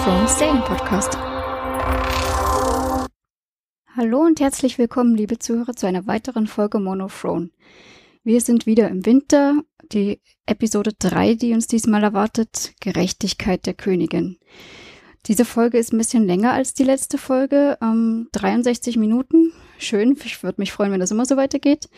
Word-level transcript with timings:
Thrones 0.00 0.36
Serienpodcast. 0.36 1.16
Hallo 3.94 4.20
und 4.22 4.40
herzlich 4.40 4.78
willkommen, 4.78 5.14
liebe 5.14 5.38
Zuhörer, 5.38 5.74
zu 5.74 5.86
einer 5.86 6.08
weiteren 6.08 6.48
Folge 6.48 6.80
Monothrone. 6.80 7.50
Wir 8.24 8.40
sind 8.40 8.66
wieder 8.66 8.88
im 8.88 9.06
Winter, 9.06 9.62
die 9.92 10.20
Episode 10.46 10.92
3, 10.98 11.34
die 11.34 11.52
uns 11.52 11.68
diesmal 11.68 12.02
erwartet, 12.02 12.72
Gerechtigkeit 12.80 13.64
der 13.66 13.74
Königin. 13.74 14.38
Diese 15.26 15.44
Folge 15.44 15.78
ist 15.78 15.92
ein 15.92 15.98
bisschen 15.98 16.26
länger 16.26 16.52
als 16.52 16.74
die 16.74 16.82
letzte 16.82 17.16
Folge, 17.16 17.78
ähm, 17.80 18.28
63 18.32 18.96
Minuten. 18.96 19.52
Schön, 19.78 20.16
ich 20.24 20.42
würde 20.42 20.60
mich 20.60 20.72
freuen, 20.72 20.90
wenn 20.90 21.00
das 21.00 21.12
immer 21.12 21.26
so 21.26 21.36
weitergeht. 21.36 21.88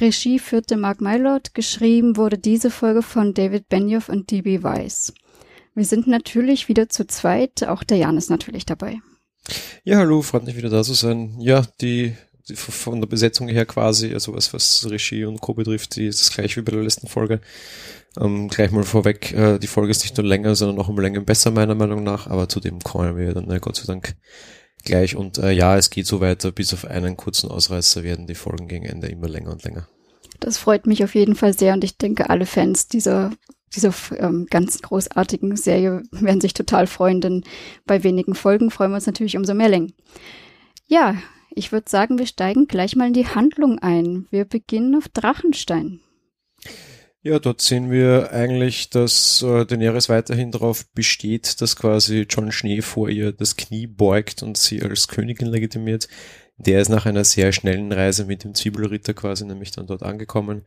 Regie 0.00 0.38
führte 0.38 0.76
Mark 0.76 1.00
Mylord, 1.00 1.54
geschrieben 1.54 2.16
wurde 2.16 2.38
diese 2.38 2.70
Folge 2.70 3.02
von 3.02 3.34
David 3.34 3.68
Benioff 3.68 4.08
und 4.08 4.30
D.B. 4.30 4.62
Weiss. 4.62 5.12
Wir 5.78 5.84
sind 5.84 6.08
natürlich 6.08 6.68
wieder 6.68 6.88
zu 6.88 7.06
zweit, 7.06 7.62
auch 7.62 7.84
der 7.84 7.98
Jan 7.98 8.16
ist 8.16 8.30
natürlich 8.30 8.66
dabei. 8.66 8.98
Ja, 9.84 9.98
hallo, 9.98 10.22
freut 10.22 10.44
mich 10.44 10.56
wieder 10.56 10.70
da 10.70 10.82
zu 10.82 10.92
sein. 10.92 11.36
Ja, 11.38 11.62
die, 11.80 12.16
die 12.48 12.56
von 12.56 13.00
der 13.00 13.06
Besetzung 13.06 13.46
her 13.46 13.64
quasi, 13.64 14.12
also 14.12 14.34
was, 14.34 14.52
was 14.52 14.90
Regie 14.90 15.24
und 15.24 15.40
Co. 15.40 15.54
betrifft, 15.54 15.94
die 15.94 16.06
ist 16.06 16.20
das 16.20 16.32
gleich 16.32 16.56
wie 16.56 16.62
bei 16.62 16.72
der 16.72 16.82
letzten 16.82 17.06
Folge. 17.06 17.40
Ähm, 18.18 18.48
gleich 18.48 18.72
mal 18.72 18.82
vorweg, 18.82 19.32
äh, 19.32 19.60
die 19.60 19.68
Folge 19.68 19.92
ist 19.92 20.02
nicht 20.02 20.16
nur 20.16 20.26
länger, 20.26 20.56
sondern 20.56 20.80
auch 20.80 20.88
um 20.88 20.98
Längen 20.98 21.24
besser, 21.24 21.52
meiner 21.52 21.76
Meinung 21.76 22.02
nach, 22.02 22.26
aber 22.26 22.48
zu 22.48 22.58
dem 22.58 22.80
kommen 22.80 23.16
wir 23.16 23.32
dann, 23.32 23.48
äh, 23.48 23.60
Gott 23.60 23.76
sei 23.76 23.84
Dank, 23.86 24.16
gleich. 24.84 25.14
Und 25.14 25.38
äh, 25.38 25.52
ja, 25.52 25.76
es 25.76 25.90
geht 25.90 26.08
so 26.08 26.20
weiter, 26.20 26.50
bis 26.50 26.74
auf 26.74 26.86
einen 26.86 27.16
kurzen 27.16 27.52
Ausreißer 27.52 28.02
werden 28.02 28.26
die 28.26 28.34
Folgen 28.34 28.66
gegen 28.66 28.84
Ende 28.84 29.06
immer 29.06 29.28
länger 29.28 29.52
und 29.52 29.62
länger. 29.62 29.86
Das 30.40 30.58
freut 30.58 30.88
mich 30.88 31.04
auf 31.04 31.14
jeden 31.14 31.36
Fall 31.36 31.56
sehr 31.56 31.72
und 31.72 31.84
ich 31.84 31.98
denke, 31.98 32.30
alle 32.30 32.46
Fans 32.46 32.88
dieser 32.88 33.30
dieser 33.74 33.92
ähm, 34.16 34.46
ganz 34.50 34.80
großartigen 34.82 35.56
Serie 35.56 36.02
werden 36.10 36.40
sich 36.40 36.54
total 36.54 36.86
freuen, 36.86 37.20
denn 37.20 37.44
bei 37.86 38.04
wenigen 38.04 38.34
Folgen 38.34 38.70
freuen 38.70 38.90
wir 38.90 38.96
uns 38.96 39.06
natürlich 39.06 39.36
umso 39.36 39.54
mehr 39.54 39.68
Längen. 39.68 39.92
Ja, 40.86 41.16
ich 41.50 41.72
würde 41.72 41.90
sagen, 41.90 42.18
wir 42.18 42.26
steigen 42.26 42.66
gleich 42.66 42.96
mal 42.96 43.08
in 43.08 43.14
die 43.14 43.26
Handlung 43.26 43.78
ein. 43.78 44.26
Wir 44.30 44.44
beginnen 44.44 44.94
auf 44.94 45.08
Drachenstein. 45.08 46.00
Ja, 47.22 47.38
dort 47.40 47.60
sehen 47.60 47.90
wir 47.90 48.32
eigentlich, 48.32 48.90
dass 48.90 49.42
äh, 49.42 49.66
Daenerys 49.66 50.08
weiterhin 50.08 50.52
darauf 50.52 50.86
besteht, 50.92 51.60
dass 51.60 51.74
quasi 51.74 52.26
John 52.30 52.52
Schnee 52.52 52.80
vor 52.80 53.08
ihr 53.08 53.32
das 53.32 53.56
Knie 53.56 53.86
beugt 53.86 54.42
und 54.42 54.56
sie 54.56 54.80
als 54.82 55.08
Königin 55.08 55.48
legitimiert. 55.48 56.08
Der 56.58 56.80
ist 56.80 56.88
nach 56.88 57.06
einer 57.06 57.24
sehr 57.24 57.52
schnellen 57.52 57.92
Reise 57.92 58.24
mit 58.24 58.44
dem 58.44 58.54
Zwiebelritter 58.54 59.14
quasi 59.14 59.44
nämlich 59.44 59.72
dann 59.72 59.86
dort 59.86 60.02
angekommen. 60.02 60.64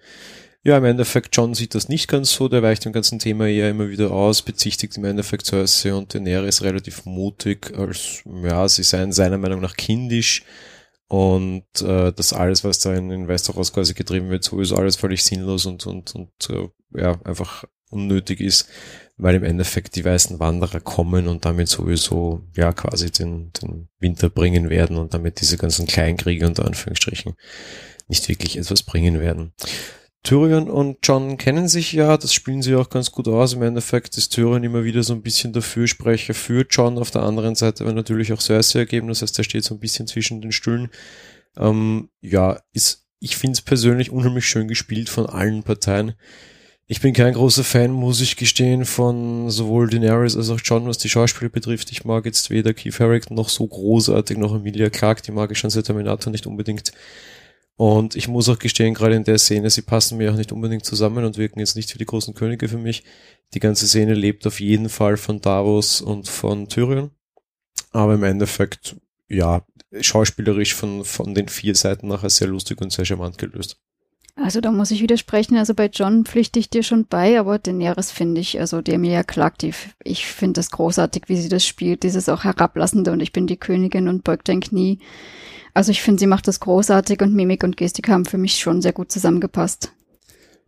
Ja, 0.63 0.77
im 0.77 0.85
Endeffekt, 0.85 1.35
John 1.35 1.55
sieht 1.55 1.73
das 1.73 1.89
nicht 1.89 2.07
ganz 2.07 2.31
so, 2.31 2.47
der 2.47 2.61
weicht 2.61 2.85
dem 2.85 2.93
ganzen 2.93 3.17
Thema 3.17 3.47
eher 3.47 3.71
immer 3.71 3.89
wieder 3.89 4.11
aus, 4.11 4.43
bezichtigt 4.43 4.95
im 4.95 5.05
Endeffekt 5.05 5.47
Cersei 5.47 5.91
und 5.91 6.13
Daenerys 6.13 6.61
relativ 6.61 7.05
mutig, 7.05 7.73
als, 7.75 8.21
ja, 8.43 8.69
sie 8.69 8.83
seien 8.83 9.11
seiner 9.11 9.39
Meinung 9.39 9.59
nach 9.59 9.75
kindisch 9.75 10.43
und 11.07 11.65
äh, 11.81 12.13
das 12.13 12.31
alles, 12.31 12.63
was 12.63 12.77
da 12.77 12.93
in, 12.93 13.09
in 13.09 13.27
Westeros 13.27 13.73
quasi 13.73 13.95
getrieben 13.95 14.29
wird, 14.29 14.43
sowieso 14.43 14.75
alles 14.75 14.97
völlig 14.97 15.23
sinnlos 15.23 15.65
und, 15.65 15.87
und, 15.87 16.13
und 16.13 16.49
äh, 16.51 16.69
ja, 16.95 17.19
einfach 17.23 17.63
unnötig 17.89 18.39
ist, 18.39 18.69
weil 19.17 19.35
im 19.35 19.43
Endeffekt 19.43 19.95
die 19.95 20.05
weißen 20.05 20.39
Wanderer 20.39 20.79
kommen 20.79 21.27
und 21.27 21.43
damit 21.43 21.69
sowieso 21.69 22.43
ja 22.55 22.71
quasi 22.71 23.09
den, 23.09 23.51
den 23.53 23.89
Winter 23.99 24.29
bringen 24.29 24.69
werden 24.69 24.97
und 24.97 25.15
damit 25.15 25.41
diese 25.41 25.57
ganzen 25.57 25.87
Kleinkriege 25.87 26.45
unter 26.45 26.65
Anführungsstrichen 26.65 27.33
nicht 28.07 28.29
wirklich 28.29 28.57
etwas 28.57 28.83
bringen 28.83 29.19
werden. 29.19 29.53
Tyrion 30.23 30.69
und 30.69 30.99
John 31.01 31.37
kennen 31.37 31.67
sich 31.67 31.93
ja, 31.93 32.15
das 32.15 32.33
spielen 32.33 32.61
sie 32.61 32.75
auch 32.75 32.89
ganz 32.89 33.11
gut 33.11 33.27
aus. 33.27 33.53
Im 33.53 33.63
Endeffekt 33.63 34.17
ist 34.17 34.29
Tyrion 34.29 34.63
immer 34.63 34.83
wieder 34.83 35.01
so 35.01 35.13
ein 35.13 35.23
bisschen 35.23 35.51
der 35.51 35.63
Fürsprecher 35.63 36.35
für 36.35 36.65
John. 36.69 36.99
Auf 36.99 37.09
der 37.09 37.23
anderen 37.23 37.55
Seite 37.55 37.83
aber 37.83 37.93
natürlich 37.93 38.31
auch 38.31 38.39
Cersei 38.39 38.79
ergeben. 38.79 39.07
Das 39.07 39.23
heißt, 39.23 39.37
er 39.39 39.43
steht 39.43 39.63
so 39.63 39.73
ein 39.73 39.79
bisschen 39.79 40.05
zwischen 40.05 40.41
den 40.41 40.51
Stühlen. 40.51 40.89
Ähm, 41.57 42.09
ja, 42.21 42.59
ist, 42.71 43.07
ich 43.19 43.35
finde 43.35 43.53
es 43.53 43.61
persönlich 43.61 44.11
unheimlich 44.11 44.45
schön 44.45 44.67
gespielt 44.67 45.09
von 45.09 45.25
allen 45.25 45.63
Parteien. 45.63 46.13
Ich 46.85 47.01
bin 47.01 47.13
kein 47.13 47.33
großer 47.33 47.63
Fan, 47.63 47.89
muss 47.89 48.21
ich 48.21 48.35
gestehen, 48.35 48.85
von 48.85 49.49
sowohl 49.49 49.89
Daenerys 49.89 50.35
als 50.35 50.49
auch 50.49 50.59
John, 50.61 50.87
was 50.87 50.97
die 50.97 51.09
Schauspieler 51.09 51.49
betrifft. 51.49 51.91
Ich 51.91 52.03
mag 52.03 52.25
jetzt 52.25 52.49
weder 52.49 52.73
Keith 52.73 52.99
Harrington 52.99 53.35
noch 53.35 53.49
so 53.49 53.65
großartig 53.65 54.37
noch 54.37 54.53
Emilia 54.53 54.89
Clarke, 54.89 55.21
die 55.21 55.31
mag 55.31 55.51
ich 55.51 55.57
schon 55.57 55.69
seit 55.69 55.85
Terminator 55.85 56.31
nicht 56.31 56.47
unbedingt. 56.47 56.91
Und 57.81 58.15
ich 58.15 58.27
muss 58.27 58.47
auch 58.47 58.59
gestehen, 58.59 58.93
gerade 58.93 59.15
in 59.15 59.23
der 59.23 59.39
Szene, 59.39 59.71
sie 59.71 59.81
passen 59.81 60.19
mir 60.19 60.31
auch 60.31 60.37
nicht 60.37 60.51
unbedingt 60.51 60.85
zusammen 60.85 61.25
und 61.25 61.39
wirken 61.39 61.59
jetzt 61.59 61.75
nicht 61.75 61.91
wie 61.91 61.97
die 61.97 62.05
großen 62.05 62.35
Könige 62.35 62.69
für 62.69 62.77
mich. 62.77 63.03
Die 63.55 63.59
ganze 63.59 63.87
Szene 63.87 64.13
lebt 64.13 64.45
auf 64.45 64.59
jeden 64.59 64.87
Fall 64.87 65.17
von 65.17 65.41
Davos 65.41 65.99
und 65.99 66.29
von 66.29 66.69
Tyrion. 66.69 67.09
Aber 67.89 68.13
im 68.13 68.23
Endeffekt, 68.23 68.97
ja, 69.29 69.65
schauspielerisch 69.99 70.75
von, 70.75 71.03
von 71.03 71.33
den 71.33 71.47
vier 71.47 71.73
Seiten 71.73 72.07
nachher 72.07 72.29
sehr 72.29 72.49
lustig 72.49 72.79
und 72.81 72.93
sehr 72.93 73.03
charmant 73.03 73.39
gelöst. 73.39 73.79
Also 74.35 74.61
da 74.61 74.71
muss 74.71 74.91
ich 74.91 75.01
widersprechen. 75.01 75.57
Also 75.57 75.73
bei 75.73 75.87
John 75.87 76.25
pflichte 76.25 76.59
ich 76.59 76.69
dir 76.69 76.83
schon 76.83 77.05
bei, 77.05 77.39
aber 77.39 77.59
Daenerys 77.59 78.11
finde 78.11 78.41
ich, 78.41 78.59
also 78.59 78.81
der 78.81 78.97
mir 78.97 79.11
ja 79.11 79.23
klagt, 79.23 79.61
die, 79.61 79.73
ich 80.03 80.25
finde 80.25 80.59
das 80.59 80.71
großartig, 80.71 81.23
wie 81.27 81.37
sie 81.37 81.49
das 81.49 81.65
spielt, 81.65 82.03
dieses 82.03 82.29
auch 82.29 82.43
herablassende 82.43 83.11
und 83.11 83.19
ich 83.19 83.33
bin 83.33 83.47
die 83.47 83.57
Königin 83.57 84.07
und 84.07 84.23
beugt 84.23 84.49
dein 84.49 84.61
Knie. 84.61 84.99
Also 85.73 85.91
ich 85.91 86.01
finde, 86.01 86.19
sie 86.19 86.27
macht 86.27 86.47
das 86.47 86.59
großartig 86.59 87.21
und 87.21 87.33
Mimik 87.33 87.63
und 87.63 87.77
Gestik 87.77 88.09
haben 88.09 88.25
für 88.25 88.37
mich 88.37 88.59
schon 88.59 88.81
sehr 88.81 88.93
gut 88.93 89.11
zusammengepasst. 89.11 89.93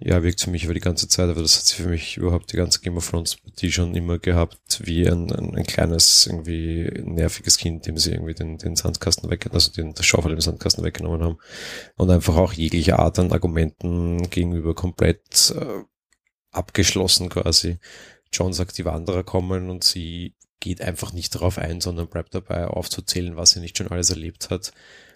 Ja, 0.05 0.21
wirkt 0.21 0.41
für 0.41 0.49
mich 0.49 0.65
über 0.65 0.73
die 0.73 0.81
ganze 0.81 1.07
Zeit, 1.07 1.29
aber 1.29 1.41
das 1.41 1.57
hat 1.57 1.63
sie 1.63 1.81
für 1.81 1.87
mich 1.87 2.17
überhaupt 2.17 2.51
die 2.51 2.57
ganze 2.57 2.81
Game 2.81 2.97
of 2.97 3.09
Thrones 3.09 3.37
die 3.59 3.71
schon 3.71 3.95
immer 3.95 4.19
gehabt, 4.19 4.81
wie 4.83 5.07
ein, 5.07 5.31
ein, 5.31 5.55
ein, 5.55 5.63
kleines, 5.63 6.27
irgendwie 6.27 6.91
nerviges 7.05 7.57
Kind, 7.57 7.87
dem 7.87 7.97
sie 7.97 8.11
irgendwie 8.11 8.33
den, 8.33 8.57
den 8.57 8.75
Sandkasten 8.75 9.29
weg, 9.29 9.47
also 9.53 9.71
den, 9.71 9.93
das 9.93 10.05
Schaufel 10.05 10.33
im 10.33 10.41
Sandkasten 10.41 10.83
weggenommen 10.83 11.23
haben. 11.23 11.37
Und 11.95 12.09
einfach 12.09 12.35
auch 12.35 12.51
jegliche 12.51 12.99
Art 12.99 13.17
an 13.17 13.31
Argumenten 13.31 14.29
gegenüber 14.29 14.75
komplett 14.75 15.55
äh, 15.55 15.83
abgeschlossen 16.51 17.29
quasi. 17.29 17.77
John 18.33 18.51
sagt, 18.51 18.77
die 18.77 18.85
Wanderer 18.85 19.23
kommen 19.23 19.69
und 19.69 19.85
sie 19.85 20.35
geht 20.59 20.81
einfach 20.81 21.13
nicht 21.13 21.33
darauf 21.33 21.57
ein, 21.57 21.79
sondern 21.79 22.09
bleibt 22.09 22.35
dabei 22.35 22.67
aufzuzählen, 22.67 23.37
was 23.37 23.51
sie 23.51 23.61
nicht 23.61 23.77
schon 23.77 23.87
alles 23.87 24.09
erlebt 24.09 24.49
hat 24.49 24.73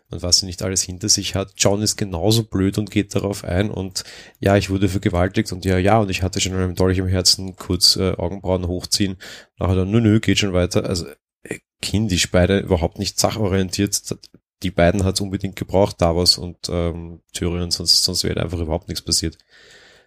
und 0.10 0.22
was 0.22 0.40
sie 0.40 0.46
nicht 0.46 0.62
alles 0.64 0.82
hinter 0.82 1.10
sich 1.10 1.36
hat. 1.36 1.54
John 1.58 1.82
ist 1.82 1.98
genauso 1.98 2.44
blöd 2.44 2.78
und 2.78 2.92
geht 2.92 3.14
darauf 3.16 3.44
ein 3.44 3.70
und 3.70 4.04
ja, 4.40 4.56
ich 4.56 4.70
wurde 4.70 4.90
vergewaltigt 4.90 5.52
und 5.52 5.66
ja, 5.66 5.78
ja, 5.78 6.00
und 6.00 6.10
ich 6.10 6.24
hatte 6.24 6.40
schon 6.40 6.54
einen 6.54 6.76
Dolch 6.76 6.98
im 6.98 7.08
Herzen, 7.08 7.56
kurz 7.56 7.96
äh, 7.98 8.14
Augenbrauen 8.14 8.68
hochziehen, 8.68 9.18
nachher 9.60 9.76
dann, 9.76 9.92
nö, 9.92 10.00
nö, 10.00 10.20
geht 10.20 10.40
schon 10.40 10.54
weiter. 10.54 10.86
Also 10.86 11.08
äh, 11.44 11.60
kindisch, 11.82 12.32
beide 12.32 12.60
überhaupt 12.60 13.00
nicht 13.00 13.20
sachorientiert. 13.20 14.16
Die 14.64 14.72
beiden 14.72 15.04
hat 15.04 15.16
es 15.16 15.22
unbedingt 15.22 15.56
gebraucht, 15.56 16.02
Davos 16.02 16.38
und 16.38 16.58
ähm, 16.70 17.22
Tyrion, 17.34 17.72
sonst, 17.72 18.04
sonst 18.04 18.24
wäre 18.24 18.42
einfach 18.42 18.60
überhaupt 18.60 18.88
nichts 18.88 19.04
passiert. 19.04 19.38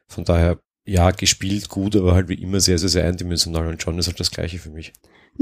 Von 0.07 0.25
daher, 0.25 0.59
ja, 0.85 1.11
gespielt 1.13 1.69
gut, 1.69 1.95
aber 1.95 2.15
halt 2.15 2.29
wie 2.29 2.43
immer 2.43 2.61
sehr, 2.61 2.79
sehr, 2.79 2.89
sehr 2.89 3.07
eindimensional 3.07 3.69
und 3.69 3.83
John 3.83 3.99
ist 3.99 4.09
halt 4.09 4.19
das 4.19 4.31
gleiche 4.31 4.59
für 4.59 4.71
mich. 4.71 4.93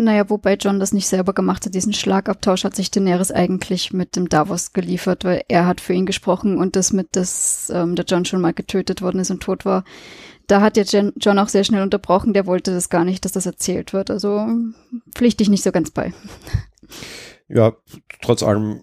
Naja, 0.00 0.30
wobei 0.30 0.54
John 0.54 0.78
das 0.78 0.92
nicht 0.92 1.08
selber 1.08 1.32
gemacht 1.32 1.66
hat. 1.66 1.74
Diesen 1.74 1.92
Schlagabtausch 1.92 2.62
hat 2.62 2.76
sich 2.76 2.92
Daenerys 2.92 3.32
eigentlich 3.32 3.92
mit 3.92 4.14
dem 4.14 4.28
Davos 4.28 4.72
geliefert, 4.72 5.24
weil 5.24 5.42
er 5.48 5.66
hat 5.66 5.80
für 5.80 5.92
ihn 5.92 6.06
gesprochen 6.06 6.56
und 6.56 6.76
das 6.76 6.92
mit, 6.92 7.16
dass 7.16 7.68
ähm, 7.74 7.96
der 7.96 8.04
John 8.04 8.24
schon 8.24 8.40
mal 8.40 8.54
getötet 8.54 9.02
worden 9.02 9.18
ist 9.18 9.32
und 9.32 9.42
tot 9.42 9.64
war. 9.64 9.82
Da 10.46 10.60
hat 10.60 10.76
jetzt 10.76 10.92
John 10.92 11.38
auch 11.40 11.48
sehr 11.48 11.64
schnell 11.64 11.82
unterbrochen. 11.82 12.32
Der 12.32 12.46
wollte 12.46 12.70
das 12.70 12.90
gar 12.90 13.04
nicht, 13.04 13.24
dass 13.24 13.32
das 13.32 13.44
erzählt 13.44 13.92
wird. 13.92 14.08
Also 14.08 14.46
pflichte 15.16 15.42
ich 15.42 15.48
nicht 15.48 15.64
so 15.64 15.72
ganz 15.72 15.90
bei. 15.90 16.12
Ja, 17.48 17.72
trotz 18.22 18.44
allem, 18.44 18.82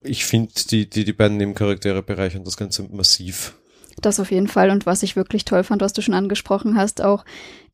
ich 0.00 0.24
finde, 0.24 0.52
die, 0.68 0.90
die, 0.90 1.04
die 1.04 1.12
beiden 1.12 1.36
Nebencharaktere 1.36 2.02
bereichern 2.02 2.42
das 2.42 2.56
Ganze 2.56 2.82
massiv. 2.84 3.54
Das 4.02 4.20
auf 4.20 4.30
jeden 4.30 4.48
Fall. 4.48 4.70
Und 4.70 4.84
was 4.84 5.02
ich 5.02 5.16
wirklich 5.16 5.44
toll 5.44 5.64
fand, 5.64 5.80
was 5.80 5.94
du 5.94 6.02
schon 6.02 6.14
angesprochen 6.14 6.76
hast, 6.76 7.02
auch 7.02 7.24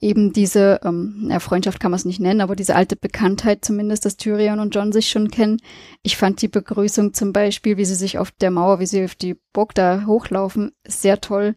eben 0.01 0.33
diese, 0.33 0.81
ähm, 0.85 1.29
ja, 1.31 1.41
Freundschaft 1.41 1.81
kann 1.81 1.91
man 1.91 1.99
es 1.99 2.05
nicht 2.05 2.21
nennen, 2.21 2.41
aber 2.41 2.55
diese 2.55 2.77
alte 2.77 2.97
Bekanntheit 2.97 3.65
zumindest, 3.65 4.05
dass 4.05 4.17
Tyrion 4.17 4.61
und 4.61 4.75
John 4.75 4.93
sich 4.93 5.11
schon 5.11 5.31
kennen. 5.31 5.59
Ich 6.03 6.17
fand 6.17 6.41
die 6.41 6.49
Begrüßung 6.49 7.13
zum 7.13 7.33
Beispiel, 7.33 7.77
wie 7.77 7.85
sie 7.85 7.97
sich 7.97 8.19
auf 8.19 8.31
der 8.31 8.53
Mauer, 8.53 8.79
wie 8.79 8.87
sie 8.87 9.05
auf 9.05 9.17
die 9.17 9.37
Burg 9.53 9.75
da 9.75 10.05
hochlaufen, 10.07 10.73
sehr 10.87 11.21
toll. 11.21 11.57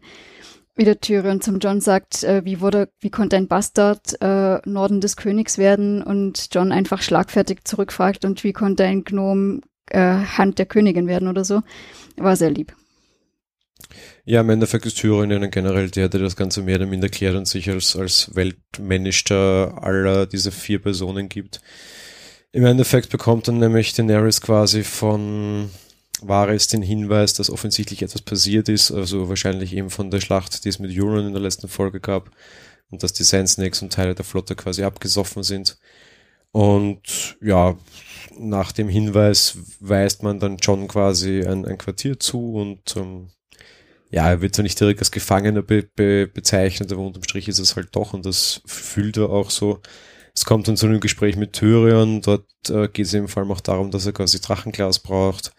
Wie 0.74 0.84
der 0.84 1.00
Tyrion 1.00 1.40
zum 1.40 1.58
John 1.58 1.80
sagt, 1.80 2.22
äh, 2.24 2.44
wie 2.44 2.60
wurde, 2.60 2.90
wie 3.00 3.10
konnte 3.10 3.36
ein 3.36 3.48
Bastard 3.48 4.20
äh, 4.20 4.58
Norden 4.68 5.00
des 5.00 5.16
Königs 5.16 5.58
werden 5.58 6.02
und 6.02 6.48
John 6.52 6.70
einfach 6.70 7.02
schlagfertig 7.02 7.64
zurückfragt 7.64 8.24
und 8.24 8.44
wie 8.44 8.52
konnte 8.52 8.84
ein 8.84 9.04
Gnom 9.04 9.62
äh, 9.86 10.00
Hand 10.00 10.58
der 10.58 10.66
Königin 10.66 11.06
werden 11.06 11.28
oder 11.28 11.44
so. 11.44 11.62
War 12.16 12.36
sehr 12.36 12.50
lieb. 12.50 12.74
Ja, 14.24 14.40
im 14.40 14.50
Endeffekt 14.50 14.86
ist 14.86 15.02
ja 15.02 15.24
generell 15.24 15.90
der, 15.90 16.08
der 16.08 16.20
das 16.20 16.36
Ganze 16.36 16.62
mehr 16.62 16.76
oder 16.76 16.86
minder 16.86 17.08
klärt 17.08 17.36
und 17.36 17.46
sich 17.46 17.70
als, 17.70 17.96
als 17.96 18.34
weltmännischster 18.34 19.78
aller 19.80 20.26
dieser 20.26 20.52
vier 20.52 20.80
Personen 20.80 21.28
gibt. 21.28 21.60
Im 22.52 22.64
Endeffekt 22.64 23.10
bekommt 23.10 23.48
dann 23.48 23.58
nämlich 23.58 23.92
Daenerys 23.92 24.40
quasi 24.40 24.82
von 24.82 25.70
Varys 26.22 26.68
den 26.68 26.82
Hinweis, 26.82 27.34
dass 27.34 27.50
offensichtlich 27.50 28.02
etwas 28.02 28.22
passiert 28.22 28.68
ist, 28.68 28.90
also 28.90 29.28
wahrscheinlich 29.28 29.74
eben 29.74 29.90
von 29.90 30.10
der 30.10 30.20
Schlacht, 30.20 30.64
die 30.64 30.70
es 30.70 30.78
mit 30.78 30.98
Euron 30.98 31.26
in 31.26 31.32
der 31.32 31.42
letzten 31.42 31.68
Folge 31.68 32.00
gab, 32.00 32.30
und 32.90 33.02
dass 33.02 33.12
die 33.12 33.24
Sand 33.24 33.48
Snakes 33.48 33.82
und 33.82 33.92
Teile 33.92 34.14
der 34.14 34.24
Flotte 34.24 34.54
quasi 34.54 34.84
abgesoffen 34.84 35.42
sind. 35.42 35.78
Und 36.52 37.36
ja, 37.42 37.76
nach 38.38 38.72
dem 38.72 38.88
Hinweis 38.88 39.58
weist 39.80 40.22
man 40.22 40.40
dann 40.40 40.56
John 40.56 40.88
quasi 40.88 41.44
ein, 41.44 41.66
ein 41.66 41.78
Quartier 41.78 42.18
zu 42.18 42.54
und 42.54 42.96
ähm, 42.96 43.28
ja, 44.10 44.28
er 44.28 44.40
wird 44.40 44.54
zwar 44.54 44.62
nicht 44.62 44.78
direkt 44.78 45.00
als 45.00 45.10
Gefangener 45.10 45.62
be 45.62 45.88
be 45.94 46.26
bezeichnet, 46.26 46.92
aber 46.92 47.02
unterm 47.02 47.24
Strich 47.24 47.48
ist 47.48 47.58
es 47.58 47.76
halt 47.76 47.88
doch 47.92 48.12
und 48.12 48.24
das 48.24 48.60
fühlt 48.66 49.16
er 49.16 49.30
auch 49.30 49.50
so. 49.50 49.80
Es 50.34 50.44
kommt 50.44 50.68
dann 50.68 50.76
zu 50.76 50.86
einem 50.86 51.00
Gespräch 51.00 51.36
mit 51.36 51.54
Tyrion, 51.54 52.20
dort 52.20 52.46
äh, 52.68 52.88
geht 52.88 53.06
es 53.06 53.14
im 53.14 53.28
Fall 53.28 53.50
auch 53.50 53.60
darum, 53.60 53.90
dass 53.90 54.06
er 54.06 54.12
quasi 54.12 54.40
Drachenglas 54.40 54.98
braucht. 54.98 55.52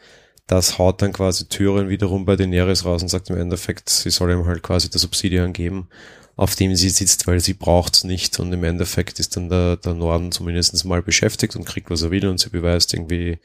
Das 0.46 0.78
haut 0.78 1.02
dann 1.02 1.14
quasi 1.14 1.48
Tyrion 1.48 1.90
wiederum 1.90 2.26
bei 2.26 2.36
Daenerys 2.36 2.86
raus 2.86 3.02
und 3.02 3.10
sagt 3.10 3.30
im 3.30 3.38
Endeffekt, 3.38 3.90
sie 3.90 4.12
soll 4.12 4.32
ihm 4.32 4.46
halt 4.46 4.64
quasi 4.64 4.90
das 4.90 5.04
Obsidian 5.04 5.52
geben, 5.52 5.90
auf 6.38 6.56
dem 6.56 6.76
sie 6.76 6.90
sitzt, 6.90 7.28
weil 7.28 7.40
sie 7.42 7.54
braucht's 7.54 8.04
nicht 8.04 8.40
und 8.40 8.54
im 8.54 8.64
Endeffekt 8.64 9.20
ist 9.20 9.36
dann 9.36 9.50
der, 9.50 9.78
der 9.78 9.96
Norden 9.96 10.32
zumindest 10.32 10.86
mal 10.86 11.02
beschäftigt 11.02 11.56
und 11.56 11.66
kriegt, 11.66 11.90
was 11.90 12.04
er 12.04 12.12
will 12.12 12.28
und 12.28 12.40
sie 12.40 12.50
beweist 12.50 12.94
irgendwie 12.94 13.40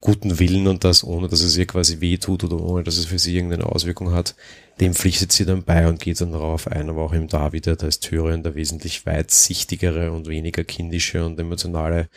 guten 0.00 0.38
Willen 0.38 0.68
und 0.68 0.84
das, 0.84 1.02
ohne 1.02 1.28
dass 1.28 1.40
es 1.40 1.56
ihr 1.56 1.66
quasi 1.66 2.00
weh 2.00 2.18
tut 2.18 2.44
oder 2.44 2.60
ohne 2.60 2.84
dass 2.84 2.98
es 2.98 3.06
für 3.06 3.18
sie 3.18 3.34
irgendeine 3.34 3.66
Auswirkung 3.66 4.12
hat, 4.12 4.36
dem 4.80 4.94
pflichtet 4.94 5.32
sie 5.32 5.44
dann 5.44 5.64
bei 5.64 5.88
und 5.88 5.98
geht 5.98 6.20
dann 6.20 6.32
darauf 6.32 6.68
ein, 6.68 6.88
aber 6.88 7.02
auch 7.02 7.14
eben 7.14 7.26
da 7.26 7.52
wieder, 7.52 7.74
da 7.74 7.88
ist 7.88 8.00
Tyrion 8.00 8.44
der 8.44 8.54
wesentlich 8.54 9.06
weitsichtigere 9.06 10.12
und 10.12 10.28
weniger 10.28 10.62
kindische 10.62 11.24
und 11.24 11.38
emotionale 11.40 12.08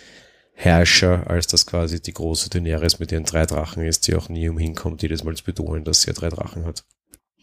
Herrscher, 0.54 1.28
als 1.28 1.48
das 1.48 1.66
quasi 1.66 2.02
die 2.02 2.14
große 2.14 2.52
Daenerys 2.52 3.00
mit 3.00 3.12
ihren 3.12 3.24
drei 3.24 3.48
Drachen 3.48 3.84
ist, 3.84 4.08
die 4.08 4.16
auch 4.16 4.30
nie 4.30 4.48
umhinkommt, 4.48 5.02
jedes 5.02 5.24
Mal 5.24 5.36
zu 5.36 5.44
betonen, 5.44 5.84
dass 5.84 6.04
sie 6.04 6.10
ja 6.10 6.14
drei 6.14 6.30
Drachen 6.30 6.66
hat. 6.66 6.84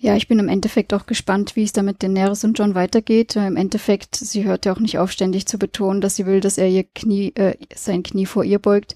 Ja, 0.00 0.14
ich 0.14 0.28
bin 0.28 0.38
im 0.38 0.48
Endeffekt 0.48 0.94
auch 0.94 1.06
gespannt, 1.06 1.56
wie 1.56 1.64
es 1.64 1.72
da 1.72 1.82
mit 1.82 2.00
Daenerys 2.00 2.44
und 2.44 2.56
John 2.56 2.76
weitergeht. 2.76 3.34
Im 3.34 3.56
Endeffekt, 3.56 4.14
sie 4.14 4.44
hört 4.44 4.64
ja 4.64 4.72
auch 4.72 4.78
nicht 4.78 4.98
auf, 4.98 5.10
ständig 5.10 5.46
zu 5.46 5.58
betonen, 5.58 6.00
dass 6.00 6.14
sie 6.14 6.26
will, 6.26 6.38
dass 6.38 6.58
er 6.58 6.68
ihr 6.68 6.84
Knie, 6.84 7.32
äh, 7.34 7.56
sein 7.74 8.04
Knie 8.04 8.26
vor 8.26 8.44
ihr 8.44 8.60
beugt 8.60 8.94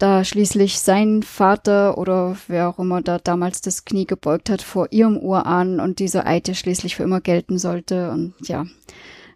da 0.00 0.24
schließlich 0.24 0.80
sein 0.80 1.22
Vater 1.22 1.98
oder 1.98 2.36
wer 2.48 2.68
auch 2.68 2.78
immer 2.78 3.02
da 3.02 3.18
damals 3.18 3.60
das 3.60 3.84
Knie 3.84 4.06
gebeugt 4.06 4.50
hat 4.50 4.62
vor 4.62 4.88
ihrem 4.90 5.16
Urahn 5.16 5.78
und 5.78 5.98
dieser 5.98 6.26
Eid 6.26 6.48
ja 6.48 6.54
schließlich 6.54 6.96
für 6.96 7.02
immer 7.02 7.20
gelten 7.20 7.58
sollte. 7.58 8.10
Und 8.10 8.34
ja, 8.42 8.66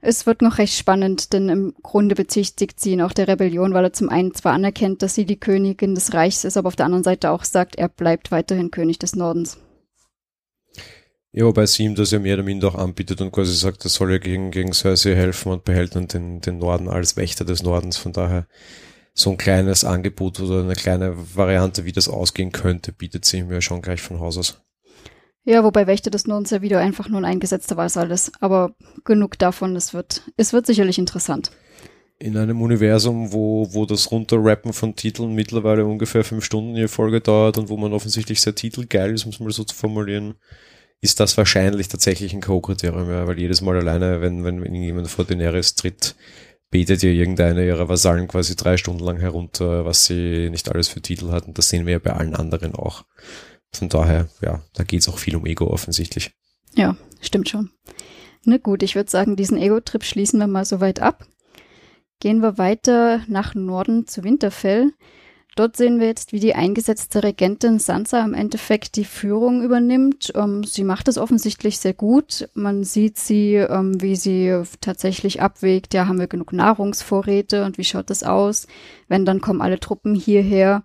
es 0.00 0.26
wird 0.26 0.42
noch 0.42 0.58
recht 0.58 0.74
spannend, 0.74 1.32
denn 1.32 1.48
im 1.48 1.74
Grunde 1.82 2.14
bezichtigt 2.14 2.80
sie 2.80 2.92
ihn 2.92 3.02
auch 3.02 3.12
der 3.12 3.28
Rebellion, 3.28 3.74
weil 3.74 3.84
er 3.84 3.92
zum 3.92 4.08
einen 4.08 4.34
zwar 4.34 4.54
anerkennt, 4.54 5.02
dass 5.02 5.14
sie 5.14 5.26
die 5.26 5.38
Königin 5.38 5.94
des 5.94 6.14
Reichs 6.14 6.44
ist, 6.44 6.56
aber 6.56 6.68
auf 6.68 6.76
der 6.76 6.86
anderen 6.86 7.04
Seite 7.04 7.30
auch 7.30 7.44
sagt, 7.44 7.76
er 7.76 7.88
bleibt 7.88 8.30
weiterhin 8.30 8.70
König 8.70 8.98
des 8.98 9.16
Nordens. 9.16 9.58
Ja, 11.32 11.46
wobei 11.46 11.66
sie 11.66 11.82
ihm 11.82 11.96
das 11.96 12.12
ja 12.12 12.20
mehr 12.20 12.34
oder 12.34 12.44
minder 12.44 12.68
auch 12.68 12.74
anbietet 12.76 13.20
und 13.20 13.32
quasi 13.32 13.54
sagt, 13.54 13.84
er 13.84 13.90
soll 13.90 14.12
ja 14.12 14.18
gegen, 14.18 14.50
gegen 14.50 14.72
Cersei 14.72 15.14
helfen 15.16 15.50
und 15.50 15.64
behält 15.64 15.96
dann 15.96 16.06
den, 16.06 16.40
den 16.40 16.58
Norden 16.58 16.88
als 16.88 17.16
Wächter 17.16 17.44
des 17.44 17.62
Nordens. 17.62 17.96
Von 17.96 18.12
daher 18.12 18.46
so 19.14 19.30
ein 19.30 19.38
kleines 19.38 19.84
Angebot 19.84 20.40
oder 20.40 20.60
eine 20.60 20.74
kleine 20.74 21.14
Variante, 21.36 21.84
wie 21.84 21.92
das 21.92 22.08
ausgehen 22.08 22.50
könnte, 22.50 22.92
bietet 22.92 23.24
sie 23.24 23.44
mir 23.44 23.62
schon 23.62 23.80
gleich 23.80 24.02
von 24.02 24.18
Haus 24.18 24.36
aus. 24.36 24.60
Ja, 25.44 25.62
wobei 25.62 25.86
Wächter 25.86 26.10
des 26.10 26.26
Nordens 26.26 26.50
ja 26.50 26.62
wieder 26.62 26.80
einfach 26.80 27.08
nur 27.08 27.20
ein 27.20 27.24
eingesetzter 27.24 27.76
Vassal 27.76 28.10
ist. 28.10 28.32
Aber 28.40 28.74
genug 29.04 29.38
davon, 29.38 29.76
es 29.76 29.94
wird, 29.94 30.22
es 30.36 30.52
wird 30.52 30.66
sicherlich 30.66 30.98
interessant. 30.98 31.52
In 32.18 32.36
einem 32.36 32.62
Universum, 32.62 33.32
wo, 33.32 33.72
wo 33.72 33.86
das 33.86 34.10
Runterrappen 34.10 34.72
von 34.72 34.96
Titeln 34.96 35.34
mittlerweile 35.34 35.84
ungefähr 35.84 36.24
fünf 36.24 36.44
Stunden 36.44 36.74
je 36.74 36.88
Folge 36.88 37.20
dauert 37.20 37.58
und 37.58 37.68
wo 37.68 37.76
man 37.76 37.92
offensichtlich 37.92 38.40
sehr 38.40 38.54
titelgeil 38.54 39.12
ist, 39.12 39.26
um 39.26 39.32
es 39.32 39.40
mal 39.40 39.50
so 39.50 39.64
zu 39.64 39.74
formulieren, 39.74 40.34
ist 41.02 41.20
das 41.20 41.36
wahrscheinlich 41.36 41.88
tatsächlich 41.88 42.32
ein 42.32 42.40
Co-Kriterium, 42.40 43.10
ja, 43.10 43.26
weil 43.26 43.38
jedes 43.38 43.60
Mal 43.60 43.76
alleine, 43.76 44.22
wenn, 44.22 44.42
wenn, 44.44 44.62
wenn 44.62 44.74
jemand 44.74 45.08
vor 45.08 45.26
Daenerys 45.26 45.74
tritt, 45.74 46.14
betet 46.74 47.04
ja 47.04 47.10
irgendeine 47.10 47.64
ihrer 47.64 47.88
Vasallen 47.88 48.26
quasi 48.26 48.56
drei 48.56 48.76
Stunden 48.76 49.04
lang 49.04 49.20
herunter, 49.20 49.84
was 49.84 50.06
sie 50.06 50.50
nicht 50.50 50.68
alles 50.68 50.88
für 50.88 51.00
Titel 51.00 51.30
hatten. 51.30 51.54
Das 51.54 51.68
sehen 51.68 51.86
wir 51.86 51.92
ja 51.92 51.98
bei 52.00 52.12
allen 52.12 52.34
anderen 52.34 52.74
auch. 52.74 53.04
Von 53.72 53.88
daher, 53.88 54.28
ja, 54.42 54.60
da 54.72 54.82
geht's 54.82 55.08
auch 55.08 55.18
viel 55.18 55.36
um 55.36 55.46
Ego 55.46 55.68
offensichtlich. 55.68 56.32
Ja, 56.74 56.96
stimmt 57.20 57.48
schon. 57.48 57.70
Na 58.42 58.56
gut, 58.56 58.82
ich 58.82 58.96
würde 58.96 59.08
sagen, 59.08 59.36
diesen 59.36 59.56
Ego-Trip 59.56 60.02
schließen 60.02 60.40
wir 60.40 60.48
mal 60.48 60.64
soweit 60.64 60.98
ab. 60.98 61.24
Gehen 62.18 62.40
wir 62.42 62.58
weiter 62.58 63.22
nach 63.28 63.54
Norden 63.54 64.08
zu 64.08 64.24
Winterfell. 64.24 64.90
Dort 65.56 65.76
sehen 65.76 66.00
wir 66.00 66.08
jetzt, 66.08 66.32
wie 66.32 66.40
die 66.40 66.56
eingesetzte 66.56 67.22
Regentin 67.22 67.78
Sansa 67.78 68.24
im 68.24 68.34
Endeffekt 68.34 68.96
die 68.96 69.04
Führung 69.04 69.62
übernimmt. 69.62 70.32
Ähm, 70.34 70.64
sie 70.64 70.82
macht 70.82 71.06
es 71.06 71.16
offensichtlich 71.16 71.78
sehr 71.78 71.94
gut. 71.94 72.48
Man 72.54 72.82
sieht 72.82 73.18
sie, 73.18 73.54
ähm, 73.54 74.00
wie 74.02 74.16
sie 74.16 74.62
tatsächlich 74.80 75.40
abwägt. 75.40 75.94
Ja, 75.94 76.08
haben 76.08 76.18
wir 76.18 76.26
genug 76.26 76.52
Nahrungsvorräte 76.52 77.64
und 77.64 77.78
wie 77.78 77.84
schaut 77.84 78.10
das 78.10 78.24
aus? 78.24 78.66
Wenn, 79.06 79.24
dann 79.24 79.40
kommen 79.40 79.62
alle 79.62 79.78
Truppen 79.78 80.16
hierher. 80.16 80.82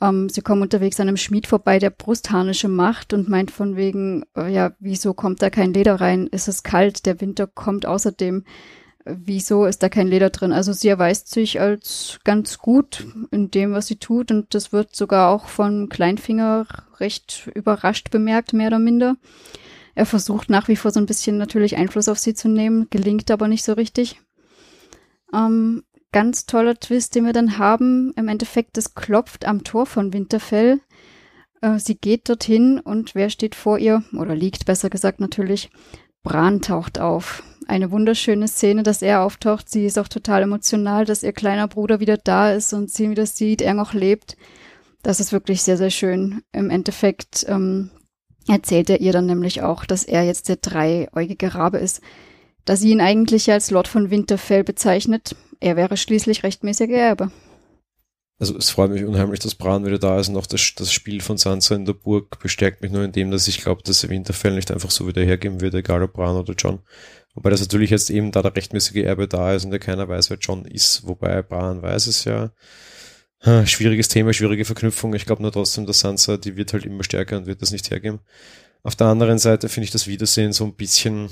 Ähm, 0.00 0.28
sie 0.28 0.40
kommen 0.40 0.62
unterwegs 0.62 0.98
an 0.98 1.06
einem 1.06 1.16
Schmied 1.16 1.46
vorbei, 1.46 1.78
der 1.78 1.90
Brustharnische 1.90 2.68
macht 2.68 3.12
und 3.12 3.28
meint 3.28 3.52
von 3.52 3.76
wegen, 3.76 4.24
äh, 4.36 4.52
ja, 4.52 4.72
wieso 4.80 5.14
kommt 5.14 5.42
da 5.42 5.50
kein 5.50 5.72
Leder 5.72 6.00
rein? 6.00 6.26
Ist 6.26 6.48
es 6.48 6.64
kalt? 6.64 7.06
Der 7.06 7.20
Winter 7.20 7.46
kommt 7.46 7.86
außerdem 7.86 8.44
wieso 9.04 9.64
ist 9.64 9.82
da 9.82 9.88
kein 9.88 10.08
Leder 10.08 10.30
drin? 10.30 10.52
Also 10.52 10.72
sie 10.72 10.88
erweist 10.88 11.28
sich 11.30 11.60
als 11.60 12.18
ganz 12.24 12.58
gut 12.58 13.06
in 13.30 13.50
dem, 13.50 13.72
was 13.72 13.86
sie 13.86 13.96
tut 13.96 14.30
und 14.30 14.54
das 14.54 14.72
wird 14.72 14.94
sogar 14.94 15.30
auch 15.30 15.48
von 15.48 15.88
Kleinfinger 15.88 16.66
recht 16.98 17.50
überrascht 17.54 18.10
bemerkt, 18.10 18.52
mehr 18.52 18.68
oder 18.68 18.78
minder. 18.78 19.16
Er 19.94 20.06
versucht 20.06 20.50
nach 20.50 20.68
wie 20.68 20.76
vor 20.76 20.90
so 20.90 21.00
ein 21.00 21.06
bisschen 21.06 21.36
natürlich 21.36 21.76
Einfluss 21.76 22.08
auf 22.08 22.18
sie 22.18 22.34
zu 22.34 22.48
nehmen, 22.48 22.88
gelingt 22.90 23.30
aber 23.30 23.48
nicht 23.48 23.64
so 23.64 23.72
richtig. 23.72 24.20
Ähm, 25.34 25.82
ganz 26.12 26.46
toller 26.46 26.76
Twist, 26.76 27.14
den 27.14 27.24
wir 27.24 27.32
dann 27.32 27.58
haben. 27.58 28.12
Im 28.16 28.28
Endeffekt, 28.28 28.78
es 28.78 28.94
klopft 28.94 29.46
am 29.46 29.64
Tor 29.64 29.86
von 29.86 30.12
Winterfell. 30.12 30.80
Äh, 31.60 31.78
sie 31.78 31.96
geht 31.96 32.28
dorthin 32.28 32.80
und 32.80 33.14
wer 33.14 33.30
steht 33.30 33.54
vor 33.54 33.78
ihr? 33.78 34.02
Oder 34.16 34.34
liegt 34.34 34.66
besser 34.66 34.90
gesagt 34.90 35.20
natürlich. 35.20 35.70
Bran 36.22 36.60
taucht 36.60 36.98
auf 36.98 37.42
eine 37.66 37.90
wunderschöne 37.90 38.48
Szene, 38.48 38.82
dass 38.82 39.00
er 39.00 39.22
auftaucht. 39.22 39.70
Sie 39.70 39.86
ist 39.86 39.98
auch 39.98 40.08
total 40.08 40.42
emotional, 40.42 41.04
dass 41.04 41.22
ihr 41.22 41.32
kleiner 41.32 41.68
Bruder 41.68 42.00
wieder 42.00 42.16
da 42.16 42.52
ist 42.52 42.72
und 42.72 42.90
sie 42.90 43.10
wieder 43.10 43.26
sieht, 43.26 43.62
er 43.62 43.74
noch 43.74 43.94
lebt. 43.94 44.36
Das 45.02 45.20
ist 45.20 45.32
wirklich 45.32 45.62
sehr, 45.62 45.76
sehr 45.76 45.90
schön. 45.90 46.42
Im 46.52 46.68
Endeffekt 46.68 47.46
ähm, 47.48 47.90
erzählt 48.48 48.90
er 48.90 49.00
ihr 49.00 49.12
dann 49.12 49.26
nämlich 49.26 49.62
auch, 49.62 49.84
dass 49.84 50.04
er 50.04 50.24
jetzt 50.24 50.48
der 50.48 50.56
dreieugige 50.56 51.54
Rabe 51.54 51.78
ist, 51.78 52.00
da 52.64 52.76
sie 52.76 52.90
ihn 52.90 53.00
eigentlich 53.00 53.50
als 53.50 53.70
Lord 53.70 53.88
von 53.88 54.10
Winterfell 54.10 54.64
bezeichnet. 54.64 55.36
Er 55.60 55.76
wäre 55.76 55.96
schließlich 55.96 56.42
rechtmäßiger 56.42 56.96
Erbe. 56.96 57.30
Also 58.40 58.56
es 58.56 58.70
freut 58.70 58.90
mich 58.90 59.04
unheimlich, 59.04 59.40
dass 59.40 59.54
Bran 59.54 59.84
wieder 59.84 59.98
da 59.98 60.18
ist 60.18 60.28
und 60.30 60.36
auch 60.38 60.46
das, 60.46 60.72
das 60.74 60.90
Spiel 60.90 61.20
von 61.20 61.36
Sansa 61.36 61.74
in 61.74 61.84
der 61.84 61.92
Burg 61.92 62.40
bestärkt 62.40 62.80
mich 62.80 62.90
nur 62.90 63.04
in 63.04 63.12
dem, 63.12 63.30
dass 63.30 63.46
ich 63.48 63.60
glaube, 63.60 63.82
dass 63.82 64.08
Winterfell 64.08 64.54
nicht 64.54 64.70
einfach 64.70 64.90
so 64.90 65.06
wieder 65.06 65.22
hergeben 65.22 65.60
würde, 65.60 65.78
egal 65.78 66.02
ob 66.02 66.14
Bran 66.14 66.36
oder 66.36 66.54
John. 66.54 66.78
Wobei 67.34 67.50
das 67.50 67.60
natürlich 67.60 67.90
jetzt 67.90 68.08
eben 68.08 68.32
da 68.32 68.40
der 68.40 68.56
rechtmäßige 68.56 69.04
Erbe 69.04 69.28
da 69.28 69.52
ist 69.52 69.66
und 69.66 69.72
ja 69.72 69.78
keiner 69.78 70.08
weiß, 70.08 70.30
wer 70.30 70.38
John 70.38 70.64
ist, 70.64 71.06
wobei 71.06 71.42
Bran 71.42 71.82
weiß 71.82 72.06
es 72.06 72.24
ja. 72.24 72.50
Schwieriges 73.66 74.08
Thema, 74.08 74.32
schwierige 74.32 74.64
Verknüpfung. 74.64 75.14
Ich 75.14 75.26
glaube 75.26 75.42
nur 75.42 75.52
trotzdem, 75.52 75.84
dass 75.84 76.00
Sansa, 76.00 76.38
die 76.38 76.56
wird 76.56 76.72
halt 76.72 76.86
immer 76.86 77.04
stärker 77.04 77.36
und 77.36 77.46
wird 77.46 77.60
das 77.60 77.72
nicht 77.72 77.90
hergeben. 77.90 78.20
Auf 78.82 78.96
der 78.96 79.08
anderen 79.08 79.38
Seite 79.38 79.68
finde 79.68 79.84
ich 79.84 79.90
das 79.90 80.06
Wiedersehen 80.06 80.54
so 80.54 80.64
ein 80.64 80.74
bisschen 80.74 81.28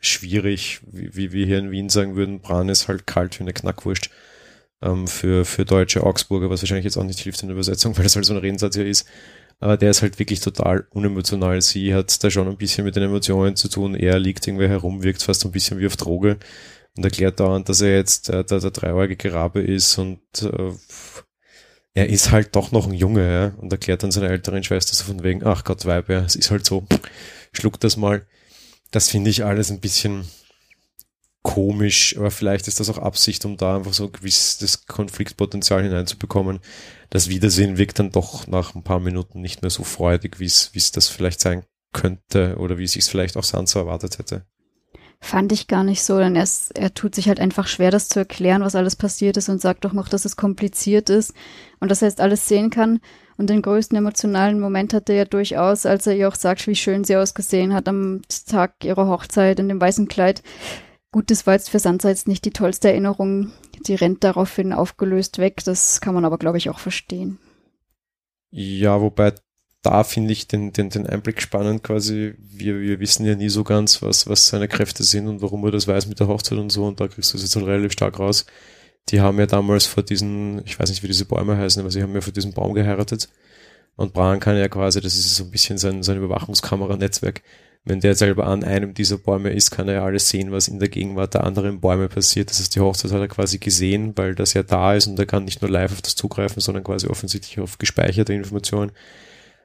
schwierig, 0.00 0.80
wie, 0.86 1.16
wie 1.16 1.32
wir 1.32 1.46
hier 1.46 1.58
in 1.58 1.70
Wien 1.70 1.88
sagen 1.88 2.14
würden, 2.14 2.40
Bran 2.40 2.68
ist 2.68 2.88
halt 2.88 3.06
kalt 3.06 3.38
wie 3.38 3.44
eine 3.44 3.54
Knackwurst 3.54 4.10
ähm, 4.82 5.06
für, 5.06 5.44
für 5.44 5.64
deutsche 5.64 6.02
Augsburger, 6.02 6.50
was 6.50 6.62
wahrscheinlich 6.62 6.84
jetzt 6.84 6.96
auch 6.96 7.04
nicht 7.04 7.20
hilft 7.20 7.42
in 7.42 7.48
der 7.48 7.54
Übersetzung, 7.54 7.96
weil 7.96 8.04
das 8.04 8.16
halt 8.16 8.24
so 8.24 8.34
ein 8.34 8.40
Redensatz 8.40 8.76
hier 8.76 8.86
ist. 8.86 9.06
Aber 9.58 9.76
der 9.76 9.90
ist 9.90 10.02
halt 10.02 10.18
wirklich 10.18 10.40
total 10.40 10.86
unemotional. 10.90 11.62
Sie 11.62 11.94
hat 11.94 12.22
da 12.22 12.30
schon 12.30 12.46
ein 12.46 12.58
bisschen 12.58 12.84
mit 12.84 12.94
den 12.94 13.04
Emotionen 13.04 13.56
zu 13.56 13.68
tun. 13.68 13.94
Er 13.94 14.18
liegt 14.18 14.46
irgendwie 14.46 14.68
herum, 14.68 15.02
wirkt 15.02 15.22
fast 15.22 15.44
ein 15.46 15.52
bisschen 15.52 15.78
wie 15.78 15.86
auf 15.86 15.96
Droge 15.96 16.38
und 16.96 17.04
erklärt 17.04 17.40
dauernd, 17.40 17.68
dass 17.68 17.80
er 17.80 17.96
jetzt 17.96 18.28
äh, 18.28 18.44
der, 18.44 18.60
der 18.60 18.70
dreieugige 18.70 19.32
Rabe 19.32 19.60
ist 19.62 19.98
und 19.98 20.20
äh, 20.42 20.72
er 21.94 22.10
ist 22.10 22.30
halt 22.30 22.54
doch 22.54 22.72
noch 22.72 22.86
ein 22.86 22.92
Junge 22.92 23.32
ja? 23.32 23.54
und 23.58 23.72
erklärt 23.72 24.02
dann 24.02 24.10
seiner 24.10 24.28
älteren 24.28 24.62
Schwester 24.62 24.94
so 24.94 25.04
von 25.04 25.22
wegen, 25.22 25.46
ach 25.46 25.64
Gott, 25.64 25.86
Weib, 25.86 26.10
ja, 26.10 26.20
es 26.20 26.36
ist 26.36 26.50
halt 26.50 26.66
so, 26.66 26.86
schluck 27.52 27.80
das 27.80 27.96
mal. 27.96 28.26
Das 28.90 29.08
finde 29.08 29.30
ich 29.30 29.44
alles 29.44 29.70
ein 29.70 29.80
bisschen 29.80 30.26
komisch, 31.46 32.16
aber 32.18 32.32
vielleicht 32.32 32.66
ist 32.66 32.80
das 32.80 32.90
auch 32.90 32.98
Absicht, 32.98 33.44
um 33.44 33.56
da 33.56 33.76
einfach 33.76 33.92
so 33.92 34.06
ein 34.06 34.12
gewisses 34.12 34.84
Konfliktpotenzial 34.86 35.80
hineinzubekommen. 35.80 36.58
Das 37.08 37.28
Wiedersehen 37.28 37.78
wirkt 37.78 38.00
dann 38.00 38.10
doch 38.10 38.48
nach 38.48 38.74
ein 38.74 38.82
paar 38.82 38.98
Minuten 38.98 39.42
nicht 39.42 39.62
mehr 39.62 39.70
so 39.70 39.84
freudig, 39.84 40.40
wie 40.40 40.46
es, 40.46 40.90
das 40.90 41.06
vielleicht 41.06 41.38
sein 41.40 41.62
könnte 41.92 42.56
oder 42.58 42.78
wie 42.78 42.88
sich 42.88 43.02
es 43.02 43.08
vielleicht 43.08 43.36
auch 43.36 43.44
Sansa 43.44 43.78
erwartet 43.78 44.18
hätte. 44.18 44.44
Fand 45.20 45.52
ich 45.52 45.68
gar 45.68 45.84
nicht 45.84 46.02
so, 46.02 46.18
denn 46.18 46.34
er, 46.34 46.48
er 46.74 46.92
tut 46.92 47.14
sich 47.14 47.28
halt 47.28 47.38
einfach 47.38 47.68
schwer, 47.68 47.92
das 47.92 48.08
zu 48.08 48.18
erklären, 48.18 48.62
was 48.62 48.74
alles 48.74 48.96
passiert 48.96 49.36
ist 49.36 49.48
und 49.48 49.60
sagt 49.60 49.84
doch 49.84 49.92
noch, 49.92 50.08
dass 50.08 50.24
es 50.24 50.34
kompliziert 50.34 51.10
ist 51.10 51.32
und 51.78 51.92
dass 51.92 52.02
er 52.02 52.08
jetzt 52.08 52.20
alles 52.20 52.48
sehen 52.48 52.70
kann. 52.70 52.98
Und 53.36 53.50
den 53.50 53.62
größten 53.62 53.96
emotionalen 53.96 54.58
Moment 54.58 54.92
hatte 54.92 55.12
er 55.12 55.26
durchaus, 55.26 55.86
als 55.86 56.08
er 56.08 56.16
ihr 56.16 56.26
auch 56.26 56.34
sagt, 56.34 56.66
wie 56.66 56.74
schön 56.74 57.04
sie 57.04 57.16
ausgesehen 57.16 57.72
hat 57.72 57.86
am 57.86 58.22
Tag 58.48 58.84
ihrer 58.84 59.06
Hochzeit 59.06 59.60
in 59.60 59.68
dem 59.68 59.80
weißen 59.80 60.08
Kleid 60.08 60.42
Gut, 61.12 61.30
das 61.30 61.46
war 61.46 61.54
jetzt 61.54 61.70
für 61.70 61.78
Sansa 61.78 62.08
jetzt 62.08 62.28
nicht 62.28 62.44
die 62.44 62.50
tollste 62.50 62.88
Erinnerung. 62.88 63.52
Die 63.86 63.94
rennt 63.94 64.24
daraufhin 64.24 64.72
aufgelöst 64.72 65.38
weg. 65.38 65.62
Das 65.64 66.00
kann 66.00 66.14
man 66.14 66.24
aber, 66.24 66.38
glaube 66.38 66.58
ich, 66.58 66.68
auch 66.68 66.78
verstehen. 66.78 67.38
Ja, 68.50 69.00
wobei 69.00 69.34
da 69.82 70.02
finde 70.02 70.32
ich 70.32 70.48
den, 70.48 70.72
den, 70.72 70.90
den 70.90 71.06
Einblick 71.06 71.40
spannend 71.40 71.84
quasi. 71.84 72.34
Wir, 72.38 72.80
wir 72.80 72.98
wissen 72.98 73.24
ja 73.24 73.36
nie 73.36 73.48
so 73.48 73.62
ganz, 73.62 74.02
was, 74.02 74.26
was 74.26 74.48
seine 74.48 74.66
Kräfte 74.66 75.04
sind 75.04 75.28
und 75.28 75.42
warum 75.42 75.64
er 75.64 75.70
das 75.70 75.86
weiß 75.86 76.06
mit 76.08 76.18
der 76.18 76.26
Hochzeit 76.26 76.58
und 76.58 76.72
so. 76.72 76.84
Und 76.84 77.00
da 77.00 77.06
kriegst 77.06 77.32
du 77.32 77.36
es 77.36 77.44
jetzt 77.44 77.54
halt 77.54 77.66
relativ 77.66 77.92
stark 77.92 78.18
raus. 78.18 78.46
Die 79.10 79.20
haben 79.20 79.38
ja 79.38 79.46
damals 79.46 79.86
vor 79.86 80.02
diesen, 80.02 80.64
ich 80.64 80.78
weiß 80.78 80.90
nicht, 80.90 81.04
wie 81.04 81.06
diese 81.06 81.24
Bäume 81.24 81.56
heißen, 81.56 81.80
aber 81.80 81.90
sie 81.92 82.02
haben 82.02 82.14
ja 82.14 82.20
vor 82.20 82.32
diesem 82.32 82.52
Baum 82.52 82.74
geheiratet. 82.74 83.28
Und 83.94 84.12
Bran 84.12 84.40
kann 84.40 84.56
ja 84.56 84.68
quasi, 84.68 85.00
das 85.00 85.14
ist 85.14 85.36
so 85.36 85.44
ein 85.44 85.50
bisschen 85.50 85.78
sein, 85.78 86.02
sein 86.02 86.18
Überwachungskamera-Netzwerk. 86.18 87.42
Wenn 87.88 88.00
der 88.00 88.16
selber 88.16 88.48
an 88.48 88.64
einem 88.64 88.94
dieser 88.94 89.16
Bäume 89.16 89.50
ist, 89.50 89.70
kann 89.70 89.86
er 89.86 89.94
ja 89.94 90.04
alles 90.04 90.28
sehen, 90.28 90.50
was 90.50 90.66
in 90.66 90.80
der 90.80 90.88
Gegenwart 90.88 91.34
der 91.34 91.44
anderen 91.44 91.80
Bäume 91.80 92.08
passiert. 92.08 92.50
Das 92.50 92.58
heißt, 92.58 92.74
die 92.74 92.80
Hochzeit 92.80 93.12
hat 93.12 93.20
er 93.20 93.28
quasi 93.28 93.58
gesehen, 93.58 94.12
weil 94.16 94.34
das 94.34 94.54
ja 94.54 94.64
da 94.64 94.94
ist 94.94 95.06
und 95.06 95.16
er 95.20 95.26
kann 95.26 95.44
nicht 95.44 95.62
nur 95.62 95.70
live 95.70 95.92
auf 95.92 96.02
das 96.02 96.16
zugreifen, 96.16 96.60
sondern 96.60 96.82
quasi 96.82 97.06
offensichtlich 97.06 97.60
auf 97.60 97.78
gespeicherte 97.78 98.34
Informationen. 98.34 98.90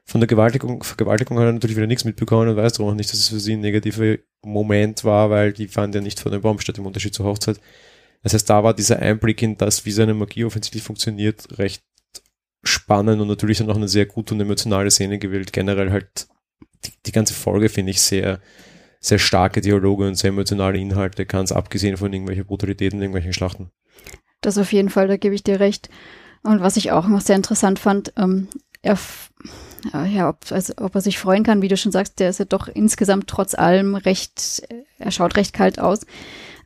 Von 0.06 0.22
der 0.22 0.28
Gewaltigung, 0.28 0.84
Vergewaltigung 0.84 1.40
hat 1.40 1.46
er 1.46 1.54
natürlich 1.54 1.78
wieder 1.78 1.88
nichts 1.88 2.06
mitbekommen 2.06 2.48
und 2.48 2.58
weiß 2.58 2.74
darum 2.74 2.92
auch 2.92 2.96
nicht, 2.96 3.12
dass 3.12 3.20
es 3.20 3.30
für 3.30 3.40
sie 3.40 3.54
ein 3.54 3.62
negativer 3.62 4.18
Moment 4.44 5.04
war, 5.04 5.32
weil 5.32 5.52
die 5.52 5.68
fand 5.68 5.96
ja 5.96 6.02
nicht 6.02 6.20
vor 6.20 6.32
dem 6.32 6.42
Baum 6.42 6.60
statt, 6.60 6.78
im 6.78 6.86
Unterschied 6.86 7.16
zur 7.16 7.26
Hochzeit. 7.26 7.60
Das 8.22 8.36
heißt, 8.36 8.48
da 8.48 8.64
war 8.64 8.76
dieser 8.76 9.00
Einblick 9.00 9.42
in 9.42 9.58
das, 9.58 9.88
wie 9.88 9.92
seine 9.92 10.14
Magie 10.14 10.46
offensichtlich 10.46 10.84
funktioniert, 10.84 11.58
recht 11.58 11.84
spannend 12.64 13.20
und 13.20 13.30
natürlich 13.30 13.58
dann 13.58 13.72
auch 13.72 13.78
eine 13.78 13.88
sehr 13.88 14.06
gute 14.06 14.36
und 14.36 14.42
emotionale 14.42 14.92
Szene 14.92 15.18
gewählt. 15.18 15.54
Generell 15.54 15.90
halt 15.90 16.28
die, 16.86 16.92
die 17.06 17.12
ganze 17.12 17.34
Folge 17.34 17.70
finde 17.70 17.92
ich 17.92 18.02
sehr, 18.02 18.40
sehr 19.00 19.20
starke 19.20 19.62
Dialoge 19.62 20.08
und 20.08 20.16
sehr 20.16 20.30
emotionale 20.30 20.78
Inhalte, 20.78 21.26
ganz 21.26 21.52
abgesehen 21.52 21.98
von 21.98 22.12
irgendwelchen 22.14 22.46
Brutalitäten, 22.46 23.00
irgendwelchen 23.02 23.34
Schlachten. 23.34 23.72
Das 24.42 24.58
auf 24.58 24.74
jeden 24.74 24.90
Fall, 24.90 25.08
da 25.08 25.18
gebe 25.18 25.36
ich 25.36 25.44
dir 25.44 25.60
recht. 25.60 25.90
Und 26.44 26.62
was 26.62 26.78
ich 26.78 26.92
auch 26.92 27.08
noch 27.08 27.22
sehr 27.22 27.36
interessant 27.36 27.80
fand, 27.80 28.14
ähm, 28.18 28.48
er, 28.82 28.98
ja, 30.08 30.30
ob, 30.30 30.52
also, 30.52 30.74
ob 30.78 30.96
er 30.96 31.02
sich 31.02 31.20
freuen 31.20 31.44
kann, 31.44 31.62
wie 31.62 31.68
du 31.68 31.78
schon 31.78 31.92
sagst, 31.92 32.20
der 32.20 32.30
ist 32.30 32.40
ja 32.40 32.46
doch 32.46 32.68
insgesamt 32.68 33.28
trotz 33.28 33.54
allem 33.54 33.96
recht, 33.96 34.64
er 34.98 35.12
schaut 35.12 35.36
recht 35.36 35.54
kalt 35.54 35.80
aus. 35.80 36.02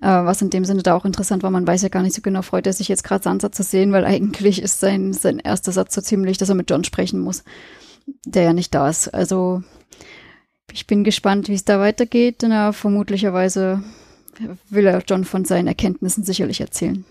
Äh, 0.01 0.07
was 0.07 0.41
in 0.41 0.49
dem 0.49 0.65
Sinne 0.65 0.83
da 0.83 0.95
auch 0.95 1.05
interessant 1.05 1.43
war, 1.43 1.51
man 1.51 1.67
weiß 1.67 1.81
ja 1.81 1.89
gar 1.89 2.03
nicht 2.03 2.15
so 2.15 2.21
genau, 2.21 2.41
freut 2.41 2.67
er 2.67 2.73
sich 2.73 2.87
jetzt 2.87 3.03
gerade 3.03 3.23
Sansa 3.23 3.51
zu 3.51 3.63
sehen, 3.63 3.91
weil 3.91 4.05
eigentlich 4.05 4.61
ist 4.61 4.79
sein, 4.79 5.13
sein 5.13 5.39
erster 5.39 5.71
Satz 5.71 5.95
so 5.95 6.01
ziemlich, 6.01 6.37
dass 6.37 6.49
er 6.49 6.55
mit 6.55 6.69
John 6.69 6.83
sprechen 6.83 7.19
muss, 7.19 7.43
der 8.25 8.43
ja 8.43 8.53
nicht 8.53 8.73
da 8.73 8.89
ist. 8.89 9.13
Also 9.13 9.63
ich 10.71 10.87
bin 10.87 11.03
gespannt, 11.03 11.47
wie 11.49 11.53
es 11.53 11.65
da 11.65 11.79
weitergeht. 11.79 12.43
Na, 12.47 12.71
vermutlicherweise 12.71 13.83
will 14.69 14.85
er 14.85 15.03
John 15.07 15.25
von 15.25 15.45
seinen 15.45 15.67
Erkenntnissen 15.67 16.23
sicherlich 16.23 16.61
erzählen. 16.61 17.05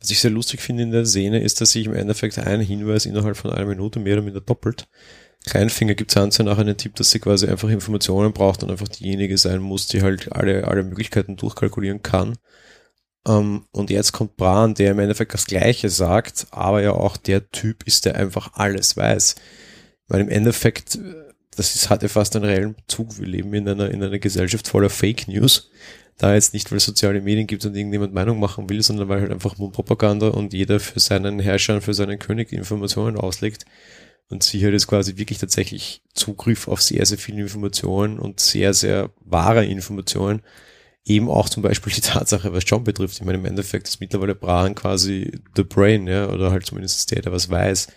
Was 0.00 0.10
ich 0.10 0.20
sehr 0.20 0.30
lustig 0.30 0.60
finde 0.60 0.82
in 0.82 0.90
der 0.90 1.06
Szene 1.06 1.40
ist, 1.40 1.60
dass 1.60 1.72
sich 1.72 1.86
im 1.86 1.94
Endeffekt 1.94 2.38
ein 2.38 2.60
Hinweis 2.60 3.06
innerhalb 3.06 3.36
von 3.36 3.50
einer 3.50 3.66
Minute 3.66 3.98
mehr 3.98 4.14
oder 4.14 4.22
minder 4.22 4.40
doppelt. 4.40 4.88
Kleinfinger 5.46 5.94
gibt 5.94 6.10
Sansa 6.10 6.42
nachher 6.42 6.62
einen 6.62 6.76
Tipp, 6.76 6.96
dass 6.96 7.10
sie 7.10 7.20
quasi 7.20 7.46
einfach 7.46 7.68
Informationen 7.68 8.32
braucht 8.32 8.62
und 8.62 8.70
einfach 8.70 8.88
diejenige 8.88 9.38
sein 9.38 9.60
muss, 9.60 9.86
die 9.86 10.02
halt 10.02 10.32
alle, 10.32 10.66
alle 10.66 10.82
Möglichkeiten 10.82 11.36
durchkalkulieren 11.36 12.02
kann. 12.02 12.36
Um, 13.24 13.34
ähm, 13.34 13.64
und 13.72 13.90
jetzt 13.90 14.12
kommt 14.12 14.36
Bran, 14.36 14.74
der 14.74 14.92
im 14.92 14.98
Endeffekt 15.00 15.34
das 15.34 15.46
Gleiche 15.46 15.88
sagt, 15.88 16.46
aber 16.50 16.82
ja 16.82 16.92
auch 16.92 17.16
der 17.16 17.50
Typ 17.50 17.84
ist, 17.84 18.04
der 18.04 18.16
einfach 18.16 18.52
alles 18.54 18.96
weiß. 18.96 19.36
Weil 20.08 20.20
im 20.20 20.28
Endeffekt, 20.28 20.98
das 21.56 21.74
ist, 21.74 21.90
hat 21.90 22.02
fast 22.10 22.36
einen 22.36 22.44
reellen 22.44 22.74
Bezug. 22.74 23.18
Wir 23.18 23.26
leben 23.26 23.52
in 23.54 23.68
einer, 23.68 23.90
in 23.90 24.02
einer 24.02 24.18
Gesellschaft 24.18 24.68
voller 24.68 24.90
Fake 24.90 25.28
News. 25.28 25.70
Da 26.18 26.34
jetzt 26.34 26.54
nicht, 26.54 26.70
weil 26.70 26.78
es 26.78 26.84
soziale 26.84 27.20
Medien 27.20 27.46
gibt 27.46 27.64
und 27.66 27.76
irgendjemand 27.76 28.14
Meinung 28.14 28.40
machen 28.40 28.70
will, 28.70 28.82
sondern 28.82 29.08
weil 29.08 29.20
halt 29.20 29.32
einfach 29.32 29.54
Propaganda 29.56 30.28
und 30.28 30.54
jeder 30.54 30.80
für 30.80 31.00
seinen 31.00 31.40
Herrscher 31.40 31.74
und 31.74 31.82
für 31.82 31.92
seinen 31.92 32.18
König 32.18 32.52
Informationen 32.52 33.16
auslegt 33.18 33.66
und 34.28 34.42
sie 34.42 34.64
hat 34.64 34.72
jetzt 34.72 34.88
quasi 34.88 35.16
wirklich 35.16 35.38
tatsächlich 35.38 36.02
Zugriff 36.14 36.68
auf 36.68 36.82
sehr, 36.82 37.06
sehr 37.06 37.18
viele 37.18 37.42
Informationen 37.42 38.18
und 38.18 38.40
sehr, 38.40 38.74
sehr 38.74 39.10
wahre 39.20 39.64
Informationen. 39.64 40.42
Eben 41.04 41.30
auch 41.30 41.48
zum 41.48 41.62
Beispiel 41.62 41.92
die 41.92 42.00
Tatsache, 42.00 42.52
was 42.52 42.64
John 42.66 42.82
betrifft. 42.82 43.14
Ich 43.14 43.24
meine, 43.24 43.38
im 43.38 43.44
Endeffekt 43.44 43.86
ist 43.86 44.00
mittlerweile 44.00 44.34
Bran 44.34 44.74
quasi 44.74 45.30
the 45.54 45.62
brain, 45.62 46.08
ja, 46.08 46.28
oder 46.28 46.50
halt 46.50 46.66
zumindest 46.66 47.10
der, 47.12 47.22
der 47.22 47.32
was 47.32 47.48
weiß. 47.48 47.88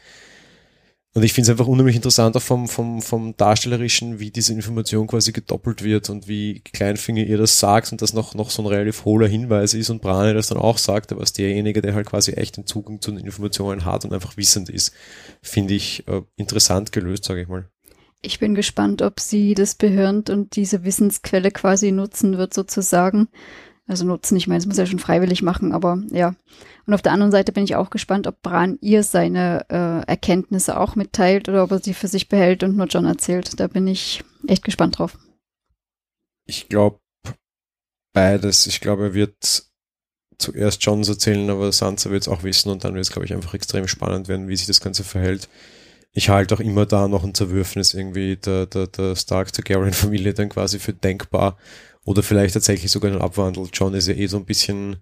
Und 1.16 1.24
ich 1.24 1.34
finde 1.34 1.46
es 1.46 1.50
einfach 1.50 1.68
unheimlich 1.68 1.96
interessant 1.96 2.38
auch 2.38 2.42
vom, 2.42 2.68
vom, 2.68 3.02
vom 3.02 3.36
Darstellerischen, 3.36 4.20
wie 4.20 4.30
diese 4.30 4.54
Information 4.54 5.08
quasi 5.08 5.32
gedoppelt 5.32 5.84
wird 5.84 6.10
und 6.12 6.28
wie 6.28 6.60
Kleinfinger 6.60 7.24
ihr 7.24 7.40
das 7.40 7.60
sagt 7.60 7.92
und 7.92 8.02
das 8.04 8.14
noch, 8.14 8.36
noch 8.36 8.52
so 8.52 8.62
ein 8.62 8.68
relativ 8.68 9.06
hohler 9.06 9.28
Hinweis 9.28 9.74
ist 9.74 9.90
und 9.90 10.04
Brane 10.04 10.36
das 10.36 10.50
dann 10.50 10.60
auch 10.60 10.78
sagt, 10.78 11.12
aber 11.12 11.22
als 11.22 11.34
derjenige, 11.34 11.82
der 11.82 11.96
halt 11.96 12.06
quasi 12.06 12.34
echt 12.34 12.58
den 12.58 12.68
Zugang 12.68 13.02
zu 13.02 13.10
den 13.10 13.26
Informationen 13.26 13.86
hat 13.86 14.06
und 14.06 14.14
einfach 14.14 14.38
wissend 14.38 14.70
ist, 14.70 14.94
finde 15.42 15.74
ich 15.74 16.08
äh, 16.08 16.22
interessant 16.36 16.92
gelöst, 16.92 17.24
sage 17.24 17.42
ich 17.42 17.48
mal. 17.48 17.68
Ich 18.22 18.38
bin 18.38 18.54
gespannt, 18.54 19.02
ob 19.02 19.20
sie 19.20 19.56
das 19.56 19.76
behirnt 19.76 20.30
und 20.30 20.58
diese 20.58 20.84
Wissensquelle 20.84 21.52
quasi 21.52 21.92
nutzen 21.92 22.38
wird 22.38 22.54
sozusagen. 22.54 23.30
Also 23.90 24.06
nutzen, 24.06 24.38
ich 24.38 24.46
meine, 24.46 24.60
es 24.60 24.68
muss 24.68 24.78
ja 24.78 24.86
schon 24.86 25.00
freiwillig 25.00 25.42
machen, 25.42 25.74
aber 25.74 25.98
ja. 26.12 26.36
Und 26.86 26.94
auf 26.94 27.02
der 27.02 27.12
anderen 27.12 27.32
Seite 27.32 27.52
bin 27.52 27.64
ich 27.64 27.76
auch 27.76 27.90
gespannt, 27.90 28.28
ob 28.28 28.40
Bran 28.44 28.78
ihr 28.82 29.02
seine 29.02 29.66
äh, 29.68 30.08
Erkenntnisse 30.08 30.80
auch 30.80 30.96
mitteilt 30.96 31.50
oder 31.50 31.64
ob 31.64 31.72
er 31.72 31.80
sie 31.80 31.96
für 31.96 32.08
sich 32.08 32.30
behält 32.30 32.62
und 32.62 32.78
nur 32.78 32.86
John 32.86 33.06
erzählt. 33.06 33.60
Da 33.60 33.66
bin 33.66 33.88
ich 33.88 34.24
echt 34.48 34.64
gespannt 34.64 35.00
drauf. 35.00 35.18
Ich 36.46 36.70
glaube 36.70 37.00
beides. 38.14 38.68
Ich 38.68 38.80
glaube, 38.80 39.06
er 39.06 39.14
wird 39.16 39.64
zuerst 40.38 40.84
Johns 40.84 41.10
erzählen, 41.10 41.50
aber 41.50 41.72
Sansa 41.72 42.12
wird 42.12 42.22
es 42.22 42.28
auch 42.28 42.44
wissen 42.44 42.70
und 42.70 42.84
dann 42.84 42.94
wird 42.94 43.06
es, 43.06 43.12
glaube 43.12 43.26
ich, 43.26 43.34
einfach 43.34 43.56
extrem 43.56 43.88
spannend 43.88 44.28
werden, 44.28 44.48
wie 44.48 44.56
sich 44.56 44.68
das 44.68 44.82
Ganze 44.82 45.04
verhält. 45.04 45.50
Ich 46.12 46.30
halte 46.30 46.54
auch 46.54 46.60
immer 46.60 46.86
da 46.86 47.08
noch 47.08 47.24
ein 47.24 47.34
Zerwürfnis 47.34 47.96
irgendwie 47.96 48.36
der, 48.36 48.68
der, 48.68 48.86
der 48.86 49.16
Stark-Targaryen-Familie 49.16 50.36
dann 50.36 50.50
quasi 50.50 50.78
für 50.78 50.94
denkbar 50.94 51.58
oder 52.10 52.24
vielleicht 52.24 52.56
tatsächlich 52.56 52.92
sogar 52.92 53.12
einen 53.12 53.22
Abwandel. 53.22 53.68
John 53.72 53.94
ist 53.94 54.08
ja 54.08 54.16
eh 54.16 54.26
so 54.26 54.38
ein 54.38 54.46
bisschen, 54.46 54.98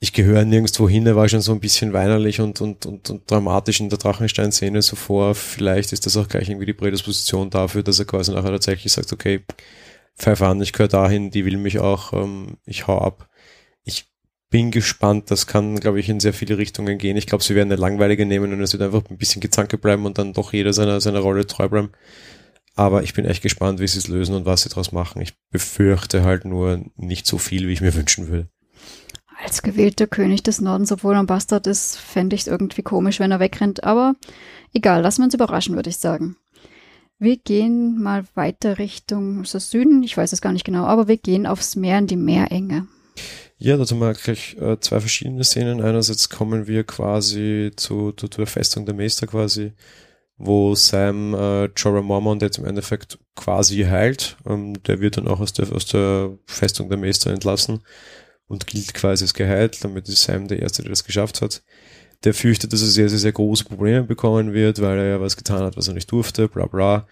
ich 0.00 0.12
gehöre 0.12 0.44
nirgendwo 0.44 0.88
hin, 0.88 1.06
er 1.06 1.14
war 1.14 1.28
schon 1.28 1.42
so 1.42 1.52
ein 1.52 1.60
bisschen 1.60 1.92
weinerlich 1.92 2.40
und, 2.40 2.60
und, 2.60 2.86
und, 2.86 3.08
und 3.08 3.30
dramatisch 3.30 3.78
in 3.78 3.88
der 3.88 4.00
Drachenstein-Szene 4.00 4.82
so 4.82 4.96
vor. 4.96 5.36
Vielleicht 5.36 5.92
ist 5.92 6.06
das 6.06 6.16
auch 6.16 6.26
gleich 6.26 6.48
irgendwie 6.48 6.66
die 6.66 6.72
Prädisposition 6.72 7.50
dafür, 7.50 7.84
dass 7.84 8.00
er 8.00 8.04
quasi 8.04 8.32
nachher 8.32 8.50
tatsächlich 8.50 8.92
sagt, 8.92 9.12
okay, 9.12 9.44
pfeif 10.16 10.42
an, 10.42 10.60
ich 10.60 10.72
gehöre 10.72 10.88
dahin, 10.88 11.30
die 11.30 11.44
will 11.44 11.56
mich 11.56 11.78
auch, 11.78 12.12
ähm, 12.12 12.56
ich 12.66 12.88
hau 12.88 12.98
ab. 12.98 13.28
Ich 13.84 14.10
bin 14.50 14.72
gespannt, 14.72 15.30
das 15.30 15.46
kann, 15.46 15.78
glaube 15.78 16.00
ich, 16.00 16.08
in 16.08 16.18
sehr 16.18 16.34
viele 16.34 16.58
Richtungen 16.58 16.98
gehen. 16.98 17.16
Ich 17.16 17.28
glaube, 17.28 17.44
sie 17.44 17.54
werden 17.54 17.70
eine 17.70 17.80
langweilige 17.80 18.26
nehmen 18.26 18.52
und 18.52 18.60
es 18.60 18.72
wird 18.72 18.82
einfach 18.82 19.08
ein 19.08 19.18
bisschen 19.18 19.40
gezanke 19.40 19.78
bleiben 19.78 20.04
und 20.04 20.18
dann 20.18 20.32
doch 20.32 20.52
jeder 20.52 20.72
seiner, 20.72 21.00
seiner 21.00 21.20
Rolle 21.20 21.46
treu 21.46 21.68
bleiben. 21.68 21.90
Aber 22.78 23.02
ich 23.02 23.12
bin 23.12 23.24
echt 23.24 23.42
gespannt, 23.42 23.80
wie 23.80 23.88
sie 23.88 23.98
es 23.98 24.06
lösen 24.06 24.36
und 24.36 24.46
was 24.46 24.62
sie 24.62 24.68
daraus 24.68 24.92
machen. 24.92 25.20
Ich 25.20 25.34
befürchte 25.50 26.22
halt 26.22 26.44
nur 26.44 26.80
nicht 26.94 27.26
so 27.26 27.36
viel, 27.36 27.66
wie 27.66 27.72
ich 27.72 27.80
mir 27.80 27.92
wünschen 27.92 28.28
würde. 28.28 28.48
Als 29.44 29.62
gewählter 29.62 30.06
König 30.06 30.44
des 30.44 30.60
Nordens, 30.60 30.92
obwohl 30.92 31.14
er 31.14 31.18
ein 31.18 31.26
Bastard 31.26 31.66
ist, 31.66 31.96
fände 31.96 32.36
ich 32.36 32.42
es 32.42 32.46
irgendwie 32.46 32.82
komisch, 32.82 33.18
wenn 33.18 33.32
er 33.32 33.40
wegrennt. 33.40 33.82
Aber 33.82 34.14
egal, 34.72 35.02
lassen 35.02 35.22
wir 35.22 35.24
uns 35.24 35.34
überraschen, 35.34 35.74
würde 35.74 35.90
ich 35.90 35.96
sagen. 35.96 36.36
Wir 37.18 37.36
gehen 37.36 38.00
mal 38.00 38.24
weiter 38.34 38.78
Richtung 38.78 39.42
das 39.42 39.72
Süden. 39.72 40.04
Ich 40.04 40.16
weiß 40.16 40.32
es 40.32 40.40
gar 40.40 40.52
nicht 40.52 40.64
genau, 40.64 40.84
aber 40.84 41.08
wir 41.08 41.16
gehen 41.16 41.48
aufs 41.48 41.74
Meer 41.74 41.98
in 41.98 42.06
die 42.06 42.16
Meerenge. 42.16 42.86
Ja, 43.56 43.76
dazu 43.76 43.96
mal 43.96 44.14
gleich 44.14 44.56
äh, 44.60 44.78
zwei 44.78 45.00
verschiedene 45.00 45.42
Szenen. 45.42 45.82
Einerseits 45.82 46.28
kommen 46.28 46.68
wir 46.68 46.84
quasi 46.84 47.72
zu, 47.74 48.12
zu, 48.12 48.28
zur 48.28 48.46
Festung 48.46 48.86
der 48.86 48.94
Meister 48.94 49.26
quasi 49.26 49.72
wo 50.38 50.74
Sam 50.76 51.34
äh, 51.34 51.64
Jorah 51.76 52.00
Mormont 52.00 52.42
jetzt 52.42 52.58
im 52.58 52.64
Endeffekt 52.64 53.18
quasi 53.34 53.82
heilt. 53.82 54.36
Ähm, 54.46 54.80
der 54.84 55.00
wird 55.00 55.16
dann 55.16 55.28
auch 55.28 55.40
aus 55.40 55.52
der, 55.52 55.70
aus 55.72 55.86
der 55.86 56.38
Festung 56.46 56.88
der 56.88 56.98
Meister 56.98 57.32
entlassen 57.32 57.82
und 58.46 58.66
gilt 58.66 58.94
quasi 58.94 59.24
als 59.24 59.34
geheilt. 59.34 59.82
Damit 59.82 60.08
ist 60.08 60.22
Sam 60.22 60.46
der 60.46 60.60
Erste, 60.60 60.82
der 60.82 60.90
das 60.90 61.04
geschafft 61.04 61.42
hat. 61.42 61.62
Der 62.24 62.34
fürchtet, 62.34 62.72
dass 62.72 62.82
er 62.82 62.88
sehr, 62.88 63.08
sehr, 63.08 63.18
sehr 63.18 63.32
große 63.32 63.64
Probleme 63.64 64.04
bekommen 64.04 64.52
wird, 64.52 64.80
weil 64.80 64.98
er 64.98 65.08
ja 65.08 65.20
was 65.20 65.36
getan 65.36 65.62
hat, 65.62 65.76
was 65.76 65.88
er 65.88 65.94
nicht 65.94 66.10
durfte, 66.10 66.48
bla 66.48 66.66
bla. 66.66 67.06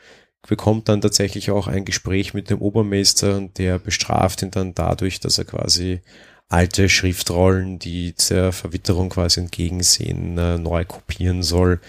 Bekommt 0.49 0.89
dann 0.89 1.01
tatsächlich 1.01 1.51
auch 1.51 1.67
ein 1.67 1.85
Gespräch 1.85 2.33
mit 2.33 2.51
dem 2.51 2.61
Obermeister 2.61 3.37
und 3.37 3.59
der 3.59 3.81
bestraft 3.81 4.43
ihn 4.43 4.53
dann 4.53 4.75
dadurch, 4.75 5.19
dass 5.19 5.39
er 5.39 5.45
quasi 5.45 6.01
alte 6.49 6.89
Schriftrollen, 6.89 7.81
die 7.81 8.15
der 8.31 8.53
Verwitterung 8.53 9.09
quasi 9.09 9.41
entgegensehen, 9.41 10.39
äh, 10.39 10.59
neu 10.59 10.85
kopieren 10.85 11.43
soll 11.43 11.81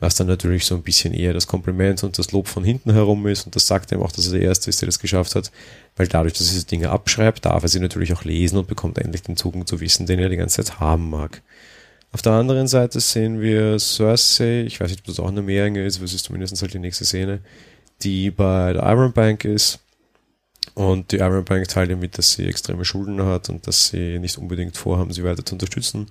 was 0.00 0.14
dann 0.14 0.26
natürlich 0.26 0.64
so 0.64 0.74
ein 0.74 0.82
bisschen 0.82 1.14
eher 1.14 1.34
das 1.34 1.46
Kompliment 1.46 2.02
und 2.02 2.18
das 2.18 2.32
Lob 2.32 2.48
von 2.48 2.64
hinten 2.64 2.92
herum 2.92 3.26
ist 3.26 3.44
und 3.46 3.54
das 3.54 3.66
sagt 3.66 3.92
ihm 3.92 4.02
auch, 4.02 4.12
dass 4.12 4.26
er 4.26 4.32
der 4.38 4.42
Erste 4.42 4.70
ist, 4.70 4.80
der 4.80 4.86
das 4.86 4.98
geschafft 4.98 5.34
hat, 5.34 5.52
weil 5.96 6.08
dadurch, 6.08 6.32
dass 6.32 6.48
er 6.48 6.54
diese 6.54 6.66
Dinge 6.66 6.90
abschreibt, 6.90 7.44
darf 7.44 7.62
er 7.62 7.68
sie 7.68 7.80
natürlich 7.80 8.12
auch 8.14 8.24
lesen 8.24 8.58
und 8.58 8.66
bekommt 8.66 8.98
endlich 8.98 9.22
den 9.22 9.36
Zugang 9.36 9.66
zu 9.66 9.80
Wissen, 9.80 10.06
den 10.06 10.18
er 10.18 10.30
die 10.30 10.36
ganze 10.36 10.64
Zeit 10.64 10.80
haben 10.80 11.10
mag. 11.10 11.42
Auf 12.12 12.22
der 12.22 12.32
anderen 12.32 12.66
Seite 12.66 12.98
sehen 12.98 13.40
wir 13.40 13.78
Cersei, 13.78 14.62
ich 14.62 14.80
weiß 14.80 14.90
nicht, 14.90 15.00
ob 15.00 15.06
das 15.06 15.20
auch 15.20 15.28
eine 15.28 15.42
Meerenge 15.42 15.84
ist, 15.84 15.96
aber 15.96 16.06
es 16.06 16.14
ist 16.14 16.24
zumindest 16.24 16.60
halt 16.60 16.74
die 16.74 16.78
nächste 16.80 17.04
Szene, 17.04 17.40
die 18.02 18.30
bei 18.30 18.72
der 18.72 18.82
Iron 18.84 19.12
Bank 19.12 19.44
ist 19.44 19.78
Und 20.74 21.12
die 21.12 21.16
Iron 21.18 21.44
Bank 21.44 21.68
teilt 21.68 21.90
ihr 21.90 21.96
mit, 21.96 22.16
dass 22.18 22.32
sie 22.32 22.46
extreme 22.46 22.84
Schulden 22.84 23.22
hat 23.24 23.48
und 23.48 23.66
dass 23.66 23.88
sie 23.88 24.18
nicht 24.18 24.38
unbedingt 24.38 24.76
vorhaben, 24.76 25.12
sie 25.12 25.24
weiter 25.24 25.44
zu 25.44 25.54
unterstützen. 25.54 26.06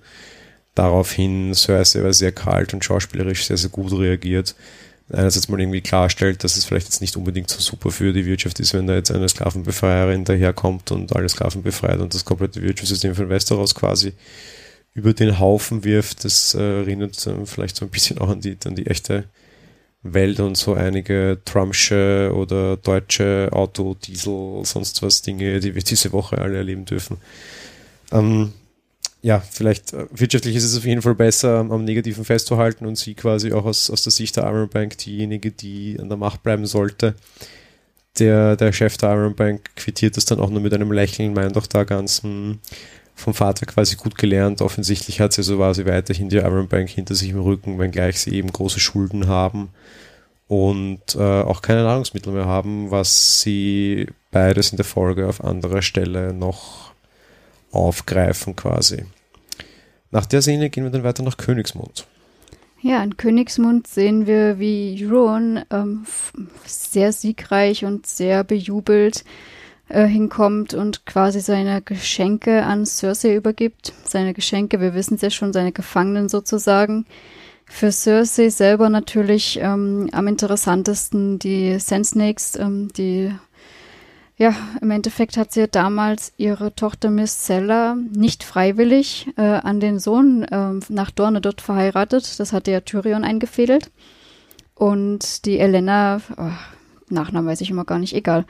Daraufhin 0.74 1.54
Cersei 1.54 2.00
aber 2.00 2.12
sehr 2.12 2.32
kalt 2.32 2.72
und 2.74 2.84
schauspielerisch 2.84 3.46
sehr, 3.46 3.56
sehr 3.56 3.70
gut 3.70 3.92
reagiert. 3.92 4.54
Einerseits 5.12 5.48
mal 5.48 5.60
irgendwie 5.60 5.80
klarstellt, 5.80 6.44
dass 6.44 6.56
es 6.56 6.64
vielleicht 6.64 6.86
jetzt 6.86 7.00
nicht 7.00 7.16
unbedingt 7.16 7.50
so 7.50 7.58
super 7.58 7.90
für 7.90 8.12
die 8.12 8.26
Wirtschaft 8.26 8.60
ist, 8.60 8.74
wenn 8.74 8.86
da 8.86 8.94
jetzt 8.94 9.10
eine 9.10 9.28
Sklavenbefreierin 9.28 10.24
daherkommt 10.24 10.92
und 10.92 11.16
alle 11.16 11.28
Sklaven 11.28 11.64
befreit 11.64 11.98
und 11.98 12.14
das 12.14 12.24
komplette 12.24 12.62
Wirtschaftssystem 12.62 13.16
von 13.16 13.28
Westeros 13.28 13.74
quasi 13.74 14.12
über 14.94 15.12
den 15.12 15.40
Haufen 15.40 15.82
wirft. 15.82 16.24
Das 16.24 16.54
äh, 16.54 16.80
erinnert 16.82 17.26
äh, 17.26 17.44
vielleicht 17.44 17.74
so 17.74 17.84
ein 17.84 17.90
bisschen 17.90 18.18
auch 18.18 18.28
an 18.28 18.40
die, 18.40 18.56
an 18.64 18.76
die 18.76 18.86
echte 18.86 19.24
Welt 20.02 20.38
und 20.40 20.56
so 20.56 20.74
einige 20.74 21.38
Trumpsche 21.44 22.32
oder 22.34 22.76
deutsche 22.76 23.48
Auto, 23.52 23.94
Diesel, 23.94 24.64
sonst 24.64 25.02
was 25.02 25.22
Dinge, 25.22 25.60
die 25.60 25.74
wir 25.74 25.82
diese 25.82 26.12
Woche 26.12 26.38
alle 26.38 26.58
erleben 26.58 26.84
dürfen. 26.84 27.18
Ähm, 28.12 28.52
ja, 29.22 29.40
vielleicht 29.40 29.92
äh, 29.92 30.06
wirtschaftlich 30.12 30.56
ist 30.56 30.64
es 30.64 30.76
auf 30.76 30.84
jeden 30.84 31.02
Fall 31.02 31.14
besser, 31.14 31.58
am, 31.58 31.84
Negativen 31.84 32.24
festzuhalten 32.24 32.86
und 32.86 32.96
sie 32.96 33.14
quasi 33.14 33.52
auch 33.52 33.64
aus, 33.64 33.90
aus 33.90 34.02
der 34.02 34.12
Sicht 34.12 34.36
der 34.36 34.44
Iron 34.44 34.68
Bank 34.68 34.96
diejenige, 34.98 35.50
die 35.50 35.98
an 36.00 36.08
der 36.08 36.18
Macht 36.18 36.42
bleiben 36.42 36.66
sollte. 36.66 37.14
Der, 38.18 38.56
der 38.56 38.72
Chef 38.72 38.96
der 38.96 39.12
Iron 39.12 39.34
Bank 39.34 39.76
quittiert 39.76 40.16
das 40.16 40.24
dann 40.24 40.40
auch 40.40 40.50
nur 40.50 40.60
mit 40.60 40.74
einem 40.74 40.92
Lächeln, 40.92 41.34
meint 41.34 41.56
auch 41.56 41.66
da 41.66 41.84
ganz 41.84 42.22
hm, 42.22 42.58
vom 43.14 43.34
Vater 43.34 43.66
quasi 43.66 43.96
gut 43.96 44.16
gelernt. 44.16 44.62
Offensichtlich 44.62 45.20
hat 45.20 45.32
sie 45.32 45.42
so 45.42 45.58
war 45.58 45.74
sie 45.74 45.86
weiterhin 45.86 46.28
die 46.28 46.38
Iron 46.38 46.68
Bank 46.68 46.88
hinter 46.88 47.14
sich 47.14 47.30
im 47.30 47.40
Rücken, 47.40 47.78
wenngleich 47.78 48.20
sie 48.20 48.34
eben 48.34 48.52
große 48.52 48.80
Schulden 48.80 49.28
haben 49.28 49.70
und 50.48 51.14
äh, 51.14 51.42
auch 51.42 51.62
keine 51.62 51.84
Nahrungsmittel 51.84 52.32
mehr 52.32 52.46
haben, 52.46 52.90
was 52.90 53.40
sie 53.42 54.08
beides 54.32 54.70
in 54.72 54.76
der 54.76 54.84
Folge 54.84 55.28
auf 55.28 55.44
anderer 55.44 55.82
Stelle 55.82 56.32
noch 56.32 56.89
aufgreifen 57.72 58.56
quasi. 58.56 59.04
Nach 60.10 60.26
der 60.26 60.42
Szene 60.42 60.70
gehen 60.70 60.84
wir 60.84 60.90
dann 60.90 61.04
weiter 61.04 61.22
nach 61.22 61.36
Königsmund. 61.36 62.06
Ja, 62.82 63.02
in 63.02 63.16
Königsmund 63.16 63.86
sehen 63.86 64.26
wir, 64.26 64.58
wie 64.58 64.98
Euron 65.04 65.60
ähm, 65.70 66.06
sehr 66.64 67.12
siegreich 67.12 67.84
und 67.84 68.06
sehr 68.06 68.42
bejubelt 68.42 69.24
äh, 69.88 70.06
hinkommt 70.06 70.72
und 70.72 71.04
quasi 71.04 71.40
seine 71.40 71.82
Geschenke 71.82 72.64
an 72.64 72.86
Cersei 72.86 73.36
übergibt. 73.36 73.92
Seine 74.04 74.32
Geschenke, 74.32 74.80
wir 74.80 74.94
wissen 74.94 75.16
es 75.16 75.20
ja 75.20 75.30
schon, 75.30 75.52
seine 75.52 75.72
Gefangenen 75.72 76.28
sozusagen. 76.30 77.04
Für 77.66 77.92
Cersei 77.92 78.48
selber 78.48 78.88
natürlich 78.88 79.58
ähm, 79.60 80.08
am 80.12 80.26
interessantesten 80.26 81.38
die 81.38 81.78
Sand 81.78 82.06
Snakes, 82.06 82.56
ähm, 82.56 82.88
die 82.96 83.30
ja, 84.40 84.54
im 84.80 84.90
Endeffekt 84.90 85.36
hat 85.36 85.52
sie 85.52 85.68
damals 85.68 86.32
ihre 86.38 86.74
Tochter 86.74 87.10
Miss 87.10 87.44
Seller 87.46 87.94
nicht 87.94 88.42
freiwillig 88.42 89.28
äh, 89.36 89.42
an 89.42 89.80
den 89.80 89.98
Sohn 89.98 90.44
äh, 90.44 90.80
nach 90.88 91.10
Dorne 91.10 91.42
dort 91.42 91.60
verheiratet. 91.60 92.40
Das 92.40 92.54
hatte 92.54 92.70
ja 92.70 92.80
Tyrion 92.80 93.22
eingefädelt. 93.22 93.90
Und 94.74 95.44
die 95.44 95.58
Elena, 95.58 96.22
oh, 96.38 96.48
Nachnamen 97.10 97.50
weiß 97.50 97.60
ich 97.60 97.68
immer 97.68 97.84
gar 97.84 97.98
nicht, 97.98 98.14
egal. 98.14 98.46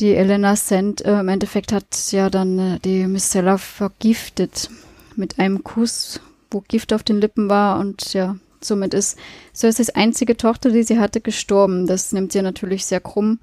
Die 0.00 0.14
Elena 0.14 0.54
Sand 0.54 1.02
äh, 1.02 1.20
im 1.20 1.28
Endeffekt 1.28 1.72
hat 1.72 2.12
ja 2.12 2.28
dann 2.28 2.58
äh, 2.58 2.78
die 2.80 3.06
Miss 3.06 3.32
Seller 3.32 3.56
vergiftet 3.56 4.68
mit 5.14 5.38
einem 5.38 5.64
Kuss, 5.64 6.20
wo 6.50 6.60
Gift 6.60 6.92
auf 6.92 7.02
den 7.02 7.22
Lippen 7.22 7.48
war 7.48 7.80
und 7.80 8.12
ja, 8.12 8.36
somit 8.60 8.92
ist 8.92 9.16
Cerseis 9.54 9.88
einzige 9.88 10.36
Tochter, 10.36 10.68
die 10.68 10.82
sie 10.82 10.98
hatte, 10.98 11.22
gestorben. 11.22 11.86
Das 11.86 12.12
nimmt 12.12 12.32
sie 12.32 12.42
natürlich 12.42 12.84
sehr 12.84 13.00
krumm. 13.00 13.38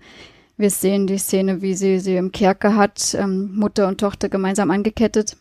Wir 0.57 0.69
sehen 0.69 1.07
die 1.07 1.17
Szene, 1.17 1.61
wie 1.61 1.73
sie 1.73 1.99
sie 1.99 2.15
im 2.15 2.31
Kerker 2.31 2.75
hat, 2.75 3.15
ähm, 3.15 3.55
Mutter 3.55 3.87
und 3.87 3.99
Tochter 3.99 4.29
gemeinsam 4.29 4.71
angekettet, 4.71 5.35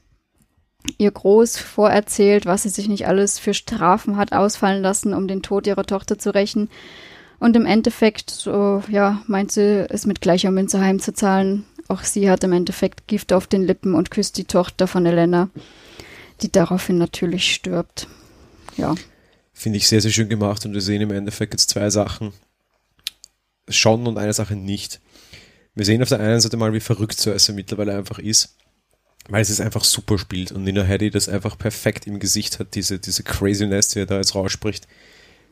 ihr 0.99 1.11
groß 1.11 1.59
vorerzählt, 1.59 2.47
was 2.47 2.63
sie 2.63 2.71
sich 2.71 2.89
nicht 2.89 3.07
alles 3.07 3.39
für 3.39 3.55
Strafen 3.55 4.17
hat 4.17 4.33
ausfallen 4.33 4.83
lassen, 4.83 5.15
um 5.15 5.29
den 5.29 5.43
Tod 5.43 5.67
ihrer 5.67 5.85
Tochter 5.85 6.19
zu 6.19 6.35
rächen. 6.35 6.71
Und 7.39 7.57
im 7.57 7.67
Endeffekt, 7.67 8.31
so, 8.31 8.83
ja, 8.89 9.23
meint 9.27 9.53
sie, 9.53 9.87
es 9.91 10.07
mit 10.07 10.21
gleicher 10.21 10.51
Münze 10.51 10.81
heimzuzahlen. 10.81 11.65
Auch 11.89 12.05
sie 12.05 12.31
hat 12.31 12.45
im 12.45 12.53
Endeffekt 12.53 13.07
Gift 13.09 13.33
auf 13.33 13.47
den 13.47 13.63
Lippen 13.63 13.95
und 13.95 14.11
küsst 14.11 14.39
die 14.39 14.45
Tochter 14.45 14.87
von 14.87 15.05
Elena 15.05 15.51
die 16.43 16.51
daraufhin 16.51 16.99
natürlich 16.99 17.55
stirbt. 17.55 18.09
Ja. 18.77 18.95
Finde 19.53 19.79
ich 19.79 19.89
sehr, 19.89 20.01
sehr 20.01 20.11
schön 20.11 20.29
gemacht 20.29 20.65
und 20.67 20.75
wir 20.75 20.81
sehen 20.81 21.03
im 21.03 21.11
Endeffekt 21.11 21.55
jetzt 21.55 21.71
zwei 21.71 21.91
Sachen 21.91 22.33
schon 23.73 24.07
und 24.07 24.19
eine 24.19 24.33
Sache 24.33 24.57
nicht. 24.57 25.01
Wir 25.75 25.85
sehen 25.85 26.03
auf 26.03 26.09
der 26.09 26.21
einen 26.21 26.41
Seite 26.41 26.57
mal, 26.57 26.73
wie 26.73 26.81
verrückt 26.81 27.19
Cersei 27.19 27.53
mittlerweile 27.53 27.97
einfach 27.97 28.19
ist, 28.19 28.57
weil 29.29 29.45
sie 29.45 29.53
es 29.53 29.61
einfach 29.61 29.85
super 29.85 30.19
spielt 30.19 30.53
und 30.53 30.65
Nina 30.65 30.83
Heddy 30.83 31.11
das 31.11 31.29
einfach 31.29 31.57
perfekt 31.57 32.07
im 32.07 32.19
Gesicht 32.19 32.59
hat, 32.59 32.75
diese, 32.75 32.99
diese 32.99 33.23
Craziness, 33.23 33.89
die 33.89 34.01
er 34.01 34.07
da 34.07 34.17
jetzt 34.17 34.35
rausspricht. 34.35 34.87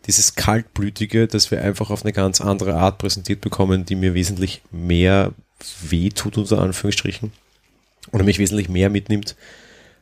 Dieses 0.06 0.34
Kaltblütige, 0.34 1.26
das 1.26 1.50
wir 1.50 1.62
einfach 1.62 1.90
auf 1.90 2.04
eine 2.04 2.12
ganz 2.12 2.40
andere 2.40 2.74
Art 2.74 2.98
präsentiert 2.98 3.40
bekommen, 3.40 3.84
die 3.84 3.96
mir 3.96 4.14
wesentlich 4.14 4.62
mehr 4.70 5.32
weh 5.82 6.08
tut, 6.08 6.38
unter 6.38 6.58
Anführungsstrichen, 6.58 7.32
oder 8.12 8.24
mich 8.24 8.38
wesentlich 8.38 8.68
mehr 8.68 8.88
mitnimmt, 8.88 9.36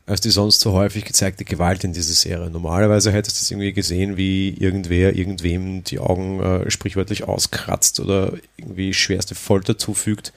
als 0.08 0.22
die 0.22 0.30
sonst 0.30 0.60
so 0.60 0.72
häufig 0.72 1.04
gezeigte 1.04 1.44
Gewalt 1.44 1.84
in 1.84 1.92
dieser 1.92 2.14
Serie. 2.14 2.48
Normalerweise 2.48 3.12
hättest 3.12 3.38
du 3.38 3.42
es 3.42 3.50
irgendwie 3.50 3.74
gesehen, 3.74 4.16
wie 4.16 4.54
irgendwer 4.54 5.14
irgendwem 5.14 5.84
die 5.84 5.98
Augen 5.98 6.40
äh, 6.40 6.70
sprichwörtlich 6.70 7.24
auskratzt 7.24 8.00
oder 8.00 8.32
irgendwie 8.56 8.94
schwerste 8.94 9.34
Folter 9.34 9.76
zufügt. 9.76 10.32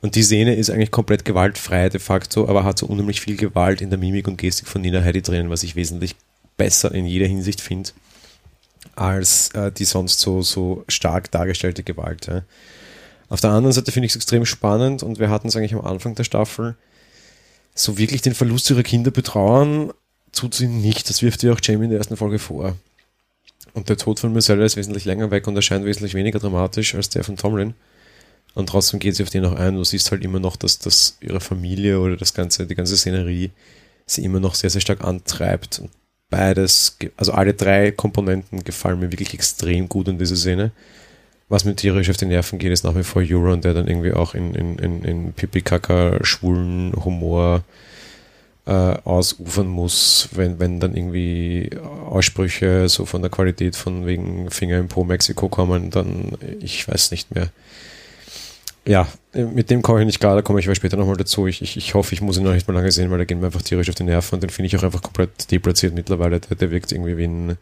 Und 0.00 0.14
die 0.14 0.22
Szene 0.22 0.54
ist 0.54 0.70
eigentlich 0.70 0.92
komplett 0.92 1.24
gewaltfrei 1.24 1.88
de 1.88 2.00
facto, 2.00 2.48
aber 2.48 2.62
hat 2.62 2.78
so 2.78 2.86
unheimlich 2.86 3.20
viel 3.20 3.36
Gewalt 3.36 3.80
in 3.80 3.90
der 3.90 3.98
Mimik 3.98 4.28
und 4.28 4.38
Gestik 4.38 4.68
von 4.68 4.80
Nina 4.80 5.02
Heidi 5.02 5.22
drin, 5.22 5.50
was 5.50 5.64
ich 5.64 5.74
wesentlich 5.74 6.14
besser 6.56 6.94
in 6.94 7.04
jeder 7.04 7.26
Hinsicht 7.26 7.60
finde, 7.60 7.90
als 8.94 9.50
äh, 9.54 9.72
die 9.72 9.84
sonst 9.84 10.20
so, 10.20 10.42
so 10.42 10.84
stark 10.86 11.32
dargestellte 11.32 11.82
Gewalt. 11.82 12.28
Ja. 12.28 12.42
Auf 13.28 13.40
der 13.40 13.50
anderen 13.50 13.72
Seite 13.72 13.90
finde 13.90 14.06
ich 14.06 14.12
es 14.12 14.16
extrem 14.16 14.46
spannend 14.46 15.02
und 15.02 15.18
wir 15.18 15.30
hatten 15.30 15.48
es 15.48 15.56
eigentlich 15.56 15.74
am 15.74 15.84
Anfang 15.84 16.14
der 16.14 16.24
Staffel, 16.24 16.76
so 17.74 17.98
wirklich 17.98 18.22
den 18.22 18.34
Verlust 18.34 18.68
ihrer 18.70 18.82
Kinder 18.82 19.10
betrauern, 19.10 19.92
tut 20.32 20.54
sie 20.54 20.66
nicht. 20.66 21.08
Das 21.08 21.22
wirft 21.22 21.42
ihr 21.42 21.52
auch 21.52 21.60
Jamie 21.62 21.84
in 21.84 21.90
der 21.90 21.98
ersten 21.98 22.16
Folge 22.16 22.38
vor. 22.38 22.76
Und 23.72 23.88
der 23.88 23.96
Tod 23.96 24.20
von 24.20 24.32
Marcella 24.32 24.64
ist 24.64 24.76
wesentlich 24.76 25.04
länger 25.04 25.30
weg 25.30 25.46
und 25.46 25.56
erscheint 25.56 25.84
wesentlich 25.84 26.14
weniger 26.14 26.38
dramatisch 26.38 26.94
als 26.94 27.08
der 27.08 27.24
von 27.24 27.36
Tomlin. 27.36 27.74
Und 28.54 28.68
trotzdem 28.68 28.98
geht 28.98 29.14
sie 29.14 29.22
auf 29.22 29.30
den 29.30 29.44
auch 29.44 29.54
ein. 29.54 29.76
Du 29.76 29.84
siehst 29.84 30.10
halt 30.10 30.24
immer 30.24 30.40
noch, 30.40 30.56
dass 30.56 30.78
das 30.78 31.16
ihre 31.20 31.40
Familie 31.40 32.00
oder 32.00 32.16
das 32.16 32.34
ganze, 32.34 32.66
die 32.66 32.74
ganze 32.74 32.96
Szenerie 32.96 33.50
sie 34.06 34.24
immer 34.24 34.40
noch 34.40 34.56
sehr, 34.56 34.70
sehr 34.70 34.80
stark 34.80 35.04
antreibt. 35.04 35.78
Und 35.78 35.90
beides, 36.30 36.96
also 37.16 37.32
alle 37.32 37.54
drei 37.54 37.92
Komponenten 37.92 38.64
gefallen 38.64 38.98
mir 38.98 39.12
wirklich 39.12 39.34
extrem 39.34 39.88
gut 39.88 40.08
in 40.08 40.18
dieser 40.18 40.36
Szene 40.36 40.72
was 41.50 41.64
mir 41.64 41.74
tierisch 41.74 42.08
auf 42.08 42.16
die 42.16 42.26
Nerven 42.26 42.58
geht, 42.58 42.72
ist 42.72 42.84
nach 42.84 42.94
wie 42.94 43.02
vor 43.02 43.22
Euron, 43.22 43.60
der 43.60 43.74
dann 43.74 43.88
irgendwie 43.88 44.12
auch 44.12 44.34
in, 44.34 44.54
in, 44.54 44.78
in, 44.78 45.04
in 45.04 45.32
Pipi-Kaka 45.32 46.24
schwulen 46.24 46.92
Humor 47.04 47.64
äh, 48.66 48.70
ausufern 48.70 49.66
muss, 49.66 50.28
wenn, 50.32 50.60
wenn 50.60 50.78
dann 50.78 50.94
irgendwie 50.94 51.70
Aussprüche 52.08 52.88
so 52.88 53.04
von 53.04 53.20
der 53.20 53.32
Qualität 53.32 53.74
von 53.74 54.06
wegen 54.06 54.48
Finger 54.50 54.78
im 54.78 54.86
Po 54.86 55.02
Mexiko 55.02 55.48
kommen, 55.48 55.90
dann 55.90 56.38
ich 56.60 56.86
weiß 56.86 57.10
nicht 57.10 57.34
mehr. 57.34 57.48
Ja, 58.86 59.08
mit 59.34 59.70
dem 59.70 59.82
komme 59.82 60.00
ich 60.00 60.06
nicht 60.06 60.20
klar, 60.20 60.36
da 60.36 60.42
komme 60.42 60.60
ich 60.60 60.66
aber 60.66 60.76
später 60.76 60.96
nochmal 60.96 61.16
dazu. 61.16 61.48
Ich, 61.48 61.62
ich, 61.62 61.76
ich 61.76 61.94
hoffe, 61.94 62.14
ich 62.14 62.20
muss 62.20 62.38
ihn 62.38 62.44
noch 62.44 62.54
nicht 62.54 62.68
mal 62.68 62.74
lange 62.74 62.92
sehen, 62.92 63.10
weil 63.10 63.18
der 63.18 63.26
geht 63.26 63.38
mir 63.38 63.46
einfach 63.46 63.62
tierisch 63.62 63.88
auf 63.88 63.94
die 63.96 64.04
Nerven 64.04 64.36
und 64.36 64.42
den 64.42 64.50
finde 64.50 64.68
ich 64.68 64.76
auch 64.76 64.84
einfach 64.84 65.02
komplett 65.02 65.50
deplatziert 65.50 65.94
mittlerweile. 65.94 66.38
Der, 66.38 66.56
der 66.56 66.70
wirkt 66.70 66.92
irgendwie 66.92 67.16
wie 67.16 67.24
ein 67.24 67.58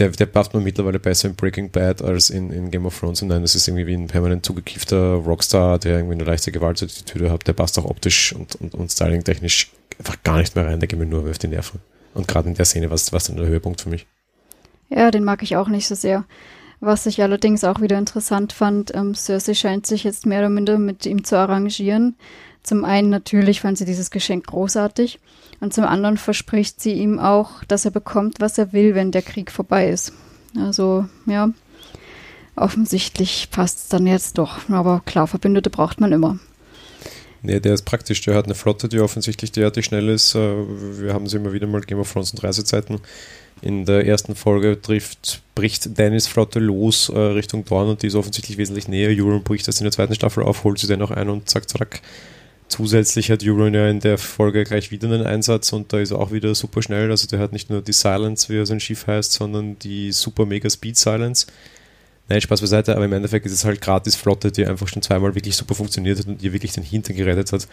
der, 0.00 0.08
der 0.08 0.26
passt 0.26 0.54
mir 0.54 0.60
mittlerweile 0.60 0.98
besser 0.98 1.28
in 1.28 1.34
Breaking 1.34 1.70
Bad 1.70 2.02
als 2.02 2.30
in, 2.30 2.50
in 2.50 2.70
Game 2.70 2.86
of 2.86 2.98
Thrones. 2.98 3.22
Und 3.22 3.28
nein, 3.28 3.42
das 3.42 3.54
ist 3.54 3.68
irgendwie 3.68 3.86
wie 3.86 3.94
ein 3.94 4.06
permanent 4.06 4.44
zugekiefter 4.44 5.14
Rockstar, 5.14 5.78
der 5.78 5.96
irgendwie 5.96 6.14
eine 6.14 6.24
leichte 6.24 6.50
Gewaltattitüde 6.50 7.30
hat. 7.30 7.46
Der 7.46 7.52
passt 7.52 7.78
auch 7.78 7.84
optisch 7.84 8.32
und, 8.32 8.56
und, 8.56 8.74
und 8.74 8.90
styling-technisch 8.90 9.70
einfach 9.98 10.22
gar 10.22 10.38
nicht 10.38 10.56
mehr 10.56 10.66
rein. 10.66 10.80
Der 10.80 10.88
geht 10.88 10.98
mir 10.98 11.06
nur 11.06 11.28
auf 11.28 11.38
die 11.38 11.48
Nerven. 11.48 11.80
Und 12.14 12.26
gerade 12.26 12.48
in 12.48 12.54
der 12.54 12.64
Szene 12.64 12.88
war 12.90 12.96
es 12.96 13.06
dann 13.06 13.36
der 13.36 13.46
Höhepunkt 13.46 13.82
für 13.82 13.90
mich. 13.90 14.06
Ja, 14.88 15.10
den 15.10 15.22
mag 15.22 15.42
ich 15.42 15.56
auch 15.56 15.68
nicht 15.68 15.86
so 15.86 15.94
sehr. 15.94 16.24
Was 16.80 17.04
ich 17.04 17.22
allerdings 17.22 17.62
auch 17.62 17.80
wieder 17.82 17.98
interessant 17.98 18.54
fand, 18.54 18.94
ähm, 18.94 19.14
Cersei 19.14 19.52
scheint 19.52 19.86
sich 19.86 20.02
jetzt 20.02 20.24
mehr 20.24 20.40
oder 20.40 20.48
minder 20.48 20.78
mit 20.78 21.04
ihm 21.04 21.24
zu 21.24 21.36
arrangieren. 21.36 22.16
Zum 22.62 22.84
einen 22.84 23.10
natürlich 23.10 23.60
fand 23.60 23.76
sie 23.76 23.84
dieses 23.84 24.10
Geschenk 24.10 24.46
großartig. 24.46 25.20
Und 25.60 25.74
zum 25.74 25.84
anderen 25.84 26.16
verspricht 26.16 26.80
sie 26.80 26.94
ihm 26.94 27.18
auch, 27.18 27.64
dass 27.64 27.84
er 27.84 27.90
bekommt, 27.90 28.40
was 28.40 28.56
er 28.56 28.72
will, 28.72 28.94
wenn 28.94 29.12
der 29.12 29.22
Krieg 29.22 29.50
vorbei 29.50 29.90
ist. 29.90 30.12
Also, 30.56 31.06
ja, 31.26 31.50
offensichtlich 32.56 33.48
passt 33.50 33.78
es 33.78 33.88
dann 33.88 34.06
jetzt 34.06 34.38
doch. 34.38 34.68
Aber 34.70 35.02
klar, 35.04 35.26
Verbündete 35.26 35.70
braucht 35.70 36.00
man 36.00 36.12
immer. 36.12 36.38
Nee, 37.42 37.60
der 37.60 37.74
ist 37.74 37.84
praktisch. 37.84 38.20
Der 38.22 38.34
hat 38.34 38.44
eine 38.46 38.54
Flotte, 38.54 38.88
die 38.88 39.00
offensichtlich 39.00 39.52
derartig 39.52 39.86
schnell 39.86 40.08
ist. 40.08 40.34
Äh, 40.34 40.38
wir 41.00 41.14
haben 41.14 41.26
sie 41.26 41.36
immer 41.36 41.52
wieder 41.52 41.66
mal 41.66 41.80
Game 41.80 41.98
of 41.98 42.12
Thrones 42.12 42.32
und 42.32 42.42
Reisezeiten. 42.42 43.00
In 43.62 43.84
der 43.84 44.06
ersten 44.06 44.34
Folge 44.34 44.80
trifft, 44.80 45.42
bricht 45.54 45.98
Dennis 45.98 46.26
Flotte 46.26 46.60
los 46.60 47.10
äh, 47.10 47.18
Richtung 47.18 47.64
Dorn 47.64 47.88
und 47.88 48.02
die 48.02 48.06
ist 48.06 48.14
offensichtlich 48.14 48.58
wesentlich 48.58 48.88
näher. 48.88 49.10
Euron 49.10 49.42
bricht 49.42 49.68
das 49.68 49.80
in 49.80 49.84
der 49.84 49.92
zweiten 49.92 50.14
Staffel 50.14 50.42
auf, 50.42 50.64
holt 50.64 50.78
sie 50.78 50.86
dann 50.86 51.02
auch 51.02 51.10
ein 51.10 51.28
und 51.28 51.48
zack, 51.48 51.68
zack. 51.68 52.00
Zusätzlich 52.70 53.32
hat 53.32 53.42
Euron 53.42 53.74
ja 53.74 53.88
in 53.88 53.98
der 53.98 54.16
Folge 54.16 54.62
gleich 54.62 54.92
wieder 54.92 55.08
einen 55.08 55.26
Einsatz 55.26 55.72
und 55.72 55.92
da 55.92 55.98
ist 55.98 56.12
er 56.12 56.20
auch 56.20 56.30
wieder 56.30 56.54
super 56.54 56.82
schnell. 56.82 57.10
Also 57.10 57.26
der 57.26 57.40
hat 57.40 57.52
nicht 57.52 57.68
nur 57.68 57.82
die 57.82 57.92
Silence, 57.92 58.48
wie 58.48 58.58
er 58.58 58.64
sein 58.64 58.78
Schiff 58.78 59.08
heißt, 59.08 59.32
sondern 59.32 59.76
die 59.80 60.12
super 60.12 60.46
mega 60.46 60.70
Speed 60.70 60.96
Silence. 60.96 61.48
Nein, 62.28 62.40
Spaß 62.40 62.60
beiseite, 62.60 62.94
aber 62.94 63.06
im 63.06 63.12
Endeffekt 63.12 63.44
ist 63.44 63.52
es 63.52 63.64
halt 63.64 63.80
gratis 63.80 64.14
Flotte, 64.14 64.52
die 64.52 64.64
einfach 64.64 64.86
schon 64.86 65.02
zweimal 65.02 65.34
wirklich 65.34 65.56
super 65.56 65.74
funktioniert 65.74 66.20
hat 66.20 66.28
und 66.28 66.44
ihr 66.44 66.52
wirklich 66.52 66.70
den 66.70 66.84
Hintern 66.84 67.16
gerettet 67.16 67.50
hat. 67.50 67.66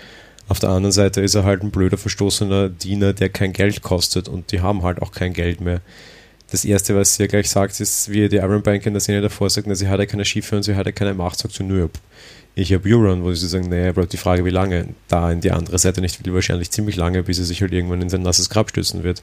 Auf 0.47 0.57
der 0.57 0.69
anderen 0.69 0.91
Seite 0.91 1.21
ist 1.21 1.35
er 1.35 1.43
halt 1.43 1.61
ein 1.61 1.69
blöder, 1.69 1.99
verstoßener 1.99 2.67
Diener, 2.69 3.13
der 3.13 3.29
kein 3.29 3.53
Geld 3.53 3.83
kostet 3.83 4.27
und 4.27 4.51
die 4.51 4.61
haben 4.61 4.81
halt 4.81 5.03
auch 5.03 5.11
kein 5.11 5.33
Geld 5.33 5.61
mehr. 5.61 5.81
Das 6.49 6.65
erste, 6.65 6.95
was 6.95 7.13
sie 7.13 7.23
ja 7.23 7.27
gleich 7.27 7.51
sagt, 7.51 7.79
ist, 7.79 8.09
wie 8.09 8.27
die 8.29 8.37
Iron 8.37 8.63
Bank 8.63 8.83
in 8.87 8.93
der 8.93 9.01
Szene 9.01 9.21
davor 9.21 9.51
sagt, 9.51 9.67
sie 9.77 9.87
hat 9.87 9.99
ja 9.99 10.07
keine 10.07 10.25
Schiffe 10.25 10.55
und 10.55 10.63
sie 10.63 10.75
hat 10.75 10.87
ja 10.87 10.91
keine 10.91 11.13
Macht, 11.13 11.37
sagt 11.37 11.53
sie 11.53 11.63
nur, 11.63 11.91
ich 12.59 12.73
habe 12.73 12.89
Euron, 12.89 13.23
wo 13.23 13.31
sie 13.33 13.47
sagen, 13.47 13.69
naja, 13.69 13.91
bleibt 13.91 14.13
die 14.13 14.17
Frage, 14.17 14.43
wie 14.43 14.49
lange. 14.49 14.87
Da 15.07 15.31
in 15.31 15.41
die 15.41 15.51
andere 15.51 15.77
Seite 15.77 16.01
nicht 16.01 16.25
will, 16.25 16.33
wahrscheinlich 16.33 16.71
ziemlich 16.71 16.95
lange, 16.95 17.21
bis 17.21 17.37
er 17.37 17.45
sich 17.45 17.61
halt 17.61 17.71
irgendwann 17.71 18.01
in 18.01 18.09
sein 18.09 18.23
nasses 18.23 18.49
Grab 18.49 18.71
stürzen 18.71 19.03
wird. 19.03 19.21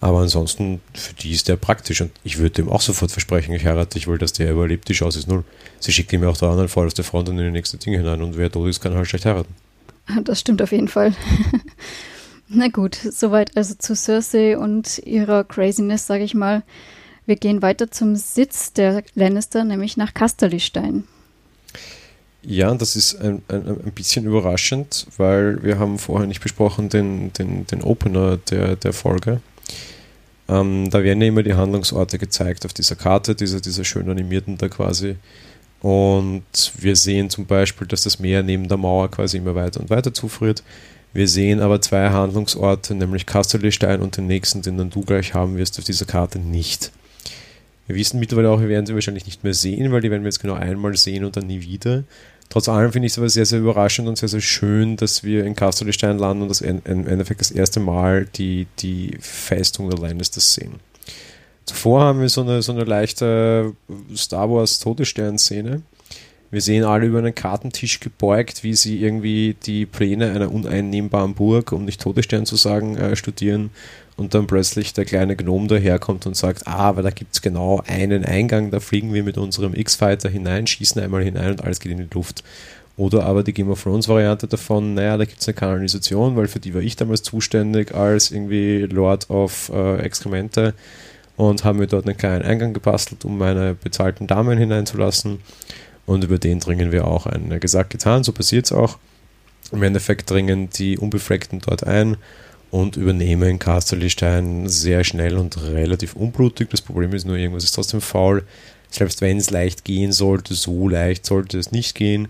Aber 0.00 0.20
ansonsten, 0.20 0.80
für 0.94 1.12
die 1.14 1.32
ist 1.32 1.48
der 1.48 1.56
praktisch 1.56 2.00
und 2.00 2.12
ich 2.22 2.38
würde 2.38 2.62
ihm 2.62 2.68
auch 2.68 2.80
sofort 2.80 3.10
versprechen, 3.10 3.52
ich 3.54 3.64
heirate 3.64 3.94
dich, 3.94 4.06
weil 4.06 4.18
dass 4.18 4.34
der 4.34 4.52
überlebt, 4.52 4.88
die 4.88 4.92
Chance 4.92 5.18
ist 5.18 5.26
null. 5.26 5.42
Sie 5.80 5.90
schickt 5.90 6.12
ihm 6.12 6.22
auch 6.22 6.36
da 6.36 6.52
an, 6.52 6.68
voll 6.68 6.86
aus 6.86 6.94
der 6.94 7.04
Front 7.04 7.28
und 7.28 7.38
in 7.38 7.46
die 7.46 7.50
nächste 7.50 7.76
Dinge 7.76 7.98
hinein 7.98 8.22
und 8.22 8.36
wer 8.36 8.52
tot 8.52 8.68
ist, 8.68 8.80
kann 8.80 8.94
halt 8.94 9.08
schlecht 9.08 9.26
heiraten. 9.26 9.54
Das 10.24 10.40
stimmt 10.40 10.62
auf 10.62 10.70
jeden 10.70 10.88
Fall. 10.88 11.12
Na 12.48 12.68
gut, 12.68 12.94
soweit 12.94 13.56
also 13.56 13.74
zu 13.74 13.96
Cersei 13.96 14.56
und 14.56 14.98
ihrer 15.04 15.42
Craziness, 15.42 16.06
sage 16.06 16.22
ich 16.22 16.34
mal. 16.34 16.62
Wir 17.26 17.36
gehen 17.36 17.62
weiter 17.62 17.90
zum 17.90 18.14
Sitz 18.14 18.72
der 18.72 19.02
Lannister, 19.14 19.64
nämlich 19.64 19.96
nach 19.96 20.14
Casterlystein. 20.14 21.04
Ja, 22.42 22.74
das 22.74 22.96
ist 22.96 23.20
ein, 23.20 23.42
ein, 23.48 23.68
ein 23.68 23.92
bisschen 23.94 24.24
überraschend, 24.24 25.06
weil 25.18 25.62
wir 25.62 25.78
haben 25.78 25.98
vorher 25.98 26.26
nicht 26.26 26.42
besprochen 26.42 26.88
den, 26.88 27.32
den, 27.34 27.66
den 27.66 27.82
Opener 27.82 28.38
der, 28.38 28.76
der 28.76 28.92
Folge. 28.94 29.40
Ähm, 30.48 30.88
da 30.90 31.02
werden 31.02 31.20
ja 31.20 31.28
immer 31.28 31.42
die 31.42 31.54
Handlungsorte 31.54 32.18
gezeigt 32.18 32.64
auf 32.64 32.72
dieser 32.72 32.96
Karte, 32.96 33.34
dieser, 33.34 33.60
dieser 33.60 33.84
schön 33.84 34.08
animierten 34.08 34.56
da 34.56 34.68
quasi. 34.68 35.16
Und 35.80 36.72
wir 36.78 36.96
sehen 36.96 37.30
zum 37.30 37.46
Beispiel, 37.46 37.86
dass 37.86 38.02
das 38.02 38.18
Meer 38.18 38.42
neben 38.42 38.68
der 38.68 38.76
Mauer 38.76 39.10
quasi 39.10 39.36
immer 39.38 39.54
weiter 39.54 39.80
und 39.80 39.90
weiter 39.90 40.12
zufriert. 40.12 40.62
Wir 41.12 41.28
sehen 41.28 41.60
aber 41.60 41.80
zwei 41.80 42.10
Handlungsorte, 42.10 42.94
nämlich 42.94 43.26
Casterlystein 43.26 44.00
und 44.00 44.16
den 44.16 44.26
nächsten, 44.26 44.62
den 44.62 44.78
dann 44.78 44.90
du 44.90 45.02
gleich 45.02 45.34
haben 45.34 45.56
wirst, 45.56 45.78
auf 45.78 45.84
dieser 45.84 46.04
Karte 46.04 46.38
nicht. 46.38 46.92
Wir 47.90 47.96
wissen 47.96 48.20
mittlerweile 48.20 48.50
auch, 48.50 48.60
wir 48.60 48.68
werden 48.68 48.86
sie 48.86 48.94
wahrscheinlich 48.94 49.26
nicht 49.26 49.42
mehr 49.42 49.52
sehen, 49.52 49.90
weil 49.90 50.00
die 50.00 50.12
werden 50.12 50.22
wir 50.22 50.28
jetzt 50.28 50.38
genau 50.38 50.54
einmal 50.54 50.96
sehen 50.96 51.24
und 51.24 51.36
dann 51.36 51.48
nie 51.48 51.60
wieder. 51.60 52.04
Trotz 52.48 52.68
allem 52.68 52.92
finde 52.92 53.06
ich 53.06 53.14
es 53.14 53.18
aber 53.18 53.28
sehr, 53.28 53.44
sehr 53.44 53.58
überraschend 53.58 54.06
und 54.06 54.16
sehr, 54.16 54.28
sehr 54.28 54.40
schön, 54.40 54.96
dass 54.96 55.24
wir 55.24 55.44
in 55.44 55.56
Casterlystein 55.56 56.16
landen 56.16 56.44
und 56.44 56.50
das 56.50 56.60
im 56.60 56.84
Endeffekt 56.84 57.40
das 57.40 57.50
erste 57.50 57.80
Mal 57.80 58.26
die, 58.36 58.68
die 58.78 59.16
Festung 59.18 59.90
der 59.90 59.98
Lannisters 59.98 60.54
sehen. 60.54 60.74
Zuvor 61.64 62.02
haben 62.02 62.20
wir 62.20 62.28
so 62.28 62.42
eine, 62.42 62.62
so 62.62 62.70
eine 62.70 62.84
leichte 62.84 63.72
Star 64.14 64.48
Wars 64.48 64.78
Todesstern-Szene. 64.78 65.82
Wir 66.52 66.60
sehen 66.60 66.84
alle 66.84 67.06
über 67.06 67.18
einen 67.18 67.34
Kartentisch 67.34 67.98
gebeugt, 67.98 68.62
wie 68.62 68.74
sie 68.74 69.02
irgendwie 69.02 69.56
die 69.66 69.84
Pläne 69.84 70.30
einer 70.30 70.52
uneinnehmbaren 70.52 71.34
Burg, 71.34 71.72
um 71.72 71.86
nicht 71.86 72.00
Todesstern 72.00 72.46
zu 72.46 72.54
sagen, 72.54 72.96
äh, 72.96 73.16
studieren 73.16 73.70
und 74.20 74.34
dann 74.34 74.46
plötzlich 74.46 74.92
der 74.92 75.06
kleine 75.06 75.34
Gnome 75.34 75.66
daherkommt 75.66 76.26
und 76.26 76.36
sagt, 76.36 76.66
ah, 76.66 76.76
aber 76.76 77.00
da 77.00 77.08
gibt 77.08 77.32
es 77.32 77.40
genau 77.40 77.82
einen 77.86 78.22
Eingang, 78.22 78.70
da 78.70 78.78
fliegen 78.78 79.14
wir 79.14 79.24
mit 79.24 79.38
unserem 79.38 79.72
X-Fighter 79.72 80.28
hinein, 80.28 80.66
schießen 80.66 81.00
einmal 81.00 81.24
hinein 81.24 81.52
und 81.52 81.64
alles 81.64 81.80
geht 81.80 81.90
in 81.90 81.96
die 81.96 82.08
Luft. 82.14 82.44
Oder 82.98 83.24
aber 83.24 83.42
die 83.42 83.54
Game 83.54 83.70
of 83.70 83.82
Thrones 83.82 84.08
Variante 84.08 84.46
davon, 84.46 84.92
naja, 84.92 85.16
da 85.16 85.24
gibt 85.24 85.40
es 85.40 85.48
eine 85.48 85.54
Kanalisation, 85.54 86.36
weil 86.36 86.48
für 86.48 86.60
die 86.60 86.74
war 86.74 86.82
ich 86.82 86.96
damals 86.96 87.22
zuständig 87.22 87.94
als 87.94 88.30
irgendwie 88.30 88.80
Lord 88.80 89.30
of 89.30 89.72
äh, 89.74 90.00
Exkremente 90.00 90.74
und 91.38 91.64
haben 91.64 91.78
mir 91.78 91.86
dort 91.86 92.06
einen 92.06 92.18
kleinen 92.18 92.42
Eingang 92.44 92.74
gebastelt, 92.74 93.24
um 93.24 93.38
meine 93.38 93.72
bezahlten 93.72 94.26
Damen 94.26 94.58
hineinzulassen. 94.58 95.38
Und 96.04 96.24
über 96.24 96.36
den 96.36 96.60
dringen 96.60 96.92
wir 96.92 97.06
auch 97.06 97.24
ein. 97.24 97.58
Gesagt, 97.58 97.88
getan, 97.88 98.22
so 98.22 98.32
passiert 98.32 98.66
es 98.66 98.72
auch. 98.72 98.98
Im 99.72 99.82
Endeffekt 99.82 100.28
dringen 100.28 100.68
die 100.68 100.98
Unbefleckten 100.98 101.60
dort 101.60 101.86
ein 101.86 102.18
und 102.70 102.96
übernehmen 102.96 103.58
Casterlystein 103.58 104.68
sehr 104.68 105.04
schnell 105.04 105.36
und 105.36 105.60
relativ 105.62 106.14
unblutig. 106.14 106.70
Das 106.70 106.82
Problem 106.82 107.12
ist 107.12 107.26
nur, 107.26 107.36
irgendwas 107.36 107.64
ist 107.64 107.72
trotzdem 107.72 108.00
faul. 108.00 108.44
Selbst 108.90 109.20
wenn 109.20 109.38
es 109.38 109.50
leicht 109.50 109.84
gehen 109.84 110.12
sollte, 110.12 110.54
so 110.54 110.88
leicht 110.88 111.26
sollte 111.26 111.58
es 111.58 111.72
nicht 111.72 111.94
gehen, 111.94 112.28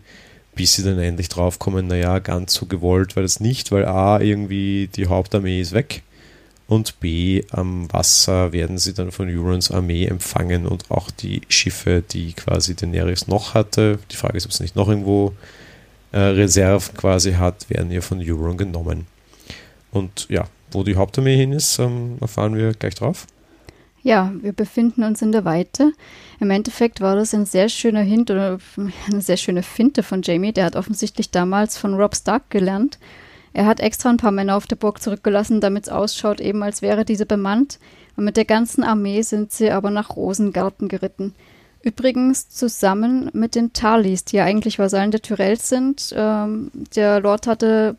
bis 0.54 0.74
sie 0.74 0.82
dann 0.82 0.98
endlich 0.98 1.28
draufkommen, 1.28 1.86
naja, 1.86 2.18
ganz 2.18 2.54
so 2.54 2.66
gewollt 2.66 3.16
war 3.16 3.22
das 3.22 3.40
nicht, 3.40 3.72
weil 3.72 3.86
A, 3.86 4.20
irgendwie 4.20 4.88
die 4.94 5.06
Hauptarmee 5.06 5.60
ist 5.60 5.72
weg 5.72 6.02
und 6.70 7.00
B, 7.00 7.42
am 7.50 7.92
Wasser 7.92 8.52
werden 8.52 8.78
sie 8.78 8.94
dann 8.94 9.10
von 9.10 9.28
Eurons 9.28 9.70
Armee 9.70 10.06
empfangen 10.06 10.66
und 10.66 10.90
auch 10.90 11.10
die 11.10 11.40
Schiffe, 11.48 12.02
die 12.08 12.32
quasi 12.32 12.76
Daenerys 12.76 13.26
noch 13.26 13.54
hatte, 13.54 13.98
die 14.10 14.16
Frage 14.16 14.36
ist, 14.36 14.46
ob 14.46 14.52
sie 14.52 14.62
nicht 14.62 14.76
noch 14.76 14.88
irgendwo 14.88 15.32
äh, 16.12 16.18
Reserven 16.18 16.96
quasi 16.96 17.32
hat, 17.32 17.68
werden 17.70 17.90
ihr 17.90 18.02
von 18.02 18.20
Euron 18.20 18.56
genommen. 18.56 19.06
Und 19.92 20.28
ja, 20.28 20.44
wo 20.70 20.82
die 20.82 20.96
Hauptarmee 20.96 21.36
hin 21.36 21.52
ist, 21.52 21.78
ähm, 21.78 22.18
erfahren 22.20 22.56
wir 22.56 22.72
gleich 22.74 22.94
drauf. 22.94 23.26
Ja, 24.02 24.32
wir 24.40 24.52
befinden 24.52 25.02
uns 25.02 25.20
in 25.20 25.32
der 25.32 25.44
Weite. 25.44 25.92
Im 26.38 26.50
Endeffekt 26.50 27.00
war 27.00 27.16
das 27.16 27.34
ein 27.34 27.44
sehr 27.44 27.68
schöner 27.68 28.00
Hint 28.00 28.30
oder 28.30 28.58
eine 29.10 29.20
sehr 29.20 29.36
schöne 29.36 29.62
Finte 29.62 30.02
von 30.02 30.22
Jamie. 30.22 30.52
Der 30.52 30.64
hat 30.64 30.76
offensichtlich 30.76 31.30
damals 31.30 31.76
von 31.76 31.94
Rob 31.94 32.16
Stark 32.16 32.50
gelernt 32.50 32.98
er 33.52 33.66
hat 33.66 33.80
extra 33.80 34.10
ein 34.10 34.16
paar 34.16 34.30
Männer 34.30 34.56
auf 34.56 34.66
der 34.66 34.76
Burg 34.76 35.02
zurückgelassen, 35.02 35.60
damit 35.60 35.84
es 35.84 35.88
ausschaut, 35.88 36.40
eben 36.40 36.62
als 36.62 36.82
wäre 36.82 37.04
diese 37.04 37.26
bemannt. 37.26 37.78
Und 38.16 38.24
mit 38.24 38.36
der 38.36 38.44
ganzen 38.44 38.84
Armee 38.84 39.22
sind 39.22 39.52
sie 39.52 39.70
aber 39.70 39.90
nach 39.90 40.16
Rosengarten 40.16 40.88
geritten. 40.88 41.34
Übrigens 41.82 42.50
zusammen 42.50 43.30
mit 43.32 43.54
den 43.54 43.72
Talis, 43.72 44.24
die 44.24 44.36
ja 44.36 44.44
eigentlich 44.44 44.78
Vasallen 44.78 45.12
der 45.12 45.22
Tyrells 45.22 45.70
sind. 45.70 46.12
Ähm, 46.14 46.70
der 46.94 47.20
Lord 47.20 47.46
hatte 47.46 47.96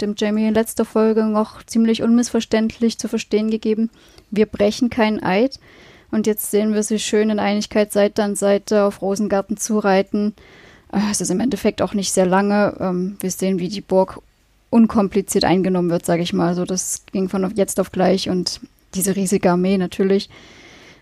dem 0.00 0.14
Jamie 0.16 0.46
in 0.46 0.54
letzter 0.54 0.84
Folge 0.84 1.24
noch 1.24 1.64
ziemlich 1.64 2.02
unmissverständlich 2.02 2.98
zu 2.98 3.08
verstehen 3.08 3.50
gegeben, 3.50 3.90
wir 4.30 4.46
brechen 4.46 4.90
keinen 4.90 5.22
Eid. 5.22 5.58
Und 6.12 6.28
jetzt 6.28 6.52
sehen 6.52 6.72
wir 6.72 6.84
sie 6.84 7.00
schön 7.00 7.30
in 7.30 7.40
Einigkeit 7.40 7.92
Seite 7.92 8.22
an 8.22 8.36
Seite 8.36 8.84
auf 8.84 9.02
Rosengarten 9.02 9.56
zureiten. 9.56 10.34
Äh, 10.92 11.00
es 11.10 11.20
ist 11.20 11.30
im 11.30 11.40
Endeffekt 11.40 11.82
auch 11.82 11.94
nicht 11.94 12.12
sehr 12.12 12.26
lange. 12.26 12.76
Ähm, 12.78 13.16
wir 13.18 13.30
sehen, 13.32 13.58
wie 13.58 13.68
die 13.68 13.80
Burg 13.80 14.20
unkompliziert 14.70 15.44
eingenommen 15.44 15.90
wird, 15.90 16.06
sage 16.06 16.22
ich 16.22 16.32
mal. 16.32 16.48
Also 16.48 16.64
das 16.64 17.02
ging 17.10 17.28
von 17.28 17.52
jetzt 17.56 17.80
auf 17.80 17.90
gleich 17.90 18.28
und 18.28 18.60
diese 18.94 19.16
riesige 19.16 19.50
Armee 19.50 19.78
natürlich 19.78 20.30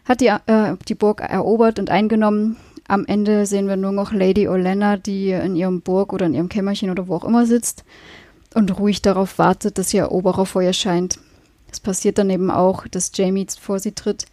hat 0.04 0.20
die, 0.20 0.26
äh, 0.26 0.76
die 0.88 0.94
Burg 0.94 1.20
erobert 1.20 1.78
und 1.78 1.90
eingenommen. 1.90 2.56
Am 2.86 3.06
Ende 3.06 3.46
sehen 3.46 3.66
wir 3.66 3.76
nur 3.76 3.92
noch 3.92 4.12
Lady 4.12 4.46
Olenna, 4.48 4.96
die 4.96 5.30
in 5.30 5.56
ihrem 5.56 5.80
Burg 5.80 6.12
oder 6.12 6.26
in 6.26 6.34
ihrem 6.34 6.48
Kämmerchen 6.48 6.90
oder 6.90 7.08
wo 7.08 7.16
auch 7.16 7.24
immer 7.24 7.46
sitzt 7.46 7.84
und 8.54 8.78
ruhig 8.78 9.02
darauf 9.02 9.38
wartet, 9.38 9.78
dass 9.78 9.94
ihr 9.94 10.02
Eroberer 10.02 10.46
vor 10.46 10.62
ihr 10.62 10.72
scheint. 10.72 11.18
Es 11.70 11.80
passiert 11.80 12.18
dann 12.18 12.30
eben 12.30 12.50
auch, 12.50 12.86
dass 12.86 13.10
Jamie 13.14 13.46
vor 13.60 13.78
sie 13.78 13.92
tritt. 13.92 14.26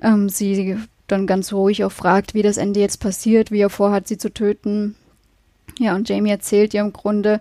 Ähm, 0.00 0.28
sie 0.28 0.76
dann 1.08 1.26
ganz 1.26 1.52
ruhig 1.52 1.84
auch 1.84 1.92
fragt, 1.92 2.34
wie 2.34 2.42
das 2.42 2.56
Ende 2.56 2.80
jetzt 2.80 2.98
passiert, 2.98 3.50
wie 3.50 3.60
er 3.60 3.70
vorhat, 3.70 4.06
sie 4.06 4.18
zu 4.18 4.32
töten. 4.32 4.94
Ja, 5.78 5.96
und 5.96 6.08
Jamie 6.08 6.30
erzählt 6.30 6.74
ihr 6.74 6.82
im 6.82 6.92
Grunde, 6.92 7.40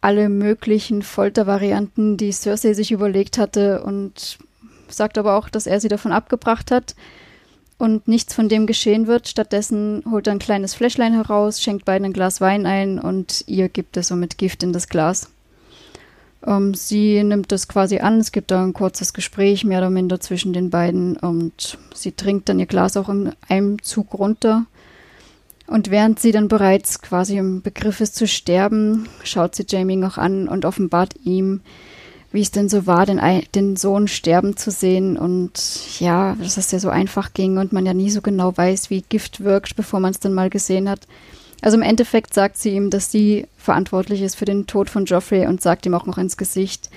alle 0.00 0.28
möglichen 0.28 1.02
Foltervarianten, 1.02 2.16
die 2.16 2.32
Cersei 2.32 2.72
sich 2.72 2.92
überlegt 2.92 3.38
hatte 3.38 3.82
und 3.82 4.38
sagt 4.94 5.18
aber 5.18 5.36
auch, 5.36 5.48
dass 5.48 5.66
er 5.66 5.80
sie 5.80 5.88
davon 5.88 6.12
abgebracht 6.12 6.70
hat 6.70 6.94
und 7.78 8.06
nichts 8.08 8.34
von 8.34 8.48
dem 8.48 8.66
geschehen 8.66 9.06
wird. 9.06 9.28
Stattdessen 9.28 10.04
holt 10.10 10.26
er 10.26 10.34
ein 10.34 10.38
kleines 10.38 10.74
Fläschlein 10.74 11.14
heraus, 11.14 11.60
schenkt 11.60 11.84
beiden 11.84 12.06
ein 12.06 12.12
Glas 12.12 12.40
Wein 12.40 12.66
ein 12.66 12.98
und 12.98 13.44
ihr 13.46 13.68
gibt 13.68 13.96
es 13.96 14.08
somit 14.08 14.38
Gift 14.38 14.62
in 14.62 14.72
das 14.72 14.88
Glas. 14.88 15.30
Ähm, 16.46 16.74
sie 16.74 17.22
nimmt 17.22 17.52
das 17.52 17.68
quasi 17.68 17.98
an, 17.98 18.18
es 18.20 18.32
gibt 18.32 18.50
da 18.50 18.62
ein 18.62 18.72
kurzes 18.72 19.12
Gespräch 19.12 19.64
mehr 19.64 19.78
oder 19.78 19.90
minder 19.90 20.20
zwischen 20.20 20.52
den 20.52 20.70
beiden 20.70 21.16
und 21.16 21.78
sie 21.94 22.12
trinkt 22.12 22.48
dann 22.48 22.58
ihr 22.58 22.66
Glas 22.66 22.96
auch 22.96 23.08
in 23.08 23.32
einem 23.48 23.82
Zug 23.82 24.14
runter 24.14 24.66
und 25.66 25.90
während 25.90 26.20
sie 26.20 26.32
dann 26.32 26.48
bereits 26.48 27.00
quasi 27.00 27.38
im 27.38 27.62
Begriff 27.62 28.00
ist 28.00 28.14
zu 28.16 28.26
sterben, 28.26 29.08
schaut 29.24 29.54
sie 29.54 29.64
Jamie 29.66 29.96
noch 29.96 30.18
an 30.18 30.48
und 30.48 30.64
offenbart 30.64 31.14
ihm, 31.24 31.62
wie 32.32 32.40
es 32.40 32.50
denn 32.50 32.68
so 32.68 32.86
war, 32.86 33.06
den, 33.06 33.20
den 33.54 33.76
Sohn 33.76 34.08
sterben 34.08 34.56
zu 34.56 34.70
sehen 34.70 35.18
und 35.18 36.00
ja, 36.00 36.34
dass 36.36 36.56
es 36.56 36.70
ja 36.70 36.78
so 36.78 36.88
einfach 36.88 37.34
ging 37.34 37.58
und 37.58 37.72
man 37.72 37.86
ja 37.86 37.94
nie 37.94 38.10
so 38.10 38.22
genau 38.22 38.56
weiß, 38.56 38.90
wie 38.90 39.02
Gift 39.02 39.44
wirkt, 39.44 39.76
bevor 39.76 40.00
man 40.00 40.12
es 40.12 40.20
dann 40.20 40.32
mal 40.32 40.50
gesehen 40.50 40.88
hat. 40.88 41.06
Also 41.60 41.76
im 41.76 41.82
Endeffekt 41.82 42.34
sagt 42.34 42.58
sie 42.58 42.70
ihm, 42.70 42.90
dass 42.90 43.12
sie 43.12 43.46
verantwortlich 43.56 44.22
ist 44.22 44.34
für 44.34 44.46
den 44.46 44.66
Tod 44.66 44.90
von 44.90 45.04
Joffrey 45.04 45.46
und 45.46 45.60
sagt 45.60 45.86
ihm 45.86 45.94
auch 45.94 46.06
noch 46.06 46.18
ins 46.18 46.36
Gesicht, 46.36 46.90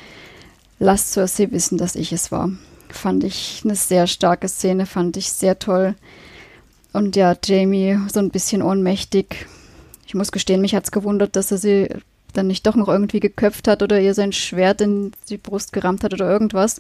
lass 0.80 1.12
Cersei 1.12 1.52
wissen, 1.52 1.78
dass 1.78 1.96
ich 1.96 2.12
es 2.14 2.32
war. 2.32 2.50
Fand 2.90 3.24
ich 3.24 3.62
eine 3.64 3.76
sehr 3.76 4.08
starke 4.08 4.48
Szene, 4.48 4.86
fand 4.86 5.18
ich 5.18 5.32
sehr 5.32 5.60
toll. 5.60 5.96
Und 6.94 7.16
ja, 7.16 7.36
Jamie 7.44 8.00
so 8.12 8.20
ein 8.20 8.32
bisschen 8.32 8.62
ohnmächtig. 8.62 9.48
Ich 10.08 10.16
muss 10.16 10.32
gestehen, 10.32 10.62
mich 10.62 10.74
hat's 10.74 10.92
gewundert, 10.92 11.36
dass 11.36 11.52
er 11.52 11.58
sie 11.58 11.90
dann 12.38 12.48
nicht 12.48 12.66
doch 12.68 12.76
noch 12.76 12.88
irgendwie 12.88 13.20
geköpft 13.20 13.68
hat 13.68 13.82
oder 13.84 14.00
ihr 14.00 14.14
sein 14.14 14.32
Schwert 14.32 14.82
in 14.82 15.12
die 15.30 15.38
Brust 15.38 15.74
gerammt 15.74 16.04
hat 16.04 16.14
oder 16.14 16.30
irgendwas. 16.30 16.80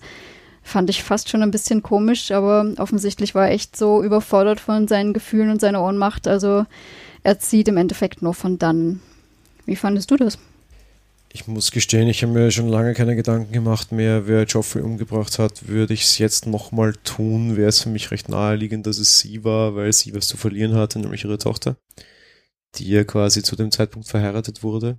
Fand 0.64 0.90
ich 0.90 1.04
fast 1.04 1.30
schon 1.30 1.44
ein 1.44 1.52
bisschen 1.52 1.84
komisch, 1.84 2.32
aber 2.32 2.74
offensichtlich 2.78 3.36
war 3.36 3.48
er 3.48 3.54
echt 3.54 3.76
so 3.76 4.04
überfordert 4.04 4.60
von 4.60 4.88
seinen 4.88 5.14
Gefühlen 5.14 5.52
und 5.52 5.62
seiner 5.62 5.84
Ohnmacht. 5.84 6.28
Also 6.28 6.66
er 7.24 7.40
zieht 7.40 7.68
im 7.68 7.78
Endeffekt 7.78 8.22
nur 8.22 8.34
von 8.34 8.58
dann. 8.58 9.00
Wie 9.66 9.76
fandest 9.76 10.12
du 10.12 10.16
das? 10.16 10.38
Ich 11.36 11.48
muss 11.48 11.72
gestehen, 11.72 12.08
ich 12.08 12.24
habe 12.24 12.32
mir 12.32 12.50
schon 12.50 12.70
lange 12.70 12.94
keine 12.94 13.14
Gedanken 13.14 13.52
gemacht 13.52 13.92
mehr, 13.92 14.26
wer 14.26 14.46
Joffrey 14.46 14.82
umgebracht 14.82 15.38
hat. 15.38 15.68
Würde 15.68 15.94
ich 15.94 16.04
es 16.04 16.18
jetzt 16.18 16.48
nochmal 16.48 16.94
tun, 17.04 17.58
wäre 17.58 17.68
es 17.68 17.82
für 17.82 17.90
mich 17.90 18.10
recht 18.10 18.30
naheliegend, 18.30 18.88
dass 18.88 19.00
es 19.00 19.20
sie 19.20 19.44
war, 19.44 19.76
weil 19.76 19.92
sie 19.92 20.16
was 20.16 20.28
zu 20.28 20.38
verlieren 20.38 20.76
hatte, 20.76 20.98
nämlich 20.98 21.26
ihre 21.26 21.38
Tochter, 21.38 21.76
die 22.78 22.90
ja 22.90 23.04
quasi 23.04 23.44
zu 23.44 23.56
dem 23.56 23.72
Zeitpunkt 23.72 24.08
verheiratet 24.08 24.64
wurde. 24.64 24.98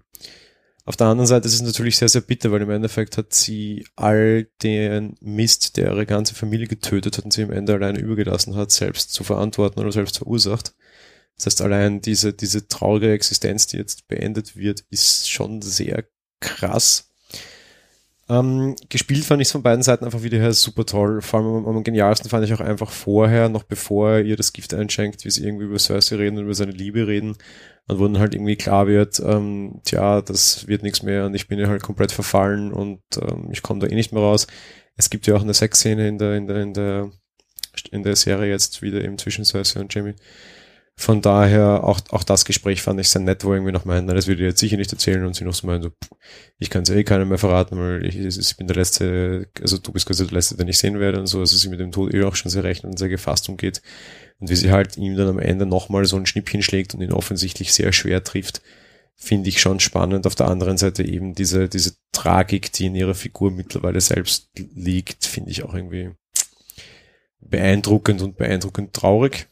Auf 0.84 0.96
der 0.96 1.08
anderen 1.08 1.26
Seite 1.26 1.48
ist 1.48 1.54
es 1.54 1.62
natürlich 1.62 1.96
sehr, 1.96 2.08
sehr 2.08 2.20
bitter, 2.20 2.52
weil 2.52 2.62
im 2.62 2.70
Endeffekt 2.70 3.18
hat 3.18 3.34
sie 3.34 3.84
all 3.96 4.48
den 4.62 5.16
Mist, 5.20 5.76
der 5.76 5.90
ihre 5.90 6.06
ganze 6.06 6.34
Familie 6.34 6.68
getötet 6.68 7.18
hat 7.18 7.24
und 7.24 7.32
sie 7.32 7.42
am 7.42 7.50
Ende 7.50 7.74
alleine 7.74 7.98
übergelassen 7.98 8.54
hat, 8.54 8.70
selbst 8.70 9.12
zu 9.12 9.24
verantworten 9.24 9.80
oder 9.80 9.90
selbst 9.90 10.18
verursacht. 10.18 10.74
Das 11.36 11.46
heißt, 11.46 11.60
allein 11.60 12.00
diese, 12.00 12.32
diese 12.32 12.68
traurige 12.68 13.12
Existenz, 13.12 13.66
die 13.66 13.78
jetzt 13.78 14.06
beendet 14.06 14.56
wird, 14.56 14.84
ist 14.90 15.28
schon 15.28 15.60
sehr 15.60 16.04
krass. 16.40 17.10
Ähm, 18.28 18.74
gespielt 18.88 19.24
fand 19.24 19.40
ich 19.40 19.48
es 19.48 19.52
von 19.52 19.62
beiden 19.62 19.84
Seiten 19.84 20.04
einfach 20.04 20.22
wieder 20.22 20.38
her 20.38 20.52
super 20.52 20.84
toll. 20.84 21.22
Vor 21.22 21.40
allem 21.40 21.64
am, 21.64 21.76
am, 21.76 21.84
genialsten 21.84 22.28
fand 22.28 22.44
ich 22.44 22.52
auch 22.52 22.60
einfach 22.60 22.90
vorher, 22.90 23.48
noch 23.48 23.62
bevor 23.62 24.10
er 24.10 24.22
ihr 24.22 24.36
das 24.36 24.52
Gift 24.52 24.74
einschenkt, 24.74 25.24
wie 25.24 25.30
sie 25.30 25.44
irgendwie 25.44 25.66
über 25.66 25.78
Cersei 25.78 26.16
reden 26.16 26.38
und 26.38 26.44
über 26.44 26.54
seine 26.54 26.72
Liebe 26.72 27.06
reden. 27.06 27.36
Und 27.88 28.00
wo 28.00 28.04
dann 28.04 28.18
halt 28.18 28.34
irgendwie 28.34 28.56
klar 28.56 28.88
wird, 28.88 29.20
ähm, 29.20 29.80
tja, 29.84 30.20
das 30.20 30.66
wird 30.66 30.82
nichts 30.82 31.04
mehr 31.04 31.26
und 31.26 31.34
ich 31.34 31.46
bin 31.46 31.60
ja 31.60 31.68
halt 31.68 31.84
komplett 31.84 32.10
verfallen 32.10 32.72
und 32.72 33.00
ähm, 33.20 33.48
ich 33.52 33.62
komme 33.62 33.78
da 33.78 33.86
eh 33.86 33.94
nicht 33.94 34.12
mehr 34.12 34.22
raus. 34.22 34.48
Es 34.96 35.08
gibt 35.08 35.28
ja 35.28 35.36
auch 35.36 35.42
eine 35.42 35.54
Sexszene 35.54 36.08
in 36.08 36.18
der, 36.18 36.34
in 36.34 36.48
der, 36.48 36.56
in 36.56 36.74
der, 36.74 37.10
in 37.92 38.02
der 38.02 38.16
Serie 38.16 38.50
jetzt 38.50 38.82
wieder 38.82 39.04
eben 39.04 39.18
zwischen 39.18 39.44
Cersei 39.44 39.78
und 39.78 39.94
Jamie. 39.94 40.14
Von 40.98 41.20
daher, 41.20 41.84
auch, 41.84 42.00
auch 42.10 42.24
das 42.24 42.46
Gespräch 42.46 42.80
fand 42.80 42.98
ich 42.98 43.10
sehr 43.10 43.20
nett, 43.20 43.44
wo 43.44 43.52
irgendwie 43.52 43.72
noch 43.72 43.84
meinen, 43.84 44.06
das 44.06 44.26
würde 44.26 44.42
ich 44.42 44.48
jetzt 44.48 44.60
sicher 44.60 44.78
nicht 44.78 44.92
erzählen 44.92 45.26
und 45.26 45.36
sie 45.36 45.44
noch 45.44 45.52
so 45.52 45.66
meinen, 45.66 45.82
so, 45.82 45.90
ich 46.58 46.70
kann 46.70 46.84
es 46.84 46.90
eh 46.90 47.04
keiner 47.04 47.26
mehr 47.26 47.36
verraten, 47.36 47.78
weil 47.78 48.06
ich, 48.06 48.18
ich 48.18 48.56
bin 48.56 48.66
der 48.66 48.76
Letzte, 48.76 49.48
also 49.60 49.76
du 49.76 49.92
bist 49.92 50.06
quasi 50.06 50.24
der 50.26 50.34
Letzte, 50.34 50.56
den 50.56 50.68
ich 50.68 50.78
sehen 50.78 50.98
werde 50.98 51.20
und 51.20 51.26
so, 51.26 51.40
also 51.40 51.54
sie 51.54 51.68
mit 51.68 51.80
dem 51.80 51.92
Tod 51.92 52.14
eh 52.14 52.24
auch 52.24 52.34
schon 52.34 52.50
sehr 52.50 52.64
recht 52.64 52.82
und 52.84 52.98
sehr 52.98 53.10
gefasst 53.10 53.48
umgeht. 53.50 53.82
Und 54.38 54.48
wie 54.48 54.56
sie 54.56 54.70
halt 54.70 54.96
ihm 54.96 55.16
dann 55.16 55.28
am 55.28 55.38
Ende 55.38 55.66
nochmal 55.66 56.06
so 56.06 56.16
ein 56.16 56.24
Schnippchen 56.24 56.62
schlägt 56.62 56.94
und 56.94 57.02
ihn 57.02 57.12
offensichtlich 57.12 57.74
sehr 57.74 57.92
schwer 57.92 58.24
trifft, 58.24 58.62
finde 59.16 59.50
ich 59.50 59.60
schon 59.60 59.80
spannend. 59.80 60.26
Auf 60.26 60.34
der 60.34 60.48
anderen 60.48 60.78
Seite 60.78 61.02
eben 61.04 61.34
diese, 61.34 61.68
diese 61.68 61.94
Tragik, 62.12 62.72
die 62.72 62.86
in 62.86 62.94
ihrer 62.94 63.14
Figur 63.14 63.50
mittlerweile 63.50 64.00
selbst 64.00 64.50
liegt, 64.74 65.26
finde 65.26 65.50
ich 65.50 65.62
auch 65.62 65.74
irgendwie 65.74 66.12
beeindruckend 67.40 68.22
und 68.22 68.36
beeindruckend 68.36 68.94
traurig. 68.94 69.48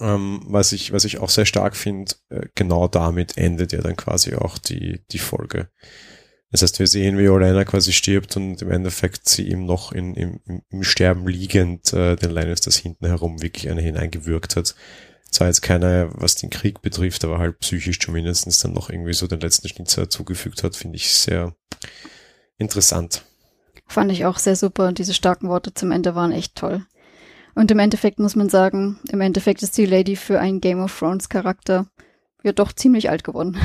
Ähm, 0.00 0.42
was 0.46 0.72
ich, 0.72 0.92
was 0.92 1.04
ich 1.04 1.18
auch 1.18 1.30
sehr 1.30 1.46
stark 1.46 1.76
finde, 1.76 2.14
äh, 2.30 2.46
genau 2.54 2.88
damit 2.88 3.36
endet 3.36 3.72
ja 3.72 3.80
dann 3.80 3.96
quasi 3.96 4.34
auch 4.34 4.58
die, 4.58 5.04
die 5.10 5.18
Folge. 5.18 5.68
Das 6.50 6.62
heißt, 6.62 6.78
wir 6.78 6.86
sehen, 6.86 7.18
wie 7.18 7.28
Olena 7.28 7.64
quasi 7.64 7.92
stirbt 7.92 8.36
und 8.36 8.62
im 8.62 8.70
Endeffekt 8.70 9.28
sie 9.28 9.48
ihm 9.48 9.66
noch 9.66 9.90
in, 9.90 10.14
im, 10.14 10.40
im 10.70 10.82
Sterben 10.84 11.26
liegend 11.26 11.92
äh, 11.92 12.14
den 12.14 12.30
Lannisters 12.30 12.76
hinten 12.76 13.06
herum 13.06 13.42
wirklich 13.42 13.68
eine 13.68 13.82
hineingewürgt 13.82 14.54
hat. 14.54 14.76
Zwar 15.30 15.48
jetzt 15.48 15.62
keiner, 15.62 16.10
was 16.12 16.36
den 16.36 16.50
Krieg 16.50 16.80
betrifft, 16.80 17.24
aber 17.24 17.40
halt 17.40 17.58
psychisch 17.58 17.98
zumindestens 17.98 18.60
dann 18.60 18.72
noch 18.72 18.88
irgendwie 18.88 19.14
so 19.14 19.26
den 19.26 19.40
letzten 19.40 19.68
Schnitzer 19.68 20.08
zugefügt 20.08 20.62
hat, 20.62 20.76
finde 20.76 20.94
ich 20.94 21.12
sehr 21.12 21.56
interessant. 22.56 23.24
Fand 23.88 24.12
ich 24.12 24.24
auch 24.24 24.38
sehr 24.38 24.54
super 24.54 24.86
und 24.86 24.98
diese 24.98 25.12
starken 25.12 25.48
Worte 25.48 25.74
zum 25.74 25.90
Ende 25.90 26.14
waren 26.14 26.30
echt 26.30 26.54
toll. 26.54 26.86
Und 27.54 27.70
im 27.70 27.78
Endeffekt 27.78 28.18
muss 28.18 28.36
man 28.36 28.48
sagen, 28.48 28.98
im 29.10 29.20
Endeffekt 29.20 29.62
ist 29.62 29.76
die 29.78 29.86
Lady 29.86 30.16
für 30.16 30.40
einen 30.40 30.60
Game 30.60 30.80
of 30.80 30.96
Thrones 30.98 31.28
Charakter 31.28 31.86
ja 32.42 32.52
doch 32.52 32.72
ziemlich 32.72 33.10
alt 33.10 33.24
geworden. 33.24 33.56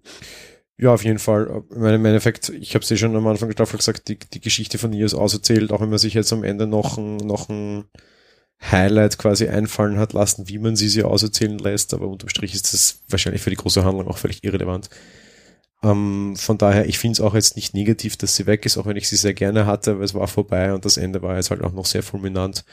ja, 0.78 0.92
auf 0.92 1.04
jeden 1.04 1.18
Fall. 1.18 1.64
Im 1.70 1.84
Endeffekt, 1.84 2.48
ich 2.50 2.74
habe 2.74 2.82
es 2.82 2.90
ja 2.90 2.96
schon 2.96 3.16
am 3.16 3.26
Anfang 3.26 3.48
der 3.48 3.54
Staffel 3.54 3.78
gesagt, 3.78 4.08
die, 4.08 4.18
die 4.18 4.40
Geschichte 4.40 4.78
von 4.78 4.92
ihr 4.92 5.04
ist 5.04 5.14
auserzählt, 5.14 5.72
auch 5.72 5.80
wenn 5.80 5.90
man 5.90 5.98
sich 5.98 6.14
jetzt 6.14 6.32
am 6.32 6.44
Ende 6.44 6.66
noch 6.66 6.96
ein, 6.96 7.16
noch 7.16 7.48
ein 7.48 7.84
Highlight 8.62 9.18
quasi 9.18 9.48
einfallen 9.48 9.98
hat 9.98 10.12
lassen, 10.12 10.48
wie 10.48 10.58
man 10.58 10.76
sie 10.76 10.88
sie 10.88 11.04
auserzählen 11.04 11.58
lässt, 11.58 11.94
aber 11.94 12.08
unterm 12.08 12.28
Strich 12.28 12.54
ist 12.54 12.72
das 12.72 13.02
wahrscheinlich 13.08 13.42
für 13.42 13.50
die 13.50 13.56
große 13.56 13.84
Handlung 13.84 14.08
auch 14.08 14.18
völlig 14.18 14.42
irrelevant. 14.42 14.90
Ähm, 15.82 16.34
von 16.36 16.58
daher, 16.58 16.86
ich 16.86 16.98
finde 16.98 17.12
es 17.12 17.20
auch 17.20 17.34
jetzt 17.34 17.54
nicht 17.54 17.72
negativ, 17.72 18.16
dass 18.16 18.34
sie 18.34 18.46
weg 18.46 18.66
ist, 18.66 18.76
auch 18.76 18.86
wenn 18.86 18.96
ich 18.96 19.08
sie 19.08 19.16
sehr 19.16 19.34
gerne 19.34 19.66
hatte, 19.66 19.92
aber 19.92 20.02
es 20.02 20.14
war 20.14 20.26
vorbei 20.26 20.74
und 20.74 20.84
das 20.84 20.96
Ende 20.96 21.22
war 21.22 21.36
jetzt 21.36 21.50
halt 21.50 21.62
auch 21.62 21.72
noch 21.72 21.86
sehr 21.86 22.02
fulminant 22.02 22.64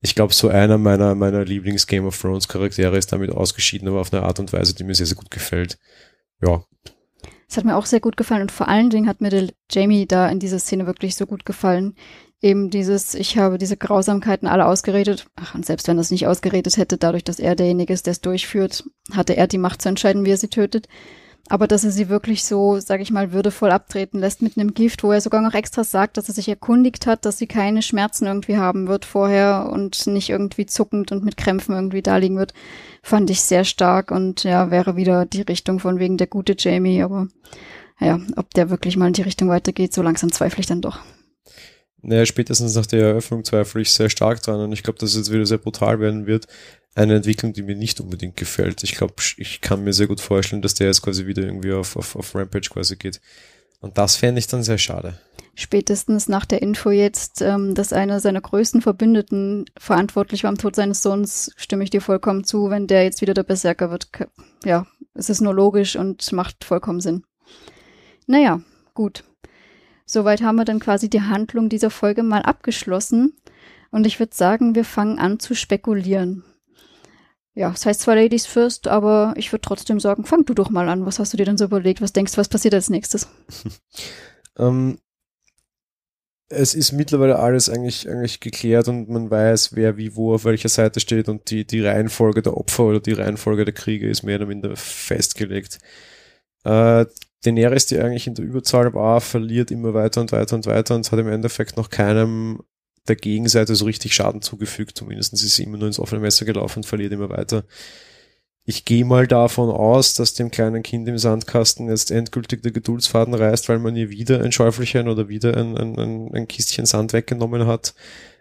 ich 0.00 0.14
glaube, 0.14 0.32
so 0.32 0.48
einer 0.48 0.78
meiner, 0.78 1.14
meiner 1.14 1.44
Lieblings-Game 1.44 2.06
of 2.06 2.18
Thrones 2.18 2.48
Charaktere 2.48 2.96
ist 2.96 3.12
damit 3.12 3.30
ausgeschieden, 3.30 3.88
aber 3.88 4.00
auf 4.00 4.12
eine 4.12 4.22
Art 4.22 4.38
und 4.38 4.52
Weise, 4.52 4.74
die 4.74 4.84
mir 4.84 4.94
sehr, 4.94 5.06
sehr 5.06 5.16
gut 5.16 5.30
gefällt. 5.30 5.78
Ja. 6.42 6.64
Es 7.48 7.56
hat 7.56 7.64
mir 7.64 7.76
auch 7.76 7.86
sehr 7.86 8.00
gut 8.00 8.16
gefallen 8.16 8.42
und 8.42 8.52
vor 8.52 8.68
allen 8.68 8.90
Dingen 8.90 9.08
hat 9.08 9.20
mir 9.20 9.28
der 9.28 9.48
Jamie 9.70 10.06
da 10.06 10.28
in 10.28 10.38
dieser 10.38 10.58
Szene 10.58 10.86
wirklich 10.86 11.16
so 11.16 11.26
gut 11.26 11.44
gefallen. 11.44 11.96
Eben 12.40 12.70
dieses, 12.70 13.14
ich 13.14 13.36
habe 13.36 13.58
diese 13.58 13.76
Grausamkeiten 13.76 14.48
alle 14.48 14.66
ausgeredet. 14.66 15.26
Ach, 15.36 15.54
und 15.54 15.66
selbst 15.66 15.86
wenn 15.88 15.98
er 15.98 16.02
es 16.02 16.10
nicht 16.10 16.26
ausgeredet 16.26 16.78
hätte, 16.78 16.96
dadurch, 16.96 17.24
dass 17.24 17.38
er 17.38 17.54
derjenige 17.54 17.92
ist, 17.92 18.06
der 18.06 18.12
es 18.12 18.22
durchführt, 18.22 18.84
hatte 19.12 19.36
er 19.36 19.46
die 19.46 19.58
Macht 19.58 19.82
zu 19.82 19.90
entscheiden, 19.90 20.24
wie 20.24 20.30
er 20.30 20.38
sie 20.38 20.48
tötet 20.48 20.88
aber 21.50 21.66
dass 21.66 21.82
er 21.82 21.90
sie 21.90 22.08
wirklich 22.08 22.44
so, 22.44 22.78
sag 22.78 23.00
ich 23.00 23.10
mal, 23.10 23.32
würdevoll 23.32 23.72
abtreten 23.72 24.20
lässt 24.20 24.40
mit 24.40 24.56
einem 24.56 24.72
Gift, 24.72 25.02
wo 25.02 25.10
er 25.10 25.20
sogar 25.20 25.42
noch 25.42 25.52
extra 25.52 25.82
sagt, 25.82 26.16
dass 26.16 26.28
er 26.28 26.34
sich 26.34 26.48
erkundigt 26.48 27.08
hat, 27.08 27.24
dass 27.24 27.38
sie 27.38 27.48
keine 27.48 27.82
Schmerzen 27.82 28.26
irgendwie 28.26 28.56
haben 28.56 28.86
wird 28.86 29.04
vorher 29.04 29.68
und 29.72 30.06
nicht 30.06 30.30
irgendwie 30.30 30.66
zuckend 30.66 31.10
und 31.10 31.24
mit 31.24 31.36
Krämpfen 31.36 31.74
irgendwie 31.74 32.02
da 32.02 32.18
liegen 32.18 32.38
wird, 32.38 32.54
fand 33.02 33.30
ich 33.30 33.42
sehr 33.42 33.64
stark 33.64 34.12
und 34.12 34.44
ja, 34.44 34.70
wäre 34.70 34.94
wieder 34.94 35.26
die 35.26 35.42
Richtung 35.42 35.80
von 35.80 35.98
wegen 35.98 36.18
der 36.18 36.28
gute 36.28 36.54
Jamie, 36.56 37.02
aber 37.02 37.26
ja, 37.98 38.20
ob 38.36 38.54
der 38.54 38.70
wirklich 38.70 38.96
mal 38.96 39.08
in 39.08 39.12
die 39.12 39.22
Richtung 39.22 39.48
weitergeht, 39.48 39.92
so 39.92 40.02
langsam 40.02 40.30
zweifle 40.30 40.60
ich 40.60 40.66
dann 40.66 40.80
doch. 40.80 41.00
Naja, 42.00 42.24
spätestens 42.26 42.76
nach 42.76 42.86
der 42.86 43.08
Eröffnung 43.08 43.44
zweifle 43.44 43.82
ich 43.82 43.90
sehr 43.90 44.08
stark 44.08 44.40
dran 44.40 44.60
und 44.60 44.72
ich 44.72 44.84
glaube, 44.84 45.00
dass 45.00 45.10
es 45.10 45.16
jetzt 45.16 45.32
wieder 45.32 45.44
sehr 45.46 45.58
brutal 45.58 45.98
werden 45.98 46.26
wird 46.26 46.46
eine 46.94 47.16
Entwicklung, 47.16 47.52
die 47.52 47.62
mir 47.62 47.76
nicht 47.76 48.00
unbedingt 48.00 48.36
gefällt. 48.36 48.82
Ich 48.82 48.96
glaube, 48.96 49.14
ich 49.36 49.60
kann 49.60 49.84
mir 49.84 49.92
sehr 49.92 50.08
gut 50.08 50.20
vorstellen, 50.20 50.62
dass 50.62 50.74
der 50.74 50.88
jetzt 50.88 51.02
quasi 51.02 51.26
wieder 51.26 51.42
irgendwie 51.42 51.72
auf, 51.72 51.96
auf, 51.96 52.16
auf 52.16 52.34
Rampage 52.34 52.70
quasi 52.70 52.96
geht. 52.96 53.20
Und 53.80 53.96
das 53.96 54.16
fände 54.16 54.38
ich 54.38 54.46
dann 54.46 54.62
sehr 54.62 54.78
schade. 54.78 55.18
Spätestens 55.54 56.28
nach 56.28 56.44
der 56.44 56.62
Info 56.62 56.90
jetzt, 56.90 57.42
ähm, 57.42 57.74
dass 57.74 57.92
einer 57.92 58.20
seiner 58.20 58.40
größten 58.40 58.82
Verbündeten 58.82 59.66
verantwortlich 59.78 60.44
war 60.44 60.48
am 60.48 60.58
Tod 60.58 60.76
seines 60.76 61.02
Sohns, 61.02 61.52
stimme 61.56 61.84
ich 61.84 61.90
dir 61.90 62.00
vollkommen 62.00 62.44
zu. 62.44 62.70
Wenn 62.70 62.86
der 62.86 63.04
jetzt 63.04 63.20
wieder 63.20 63.34
der 63.34 63.42
Berserker 63.42 63.90
wird, 63.90 64.08
ja, 64.64 64.86
es 65.14 65.30
ist 65.30 65.40
nur 65.40 65.54
logisch 65.54 65.96
und 65.96 66.30
macht 66.32 66.64
vollkommen 66.64 67.00
Sinn. 67.00 67.24
Naja, 68.26 68.60
gut. 68.94 69.24
Soweit 70.06 70.42
haben 70.42 70.56
wir 70.56 70.64
dann 70.64 70.80
quasi 70.80 71.08
die 71.08 71.22
Handlung 71.22 71.68
dieser 71.68 71.90
Folge 71.90 72.22
mal 72.22 72.42
abgeschlossen. 72.42 73.36
Und 73.90 74.06
ich 74.06 74.18
würde 74.18 74.34
sagen, 74.34 74.74
wir 74.74 74.84
fangen 74.84 75.18
an 75.18 75.40
zu 75.40 75.54
spekulieren 75.54 76.44
ja, 77.54 77.72
es 77.72 77.84
heißt 77.84 78.02
zwar 78.02 78.14
Ladies 78.14 78.46
First, 78.46 78.88
aber 78.88 79.34
ich 79.36 79.52
würde 79.52 79.62
trotzdem 79.62 79.98
sagen, 80.00 80.24
fang 80.24 80.44
du 80.44 80.54
doch 80.54 80.70
mal 80.70 80.88
an. 80.88 81.06
Was 81.06 81.18
hast 81.18 81.32
du 81.32 81.36
dir 81.36 81.46
denn 81.46 81.58
so 81.58 81.64
überlegt? 81.64 82.00
Was 82.00 82.12
denkst 82.12 82.32
du, 82.32 82.38
was 82.38 82.48
passiert 82.48 82.74
als 82.74 82.90
nächstes? 82.90 83.28
ähm, 84.58 84.98
es 86.48 86.74
ist 86.74 86.92
mittlerweile 86.92 87.38
alles 87.38 87.68
eigentlich, 87.68 88.08
eigentlich 88.08 88.40
geklärt 88.40 88.88
und 88.88 89.08
man 89.08 89.30
weiß, 89.30 89.76
wer 89.76 89.96
wie 89.96 90.16
wo 90.16 90.34
auf 90.34 90.44
welcher 90.44 90.68
Seite 90.68 91.00
steht 91.00 91.28
und 91.28 91.50
die, 91.50 91.64
die 91.64 91.80
Reihenfolge 91.80 92.42
der 92.42 92.56
Opfer 92.56 92.84
oder 92.84 93.00
die 93.00 93.12
Reihenfolge 93.12 93.64
der 93.64 93.74
Kriege 93.74 94.08
ist 94.08 94.24
mehr 94.24 94.36
oder 94.36 94.46
minder 94.46 94.76
festgelegt. 94.76 95.78
Äh, 96.64 97.06
Daenerys, 97.44 97.86
die 97.86 97.98
eigentlich 97.98 98.26
in 98.26 98.34
der 98.34 98.44
Überzahl 98.44 98.92
war, 98.94 99.20
verliert 99.20 99.70
immer 99.70 99.94
weiter 99.94 100.20
und 100.20 100.32
weiter 100.32 100.56
und 100.56 100.66
weiter 100.66 100.94
und 100.94 101.10
hat 101.10 101.18
im 101.18 101.28
Endeffekt 101.28 101.76
noch 101.76 101.88
keinem 101.88 102.62
der 103.08 103.16
Gegenseite 103.16 103.74
so 103.74 103.84
richtig 103.84 104.14
Schaden 104.14 104.42
zugefügt. 104.42 104.96
Zumindest 104.96 105.32
ist 105.32 105.56
sie 105.56 105.64
immer 105.64 105.78
nur 105.78 105.86
ins 105.86 105.98
offene 105.98 106.20
Messer 106.20 106.44
gelaufen 106.44 106.80
und 106.80 106.86
verliert 106.86 107.12
immer 107.12 107.30
weiter. 107.30 107.64
Ich 108.64 108.84
gehe 108.84 109.04
mal 109.04 109.26
davon 109.26 109.70
aus, 109.70 110.14
dass 110.14 110.34
dem 110.34 110.50
kleinen 110.50 110.82
Kind 110.82 111.08
im 111.08 111.18
Sandkasten 111.18 111.88
jetzt 111.88 112.10
endgültig 112.10 112.62
der 112.62 112.72
Geduldsfaden 112.72 113.34
reißt, 113.34 113.68
weil 113.68 113.78
man 113.78 113.96
ihr 113.96 114.10
wieder 114.10 114.42
ein 114.42 114.52
Schäufelchen 114.52 115.08
oder 115.08 115.28
wieder 115.28 115.56
ein, 115.56 115.76
ein, 115.76 116.30
ein 116.32 116.46
Kistchen 116.46 116.86
Sand 116.86 117.12
weggenommen 117.12 117.66
hat 117.66 117.94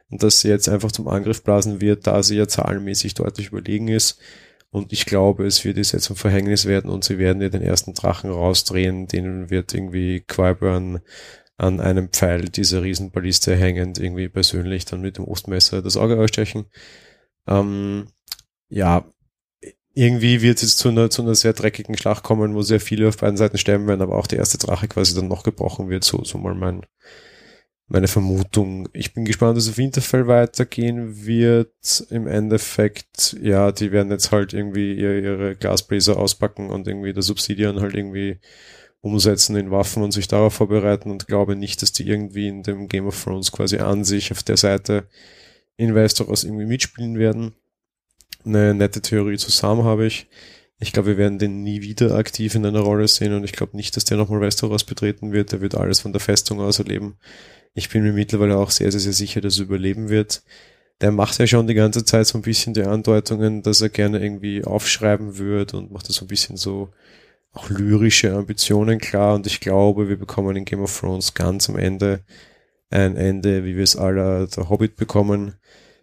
und 0.10 0.22
dass 0.22 0.41
sie 0.41 0.50
jetzt 0.50 0.67
einfach 0.67 0.91
zum 0.91 1.08
Angriff 1.08 1.43
blasen 1.43 1.82
wird, 1.82 2.06
da 2.06 2.22
sie 2.22 2.36
ja 2.36 2.48
zahlenmäßig 2.48 3.13
deutlich 3.13 3.48
überlegen 3.48 3.88
ist. 3.88 4.19
Und 4.72 4.93
ich 4.93 5.06
glaube, 5.06 5.48
es 5.48 5.65
wird 5.65 5.78
jetzt 5.78 6.00
zum 6.02 6.15
Verhängnis 6.15 6.65
werden 6.65 6.91
und 6.91 7.04
sie 7.04 7.17
werden 7.17 7.41
ja 7.41 7.50
den 7.50 7.63
ersten 7.63 7.93
Drachen 7.93 8.30
rausdrehen, 8.30 9.08
den 9.08 9.50
wird 9.50 9.74
irgendwie 9.74 10.22
Quiburn 10.22 11.02
an 11.60 11.82
einem 11.82 12.10
Pfeil 12.10 12.50
dieser 12.50 12.84
Riesenballiste 12.84 13.56
hängend 13.56 14.00
irgendwie 14.00 14.30
persönlich 14.30 14.86
dann 14.86 15.02
mit 15.02 15.17
dem 15.17 15.26
Ostmesser 15.26 15.82
das 15.82 15.98
Auge 15.98 16.17
ausstechen. 16.17 16.65
Ähm, 17.48 18.08
ja, 18.69 19.06
irgendwie 19.93 20.41
wird 20.41 20.58
es 20.58 20.62
jetzt 20.63 20.78
zu 20.78 20.89
einer, 20.89 21.10
zu 21.10 21.22
einer 21.22 21.36
sehr 21.36 21.52
dreckigen 21.52 21.98
Schlacht 21.98 22.24
kommen, 22.24 22.56
wo 22.56 22.62
sehr 22.62 22.80
viele 22.80 23.10
auf 23.10 23.17
beiden 23.17 23.36
Seiten 23.36 23.58
sterben 23.58 23.88
werden, 23.88 24.02
aber 24.02 24.17
auch 24.17 24.28
der 24.28 24.39
erste 24.39 24.58
Drache 24.58 24.88
quasi 24.88 25.13
dann 25.13 25.28
noch 25.28 25.43
gebrochen 25.43 25.89
wird, 25.89 26.06
so, 26.06 26.24
so 26.24 26.38
mal 26.38 26.56
mein, 26.56 26.86
meine 27.88 28.08
Vermutung. 28.08 28.88
Ich 28.93 29.13
bin 29.13 29.26
gespannt, 29.26 29.58
dass 29.58 29.67
auf 29.67 29.78
Winterfell 29.78 30.28
weitergehen 30.28 31.26
wird. 31.26 32.06
Im 32.10 32.28
Endeffekt, 32.28 33.36
ja, 33.41 33.74
die 33.74 33.91
werden 33.91 34.12
jetzt 34.12 34.32
halt 34.32 34.54
irgendwie 34.54 34.93
ihre, 34.93 35.19
ihre 35.19 35.56
Glasbläser 35.58 36.15
auspacken 36.15 36.69
und 36.69 36.88
irgendwie 36.88 37.12
das 37.12 37.26
Subsidian 37.26 37.82
halt 37.82 37.95
irgendwie 37.95 38.39
umsetzen 39.01 39.55
in 39.55 39.71
Waffen 39.71 40.03
und 40.03 40.12
sich 40.12 40.27
darauf 40.27 40.53
vorbereiten 40.53 41.09
und 41.12 41.27
glaube 41.27 41.55
nicht, 41.55 41.81
dass 41.81 41.91
die 41.91 42.07
irgendwie 42.07 42.47
in 42.47 42.63
dem 42.63 42.88
Game 42.88 43.07
of 43.07 43.23
Thrones 43.23 43.51
quasi 43.51 43.77
an 43.77 44.03
sich 44.03 44.31
auf 44.31 44.43
der 44.43 44.57
Seite 44.57 45.07
in 45.77 45.95
Westeros 45.95 46.43
irgendwie 46.43 46.65
mitspielen 46.65 47.17
werden. 47.17 47.53
Eine 48.43 48.73
nette 48.73 49.01
Theorie 49.01 49.38
zusammen 49.38 49.83
habe 49.83 50.05
ich. 50.05 50.27
Ich 50.79 50.93
glaube, 50.93 51.09
wir 51.09 51.17
werden 51.17 51.39
den 51.39 51.63
nie 51.63 51.81
wieder 51.81 52.15
aktiv 52.15 52.55
in 52.55 52.65
einer 52.65 52.79
Rolle 52.79 53.07
sehen 53.07 53.33
und 53.33 53.43
ich 53.43 53.51
glaube 53.51 53.75
nicht, 53.75 53.95
dass 53.95 54.05
der 54.05 54.17
nochmal 54.17 54.41
Westeros 54.41 54.83
betreten 54.83 55.31
wird. 55.31 55.51
Der 55.51 55.62
wird 55.62 55.75
alles 55.75 56.01
von 56.01 56.13
der 56.13 56.21
Festung 56.21 56.59
aus 56.59 56.79
erleben. 56.79 57.17
Ich 57.73 57.89
bin 57.89 58.03
mir 58.03 58.13
mittlerweile 58.13 58.57
auch 58.57 58.71
sehr, 58.71 58.91
sehr, 58.91 59.01
sehr 59.01 59.13
sicher, 59.13 59.41
dass 59.41 59.57
er 59.57 59.65
überleben 59.65 60.09
wird. 60.09 60.43
Der 61.01 61.12
macht 61.12 61.38
ja 61.39 61.47
schon 61.47 61.67
die 61.67 61.73
ganze 61.73 62.03
Zeit 62.03 62.27
so 62.27 62.38
ein 62.38 62.41
bisschen 62.41 62.73
die 62.73 62.83
Andeutungen, 62.83 63.62
dass 63.62 63.81
er 63.81 63.89
gerne 63.89 64.19
irgendwie 64.21 64.63
aufschreiben 64.63 65.38
wird 65.38 65.73
und 65.73 65.91
macht 65.91 66.09
das 66.09 66.17
so 66.17 66.25
ein 66.25 66.29
bisschen 66.29 66.57
so 66.57 66.89
auch 67.60 67.69
lyrische 67.69 68.34
Ambitionen 68.34 69.00
klar 69.00 69.36
und 69.36 69.45
ich 69.45 69.60
glaube, 69.60 70.10
wir 70.10 70.17
bekommen 70.17 70.56
in 70.56 70.65
Game 70.65 70.82
of 70.82 70.98
Thrones 70.98 71.34
ganz 71.34 71.69
am 71.69 71.78
Ende 71.78 72.22
ein 72.89 73.15
Ende, 73.15 73.65
wie 73.65 73.76
wir 73.76 73.84
es 73.84 73.95
aller 73.95 74.48
der 74.48 74.69
Hobbit 74.69 74.95
bekommen. 74.95 75.56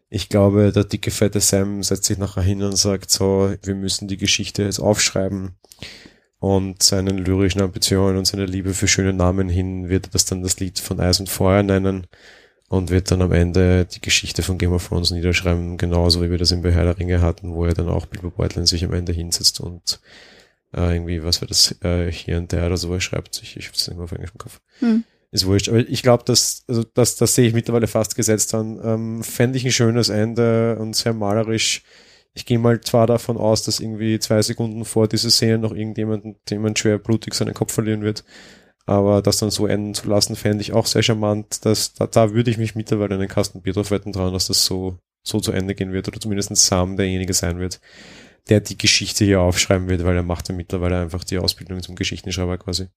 Ich 0.08 0.28
glaube, 0.28 0.70
der 0.72 0.84
dicke, 0.84 1.10
fette 1.10 1.40
Sam 1.40 1.82
setzt 1.82 2.04
sich 2.04 2.18
nachher 2.18 2.42
hin 2.42 2.62
und 2.62 2.76
sagt 2.76 3.10
so, 3.10 3.52
wir 3.62 3.74
müssen 3.74 4.06
die 4.06 4.16
Geschichte 4.16 4.62
jetzt 4.62 4.78
aufschreiben 4.78 5.56
und 6.38 6.82
seinen 6.82 7.18
lyrischen 7.18 7.62
Ambitionen 7.62 8.18
und 8.18 8.26
seiner 8.26 8.46
Liebe 8.46 8.72
für 8.74 8.86
schöne 8.86 9.12
Namen 9.12 9.48
hin 9.48 9.88
wird 9.88 10.06
er 10.06 10.10
das 10.10 10.26
dann 10.26 10.42
das 10.42 10.60
Lied 10.60 10.78
von 10.78 11.00
Eis 11.00 11.18
und 11.18 11.28
Feuer 11.28 11.62
nennen 11.62 12.06
und 12.68 12.90
wird 12.90 13.10
dann 13.10 13.22
am 13.22 13.32
Ende 13.32 13.86
die 13.86 14.00
Geschichte 14.00 14.42
von 14.42 14.58
Game 14.58 14.72
of 14.72 14.86
Thrones 14.88 15.10
niederschreiben, 15.10 15.76
genauso 15.76 16.22
wie 16.22 16.30
wir 16.30 16.38
das 16.38 16.52
in 16.52 16.62
Herr 16.62 16.84
der 16.84 16.98
Ringe 16.98 17.20
hatten, 17.20 17.52
wo 17.52 17.64
er 17.64 17.74
dann 17.74 17.88
auch 17.88 18.06
Bilbo 18.06 18.30
Beutlin 18.30 18.66
sich 18.66 18.84
am 18.84 18.92
Ende 18.92 19.12
hinsetzt 19.12 19.60
und 19.60 20.00
äh, 20.74 20.94
irgendwie, 20.94 21.22
was 21.22 21.40
war 21.40 21.48
das, 21.48 21.76
äh, 21.82 22.10
hier 22.10 22.38
und 22.38 22.52
der 22.52 22.66
oder 22.66 22.76
so, 22.76 22.92
er 22.92 23.00
schreibt, 23.00 23.40
ich, 23.42 23.56
ich 23.56 23.68
hab's 23.68 23.86
nicht 23.88 23.96
mehr 23.96 24.04
auf 24.04 24.12
Englisch 24.12 24.32
im 24.32 24.38
Kopf. 24.38 24.60
Hm. 24.80 25.04
Ist 25.32 25.46
wurscht. 25.46 25.68
Aber 25.68 25.78
ich 25.78 26.02
glaube, 26.02 26.24
dass, 26.24 26.64
also 26.68 26.84
das, 26.94 27.16
das 27.16 27.34
sehe 27.34 27.48
ich 27.48 27.54
mittlerweile 27.54 27.88
fast 27.88 28.14
gesetzt 28.14 28.54
an. 28.54 28.80
Ähm, 28.82 29.22
Fände 29.22 29.58
ich 29.58 29.64
ein 29.64 29.72
schönes 29.72 30.08
Ende 30.08 30.76
und 30.78 30.94
sehr 30.94 31.12
malerisch. 31.12 31.82
Ich 32.32 32.46
gehe 32.46 32.58
mal 32.58 32.80
zwar 32.80 33.06
davon 33.06 33.36
aus, 33.36 33.62
dass 33.62 33.80
irgendwie 33.80 34.18
zwei 34.18 34.40
Sekunden 34.42 34.84
vor 34.84 35.08
dieser 35.08 35.30
Szene 35.30 35.58
noch 35.58 35.74
irgendjemand, 35.74 36.36
jemand 36.48 36.78
schwer 36.78 36.98
blutig 36.98 37.34
seinen 37.34 37.54
Kopf 37.54 37.72
verlieren 37.72 38.02
wird. 38.02 38.24
Aber 38.84 39.20
das 39.20 39.38
dann 39.38 39.50
so 39.50 39.66
enden 39.66 39.94
zu 39.94 40.08
lassen, 40.08 40.36
fände 40.36 40.62
ich 40.62 40.72
auch 40.72 40.86
sehr 40.86 41.02
charmant. 41.02 41.64
Dass, 41.64 41.94
da, 41.94 42.06
da 42.06 42.32
würde 42.32 42.50
ich 42.50 42.58
mich 42.58 42.76
mittlerweile 42.76 43.14
in 43.14 43.20
den 43.20 43.28
Kasten 43.28 43.62
Bier 43.62 43.72
drauf 43.72 43.90
wetten 43.90 44.12
trauen, 44.12 44.32
dass 44.32 44.46
das 44.46 44.64
so, 44.64 44.98
so 45.24 45.40
zu 45.40 45.50
Ende 45.50 45.74
gehen 45.74 45.92
wird. 45.92 46.06
Oder 46.06 46.20
zumindest 46.20 46.54
Sam 46.54 46.96
derjenige 46.96 47.34
sein 47.34 47.58
wird, 47.58 47.80
der 48.48 48.60
die 48.60 48.78
Geschichte 48.78 49.24
hier 49.24 49.40
aufschreiben 49.40 49.88
wird, 49.88 50.04
weil 50.04 50.16
er 50.16 50.22
macht 50.22 50.48
ja 50.48 50.54
mittlerweile 50.54 51.00
einfach 51.00 51.24
die 51.24 51.38
Ausbildung 51.38 51.82
zum 51.82 51.96
Geschichtenschreiber 51.96 52.58
quasi. 52.58 52.88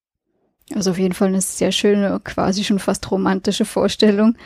Also 0.73 0.91
auf 0.91 0.99
jeden 0.99 1.13
Fall 1.13 1.29
eine 1.29 1.41
sehr 1.41 1.71
schöne, 1.71 2.19
quasi 2.23 2.63
schon 2.63 2.79
fast 2.79 3.09
romantische 3.09 3.65
Vorstellung. 3.65 4.38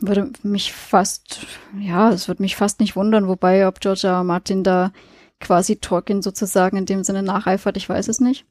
Würde 0.00 0.30
mich 0.42 0.72
fast, 0.72 1.46
ja, 1.78 2.10
es 2.10 2.28
würde 2.28 2.42
mich 2.42 2.56
fast 2.56 2.80
nicht 2.80 2.96
wundern, 2.96 3.28
wobei 3.28 3.68
ob 3.68 3.80
George 3.80 4.06
R. 4.06 4.24
Martin 4.24 4.64
da 4.64 4.92
quasi 5.40 5.76
Tolkien 5.76 6.22
sozusagen 6.22 6.78
in 6.78 6.86
dem 6.86 7.04
Sinne 7.04 7.22
nacheifert, 7.22 7.76
ich 7.76 7.88
weiß 7.88 8.08
es 8.08 8.20
nicht. 8.20 8.46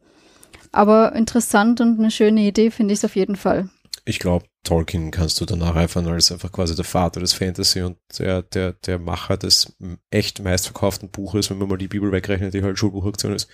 Aber 0.71 1.13
interessant 1.13 1.81
und 1.81 1.99
eine 1.99 2.11
schöne 2.11 2.41
Idee 2.41 2.69
finde 2.69 2.93
ich 2.93 2.99
es 2.99 3.05
auf 3.05 3.15
jeden 3.15 3.35
Fall. 3.35 3.69
Ich 4.05 4.19
glaube, 4.19 4.45
Tolkien 4.63 5.11
kannst 5.11 5.39
du 5.41 5.45
danach 5.45 5.75
eifern 5.75 6.07
als 6.07 6.31
einfach 6.31 6.51
quasi 6.51 6.75
der 6.75 6.85
Vater 6.85 7.19
des 7.19 7.33
Fantasy 7.33 7.81
und 7.81 7.97
der, 8.17 8.41
der, 8.41 8.73
der 8.73 8.97
Macher 8.97 9.37
des 9.37 9.75
echt 10.09 10.41
meistverkauften 10.41 11.09
Buches, 11.09 11.49
wenn 11.49 11.57
man 11.57 11.67
mal 11.67 11.77
die 11.77 11.89
Bibel 11.89 12.11
wegrechnet, 12.11 12.53
die 12.53 12.63
halt 12.63 12.79
Schulbuchaktion 12.79 13.33
ist. 13.33 13.49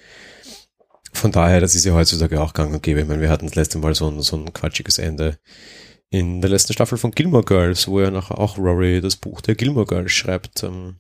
Von 1.11 1.31
daher, 1.31 1.59
das 1.59 1.73
ist 1.73 1.85
ja 1.85 1.93
heutzutage 1.93 2.39
auch 2.39 2.53
gang 2.53 2.73
und 2.73 2.83
gäbe. 2.83 3.01
Ich 3.01 3.07
meine, 3.07 3.21
wir 3.21 3.29
hatten 3.29 3.47
das 3.47 3.55
letzte 3.55 3.79
Mal 3.79 3.95
so 3.95 4.09
ein, 4.09 4.21
so 4.21 4.37
ein 4.37 4.53
quatschiges 4.53 4.99
Ende 4.99 5.39
in 6.11 6.41
der 6.41 6.49
letzten 6.49 6.73
Staffel 6.73 6.97
von 6.97 7.11
Gilmore 7.11 7.43
Girls, 7.43 7.87
wo 7.87 7.99
er 7.99 8.11
nachher 8.11 8.37
auch 8.37 8.57
Rory 8.57 9.01
das 9.01 9.15
Buch 9.15 9.41
der 9.41 9.55
Gilmore 9.55 9.87
Girls 9.87 10.11
schreibt. 10.11 10.63
Ähm, 10.63 10.99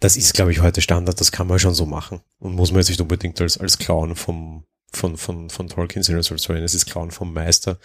das 0.00 0.16
ist, 0.16 0.34
glaube 0.34 0.50
ich, 0.50 0.60
heute 0.60 0.80
Standard, 0.80 1.20
das 1.20 1.30
kann 1.30 1.46
man 1.46 1.60
schon 1.60 1.74
so 1.74 1.86
machen. 1.86 2.20
Und 2.38 2.54
muss 2.54 2.72
man 2.72 2.80
jetzt 2.80 2.88
nicht 2.88 3.00
unbedingt 3.00 3.40
als, 3.40 3.58
als 3.58 3.78
Clown 3.78 4.16
vom, 4.16 4.64
von, 4.92 5.16
von, 5.16 5.50
von 5.50 5.68
Tolkien 5.68 6.02
sehen, 6.02 6.20
sondern 6.22 6.64
es 6.64 6.74
ist 6.74 6.86
Clown 6.86 7.10
vom 7.10 7.32
Meister 7.32 7.78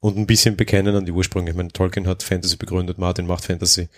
und 0.00 0.16
ein 0.16 0.26
bisschen 0.26 0.56
bekennen 0.56 0.94
an 0.96 1.06
die 1.06 1.12
Ursprünge. 1.12 1.50
Ich 1.50 1.56
meine, 1.56 1.70
Tolkien 1.70 2.06
hat 2.06 2.22
Fantasy 2.22 2.56
begründet, 2.56 2.98
Martin 2.98 3.26
macht 3.26 3.44
Fantasy. 3.44 3.88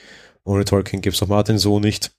Ohne 0.44 0.64
Tolkien 0.64 1.02
gäbe 1.02 1.14
es 1.14 1.22
auch 1.22 1.28
Martin 1.28 1.58
so 1.58 1.80
nicht. 1.80 2.12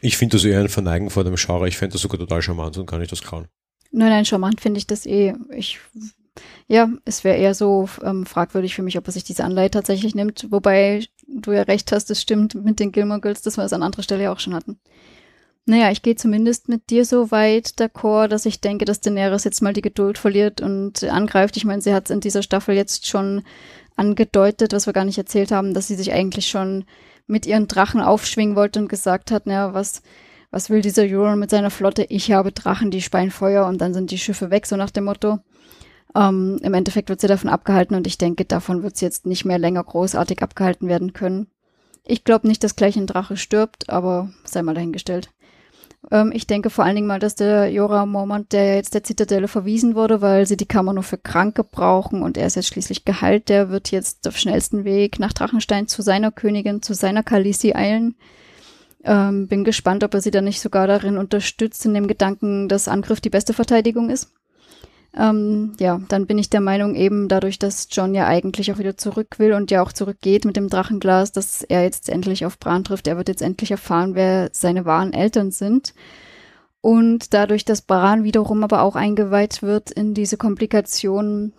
Ich 0.00 0.16
finde 0.16 0.36
das 0.36 0.44
eher 0.44 0.60
ein 0.60 0.68
Verneigen 0.68 1.10
vor 1.10 1.24
dem 1.24 1.34
Genre. 1.36 1.68
Ich 1.68 1.78
fände 1.78 1.94
das 1.94 2.02
sogar 2.02 2.18
total 2.18 2.42
charmant 2.42 2.76
und 2.76 2.86
kann 2.86 3.02
ich 3.02 3.08
das 3.08 3.22
klauen. 3.22 3.48
Nein, 3.90 4.10
nein, 4.10 4.24
charmant 4.24 4.60
finde 4.60 4.78
ich 4.78 4.86
das 4.86 5.06
eh. 5.06 5.34
Ich, 5.50 5.78
ja, 6.66 6.88
es 7.04 7.24
wäre 7.24 7.38
eher 7.38 7.54
so 7.54 7.88
ähm, 8.02 8.26
fragwürdig 8.26 8.74
für 8.74 8.82
mich, 8.82 8.98
ob 8.98 9.06
er 9.06 9.12
sich 9.12 9.24
diese 9.24 9.44
Anleihe 9.44 9.70
tatsächlich 9.70 10.14
nimmt. 10.14 10.46
Wobei 10.50 11.06
du 11.26 11.52
ja 11.52 11.62
recht 11.62 11.90
hast, 11.92 12.10
es 12.10 12.20
stimmt 12.20 12.54
mit 12.54 12.80
den 12.80 12.92
Gilmore 12.92 13.20
Girls, 13.20 13.42
dass 13.42 13.56
wir 13.56 13.64
es 13.64 13.72
an 13.72 13.82
anderer 13.82 14.02
Stelle 14.02 14.24
ja 14.24 14.32
auch 14.32 14.40
schon 14.40 14.54
hatten. 14.54 14.78
Naja, 15.68 15.90
ich 15.90 16.00
gehe 16.00 16.16
zumindest 16.16 16.70
mit 16.70 16.88
dir 16.88 17.04
so 17.04 17.30
weit 17.30 17.74
d'accord, 17.78 18.28
dass 18.28 18.46
ich 18.46 18.62
denke, 18.62 18.86
dass 18.86 19.02
Daenerys 19.02 19.44
jetzt 19.44 19.60
mal 19.60 19.74
die 19.74 19.82
Geduld 19.82 20.16
verliert 20.16 20.62
und 20.62 21.04
angreift. 21.04 21.58
Ich 21.58 21.66
meine, 21.66 21.82
sie 21.82 21.92
hat 21.92 22.06
es 22.06 22.10
in 22.10 22.20
dieser 22.20 22.42
Staffel 22.42 22.74
jetzt 22.74 23.06
schon 23.06 23.42
angedeutet, 23.94 24.72
was 24.72 24.86
wir 24.86 24.94
gar 24.94 25.04
nicht 25.04 25.18
erzählt 25.18 25.52
haben, 25.52 25.74
dass 25.74 25.86
sie 25.86 25.94
sich 25.94 26.10
eigentlich 26.10 26.48
schon 26.48 26.86
mit 27.26 27.44
ihren 27.44 27.68
Drachen 27.68 28.00
aufschwingen 28.00 28.56
wollte 28.56 28.80
und 28.80 28.88
gesagt 28.88 29.30
hat, 29.30 29.44
naja, 29.44 29.74
was, 29.74 30.00
was 30.50 30.70
will 30.70 30.80
dieser 30.80 31.02
Euron 31.02 31.38
mit 31.38 31.50
seiner 31.50 31.70
Flotte? 31.70 32.06
Ich 32.08 32.32
habe 32.32 32.50
Drachen, 32.50 32.90
die 32.90 33.02
speien 33.02 33.30
Feuer 33.30 33.66
und 33.66 33.78
dann 33.78 33.92
sind 33.92 34.10
die 34.10 34.16
Schiffe 34.16 34.50
weg, 34.50 34.64
so 34.64 34.76
nach 34.76 34.90
dem 34.90 35.04
Motto. 35.04 35.40
Ähm, 36.16 36.58
Im 36.62 36.72
Endeffekt 36.72 37.10
wird 37.10 37.20
sie 37.20 37.28
davon 37.28 37.50
abgehalten 37.50 37.94
und 37.94 38.06
ich 38.06 38.16
denke, 38.16 38.46
davon 38.46 38.82
wird 38.82 38.96
sie 38.96 39.04
jetzt 39.04 39.26
nicht 39.26 39.44
mehr 39.44 39.58
länger 39.58 39.84
großartig 39.84 40.42
abgehalten 40.42 40.88
werden 40.88 41.12
können. 41.12 41.48
Ich 42.06 42.24
glaube 42.24 42.48
nicht, 42.48 42.64
dass 42.64 42.74
gleich 42.74 42.96
ein 42.96 43.06
Drache 43.06 43.36
stirbt, 43.36 43.90
aber 43.90 44.30
sei 44.44 44.62
mal 44.62 44.72
dahingestellt. 44.72 45.28
Ähm, 46.10 46.32
ich 46.34 46.46
denke 46.46 46.70
vor 46.70 46.84
allen 46.84 46.96
Dingen 46.96 47.06
mal, 47.06 47.18
dass 47.18 47.34
der 47.34 47.70
Jora 47.70 48.06
Mormont, 48.06 48.52
der 48.52 48.76
jetzt 48.76 48.94
der 48.94 49.04
Zitadelle 49.04 49.48
verwiesen 49.48 49.94
wurde, 49.94 50.20
weil 50.20 50.46
sie 50.46 50.56
die 50.56 50.66
Kammer 50.66 50.92
nur 50.92 51.02
für 51.02 51.18
Kranke 51.18 51.64
brauchen 51.64 52.22
und 52.22 52.36
er 52.36 52.46
ist 52.46 52.56
jetzt 52.56 52.68
schließlich 52.68 53.04
geheilt, 53.04 53.48
der 53.48 53.70
wird 53.70 53.90
jetzt 53.90 54.26
auf 54.28 54.36
schnellsten 54.36 54.84
Weg 54.84 55.18
nach 55.18 55.32
Drachenstein 55.32 55.88
zu 55.88 56.02
seiner 56.02 56.30
Königin, 56.30 56.82
zu 56.82 56.94
seiner 56.94 57.22
Kalisi 57.22 57.72
eilen. 57.74 58.14
Ähm, 59.04 59.46
bin 59.48 59.64
gespannt, 59.64 60.02
ob 60.04 60.14
er 60.14 60.20
sie 60.20 60.30
dann 60.30 60.44
nicht 60.44 60.60
sogar 60.60 60.86
darin 60.86 61.18
unterstützt, 61.18 61.86
in 61.86 61.94
dem 61.94 62.08
Gedanken, 62.08 62.68
dass 62.68 62.88
Angriff 62.88 63.20
die 63.20 63.30
beste 63.30 63.52
Verteidigung 63.54 64.10
ist. 64.10 64.28
Ähm, 65.14 65.72
ja, 65.80 66.00
dann 66.08 66.26
bin 66.26 66.38
ich 66.38 66.50
der 66.50 66.60
Meinung 66.60 66.94
eben 66.94 67.28
dadurch, 67.28 67.58
dass 67.58 67.88
John 67.90 68.14
ja 68.14 68.26
eigentlich 68.26 68.70
auch 68.72 68.78
wieder 68.78 68.96
zurück 68.96 69.38
will 69.38 69.54
und 69.54 69.70
ja 69.70 69.82
auch 69.82 69.92
zurückgeht 69.92 70.44
mit 70.44 70.56
dem 70.56 70.68
Drachenglas, 70.68 71.32
dass 71.32 71.62
er 71.62 71.82
jetzt 71.82 72.08
endlich 72.08 72.44
auf 72.44 72.58
Bran 72.58 72.84
trifft. 72.84 73.06
Er 73.06 73.16
wird 73.16 73.28
jetzt 73.28 73.42
endlich 73.42 73.70
erfahren, 73.70 74.14
wer 74.14 74.50
seine 74.52 74.84
wahren 74.84 75.12
Eltern 75.12 75.50
sind. 75.50 75.94
Und 76.80 77.34
dadurch, 77.34 77.64
dass 77.64 77.82
Bran 77.82 78.22
wiederum 78.24 78.62
aber 78.62 78.82
auch 78.82 78.96
eingeweiht 78.96 79.62
wird 79.62 79.90
in 79.90 80.14
diese 80.14 80.36
Komplikationen, 80.36 81.52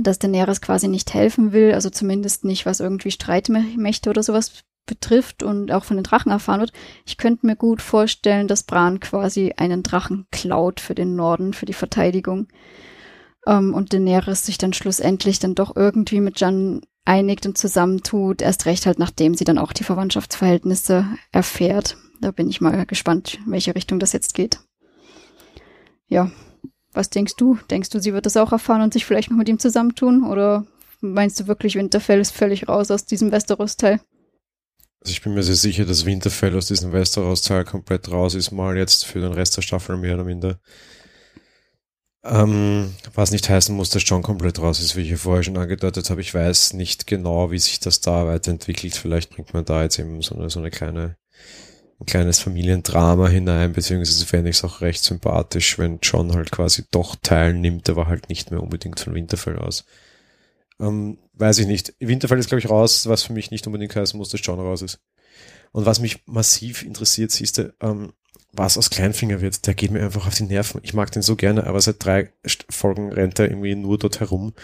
dass 0.00 0.18
Daenerys 0.18 0.60
quasi 0.60 0.86
nicht 0.88 1.14
helfen 1.14 1.52
will, 1.52 1.72
also 1.72 1.90
zumindest 1.90 2.44
nicht, 2.44 2.66
was 2.66 2.80
irgendwie 2.80 3.10
Streitmächte 3.10 4.10
oder 4.10 4.22
sowas 4.22 4.62
betrifft 4.90 5.42
und 5.42 5.70
auch 5.72 5.84
von 5.84 5.96
den 5.96 6.04
Drachen 6.04 6.32
erfahren 6.32 6.60
wird. 6.60 6.72
Ich 7.06 7.16
könnte 7.16 7.46
mir 7.46 7.56
gut 7.56 7.80
vorstellen, 7.80 8.48
dass 8.48 8.64
Bran 8.64 9.00
quasi 9.00 9.54
einen 9.56 9.82
Drachen 9.82 10.26
klaut 10.32 10.80
für 10.80 10.94
den 10.94 11.14
Norden, 11.16 11.54
für 11.54 11.64
die 11.64 11.72
Verteidigung. 11.72 12.48
Ähm, 13.46 13.72
und 13.72 13.92
Daenerys 13.92 14.44
sich 14.44 14.58
dann 14.58 14.72
schlussendlich 14.72 15.38
dann 15.38 15.54
doch 15.54 15.76
irgendwie 15.76 16.20
mit 16.20 16.40
Jan 16.40 16.82
einigt 17.04 17.46
und 17.46 17.56
zusammentut, 17.56 18.42
erst 18.42 18.66
recht 18.66 18.84
halt 18.84 18.98
nachdem 18.98 19.34
sie 19.34 19.44
dann 19.44 19.58
auch 19.58 19.72
die 19.72 19.84
Verwandtschaftsverhältnisse 19.84 21.06
erfährt. 21.32 21.96
Da 22.20 22.32
bin 22.32 22.50
ich 22.50 22.60
mal 22.60 22.84
gespannt, 22.84 23.38
in 23.46 23.52
welche 23.52 23.74
Richtung 23.74 23.98
das 23.98 24.12
jetzt 24.12 24.34
geht. 24.34 24.60
Ja, 26.08 26.30
was 26.92 27.08
denkst 27.08 27.36
du? 27.36 27.56
Denkst 27.70 27.90
du, 27.90 28.00
sie 28.00 28.12
wird 28.12 28.26
das 28.26 28.36
auch 28.36 28.52
erfahren 28.52 28.82
und 28.82 28.92
sich 28.92 29.06
vielleicht 29.06 29.30
noch 29.30 29.38
mit 29.38 29.48
ihm 29.48 29.60
zusammentun? 29.60 30.24
Oder 30.24 30.66
meinst 31.00 31.40
du 31.40 31.46
wirklich, 31.46 31.76
Winterfell 31.76 32.20
ist 32.20 32.32
völlig 32.32 32.68
raus 32.68 32.90
aus 32.90 33.06
diesem 33.06 33.32
Westeros-Teil? 33.32 34.00
Also 35.00 35.12
ich 35.12 35.22
bin 35.22 35.32
mir 35.34 35.42
sehr 35.42 35.56
sicher, 35.56 35.86
dass 35.86 36.04
Winterfell 36.04 36.56
aus 36.56 36.66
diesem 36.66 36.92
Westeros-Teil 36.92 37.64
komplett 37.64 38.10
raus 38.10 38.34
ist, 38.34 38.50
mal 38.50 38.76
jetzt 38.76 39.06
für 39.06 39.20
den 39.20 39.32
Rest 39.32 39.56
der 39.56 39.62
Staffel 39.62 39.96
mehr 39.96 40.14
oder 40.14 40.24
minder. 40.24 40.60
Ähm, 42.22 42.94
was 43.14 43.30
nicht 43.30 43.48
heißen 43.48 43.74
muss, 43.74 43.88
dass 43.88 44.06
John 44.06 44.22
komplett 44.22 44.58
raus 44.60 44.78
ist, 44.80 44.94
wie 44.94 45.00
ich 45.00 45.10
ja 45.10 45.16
vorher 45.16 45.42
schon 45.42 45.56
angedeutet 45.56 46.10
habe. 46.10 46.20
Ich 46.20 46.34
weiß 46.34 46.74
nicht 46.74 47.06
genau, 47.06 47.50
wie 47.50 47.58
sich 47.58 47.80
das 47.80 48.02
da 48.02 48.26
weiterentwickelt. 48.26 48.94
Vielleicht 48.94 49.30
bringt 49.30 49.54
man 49.54 49.64
da 49.64 49.82
jetzt 49.82 49.98
eben 49.98 50.20
so 50.20 50.34
eine, 50.34 50.50
so 50.50 50.60
eine 50.60 50.70
kleine, 50.70 51.16
ein 51.98 52.04
kleines 52.06 52.40
Familiendrama 52.40 53.28
hinein, 53.28 53.72
beziehungsweise 53.72 54.26
fände 54.26 54.50
ich 54.50 54.56
es 54.56 54.64
auch 54.64 54.82
recht 54.82 55.02
sympathisch, 55.02 55.78
wenn 55.78 56.00
John 56.02 56.34
halt 56.34 56.50
quasi 56.50 56.84
doch 56.90 57.16
teilnimmt, 57.22 57.88
aber 57.88 58.06
halt 58.06 58.28
nicht 58.28 58.50
mehr 58.50 58.62
unbedingt 58.62 59.00
von 59.00 59.14
Winterfell 59.14 59.58
aus. 59.58 59.86
Ähm, 60.78 61.18
weiß 61.40 61.58
ich 61.58 61.66
nicht. 61.66 61.94
Winterfell 61.98 62.38
ist, 62.38 62.48
glaube 62.48 62.60
ich, 62.60 62.70
raus, 62.70 63.08
was 63.08 63.22
für 63.22 63.32
mich 63.32 63.50
nicht 63.50 63.66
unbedingt 63.66 63.96
heißen 63.96 64.16
muss, 64.18 64.28
dass 64.28 64.40
John 64.42 64.60
raus 64.60 64.82
ist. 64.82 65.00
Und 65.72 65.86
was 65.86 66.00
mich 66.00 66.22
massiv 66.26 66.82
interessiert, 66.82 67.30
siehst 67.30 67.58
du, 67.58 67.74
ähm, 67.80 68.12
was 68.52 68.76
aus 68.76 68.90
Kleinfinger 68.90 69.40
wird, 69.40 69.66
der 69.66 69.74
geht 69.74 69.90
mir 69.90 70.02
einfach 70.02 70.26
auf 70.26 70.34
die 70.34 70.44
Nerven. 70.44 70.80
Ich 70.82 70.94
mag 70.94 71.10
den 71.12 71.22
so 71.22 71.36
gerne, 71.36 71.66
aber 71.66 71.80
seit 71.80 72.04
drei 72.04 72.32
Folgen 72.68 73.12
rennt 73.12 73.38
er 73.38 73.48
irgendwie 73.48 73.76
nur 73.76 73.96
dort 73.96 74.20
herum, 74.20 74.54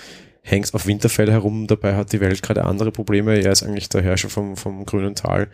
hängt 0.43 0.75
auf 0.75 0.87
Winterfell 0.87 1.31
herum, 1.31 1.67
dabei 1.67 1.95
hat 1.95 2.13
die 2.13 2.21
Welt 2.21 2.43
gerade 2.43 2.65
andere 2.65 2.91
Probleme. 2.91 3.39
Er 3.39 3.53
ist 3.53 3.63
eigentlich 3.63 3.89
der 3.89 4.03
Herrscher 4.03 4.29
vom, 4.29 4.57
vom 4.57 4.85
grünen 4.85 5.15
Tal, 5.15 5.49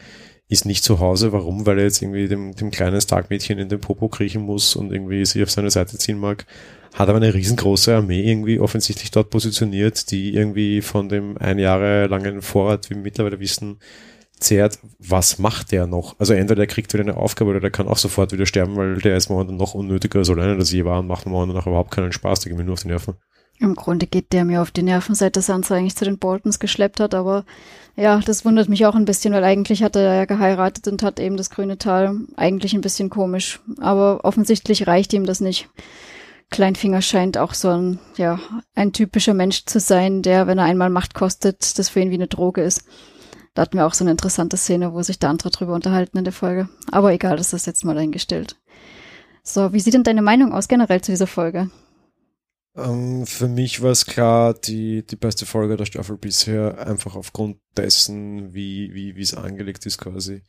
ist 0.48 0.64
nicht 0.64 0.84
zu 0.84 0.98
Hause. 0.98 1.32
Warum? 1.32 1.66
Weil 1.66 1.78
er 1.78 1.84
jetzt 1.84 2.00
irgendwie 2.00 2.28
dem, 2.28 2.54
dem 2.54 2.70
kleinen 2.70 3.00
Starkmädchen 3.00 3.58
in 3.58 3.68
den 3.68 3.80
Popo 3.80 4.08
kriechen 4.08 4.42
muss 4.42 4.76
und 4.76 4.92
irgendwie 4.92 5.24
sich 5.24 5.42
auf 5.42 5.50
seine 5.50 5.70
Seite 5.70 5.98
ziehen 5.98 6.18
mag. 6.18 6.46
Hat 6.92 7.08
aber 7.08 7.16
eine 7.16 7.32
riesengroße 7.32 7.96
Armee 7.96 8.22
irgendwie 8.22 8.60
offensichtlich 8.60 9.10
dort 9.10 9.30
positioniert, 9.30 10.10
die 10.10 10.34
irgendwie 10.34 10.82
von 10.82 11.08
dem 11.08 11.38
ein 11.38 11.58
Jahre 11.58 12.06
langen 12.06 12.42
Vorrat, 12.42 12.90
wie 12.90 12.94
wir 12.94 13.02
mittlerweile 13.02 13.40
wissen, 13.40 13.78
zehrt, 14.38 14.78
was 14.98 15.38
macht 15.38 15.72
der 15.72 15.86
noch? 15.86 16.16
Also 16.18 16.34
entweder 16.34 16.56
der 16.56 16.66
kriegt 16.66 16.92
wieder 16.92 17.02
eine 17.02 17.16
Aufgabe 17.16 17.50
oder 17.50 17.60
der 17.60 17.70
kann 17.70 17.88
auch 17.88 17.96
sofort 17.96 18.32
wieder 18.32 18.44
sterben, 18.44 18.76
weil 18.76 18.96
der 18.96 19.16
ist 19.16 19.30
momentan 19.30 19.56
noch 19.56 19.74
unnötiger, 19.74 20.24
so 20.24 20.34
lange 20.34 20.56
das 20.56 20.72
je 20.72 20.84
war 20.84 20.98
und 20.98 21.06
macht 21.06 21.26
momentan 21.26 21.56
auch 21.56 21.66
überhaupt 21.66 21.92
keinen 21.92 22.12
Spaß, 22.12 22.40
der 22.40 22.50
geht 22.50 22.58
mir 22.58 22.64
nur 22.64 22.74
auf 22.74 22.82
die 22.82 22.88
Nerven. 22.88 23.14
Im 23.58 23.76
Grunde 23.76 24.06
geht 24.06 24.32
der 24.32 24.44
mir 24.44 24.60
auf 24.60 24.72
die 24.72 24.82
Nerven, 24.82 25.14
seit 25.14 25.36
er 25.36 25.42
Sansa 25.42 25.76
eigentlich 25.76 25.94
zu 25.94 26.04
den 26.04 26.18
Boltons 26.18 26.58
geschleppt 26.58 26.98
hat, 26.98 27.14
aber 27.14 27.44
ja, 27.94 28.18
das 28.18 28.44
wundert 28.44 28.68
mich 28.68 28.86
auch 28.86 28.94
ein 28.94 29.04
bisschen, 29.04 29.32
weil 29.34 29.44
eigentlich 29.44 29.82
hat 29.82 29.94
er 29.94 30.14
ja 30.14 30.24
geheiratet 30.24 30.88
und 30.88 31.02
hat 31.02 31.20
eben 31.20 31.36
das 31.36 31.50
grüne 31.50 31.78
Tal. 31.78 32.16
Eigentlich 32.36 32.74
ein 32.74 32.80
bisschen 32.80 33.08
komisch, 33.08 33.60
aber 33.80 34.24
offensichtlich 34.24 34.86
reicht 34.86 35.12
ihm 35.12 35.26
das 35.26 35.40
nicht. 35.40 35.68
Kleinfinger 36.52 37.02
scheint 37.02 37.38
auch 37.38 37.54
so 37.54 37.70
ein, 37.70 37.98
ja, 38.16 38.38
ein 38.76 38.92
typischer 38.92 39.34
Mensch 39.34 39.64
zu 39.64 39.80
sein, 39.80 40.22
der, 40.22 40.46
wenn 40.46 40.58
er 40.58 40.64
einmal 40.64 40.90
Macht 40.90 41.14
kostet, 41.14 41.78
das 41.78 41.88
für 41.88 42.00
ihn 42.00 42.10
wie 42.10 42.14
eine 42.14 42.28
Droge 42.28 42.62
ist. 42.62 42.84
Da 43.54 43.62
hatten 43.62 43.76
wir 43.76 43.86
auch 43.86 43.94
so 43.94 44.04
eine 44.04 44.12
interessante 44.12 44.56
Szene, 44.56 44.92
wo 44.92 45.02
sich 45.02 45.18
da 45.18 45.28
andere 45.28 45.50
drüber 45.50 45.74
unterhalten 45.74 46.18
in 46.18 46.24
der 46.24 46.32
Folge. 46.32 46.68
Aber 46.90 47.12
egal, 47.12 47.36
das 47.36 47.52
ist 47.52 47.66
jetzt 47.66 47.84
mal 47.84 47.98
eingestellt. 47.98 48.56
So, 49.42 49.72
wie 49.72 49.80
sieht 49.80 49.94
denn 49.94 50.04
deine 50.04 50.22
Meinung 50.22 50.52
aus 50.52 50.68
generell 50.68 51.00
zu 51.00 51.10
dieser 51.10 51.26
Folge? 51.26 51.70
Ähm, 52.76 53.26
für 53.26 53.48
mich 53.48 53.82
war 53.82 53.90
es 53.90 54.06
klar, 54.06 54.54
die, 54.54 55.04
die 55.04 55.16
beste 55.16 55.46
Folge 55.46 55.76
der 55.76 55.84
Staffel 55.86 56.16
bisher, 56.16 56.86
einfach 56.86 57.16
aufgrund 57.16 57.58
dessen, 57.76 58.54
wie, 58.54 58.94
wie, 58.94 59.16
wie 59.16 59.22
es 59.22 59.34
angelegt 59.34 59.84
ist 59.86 59.98
quasi. 59.98 60.42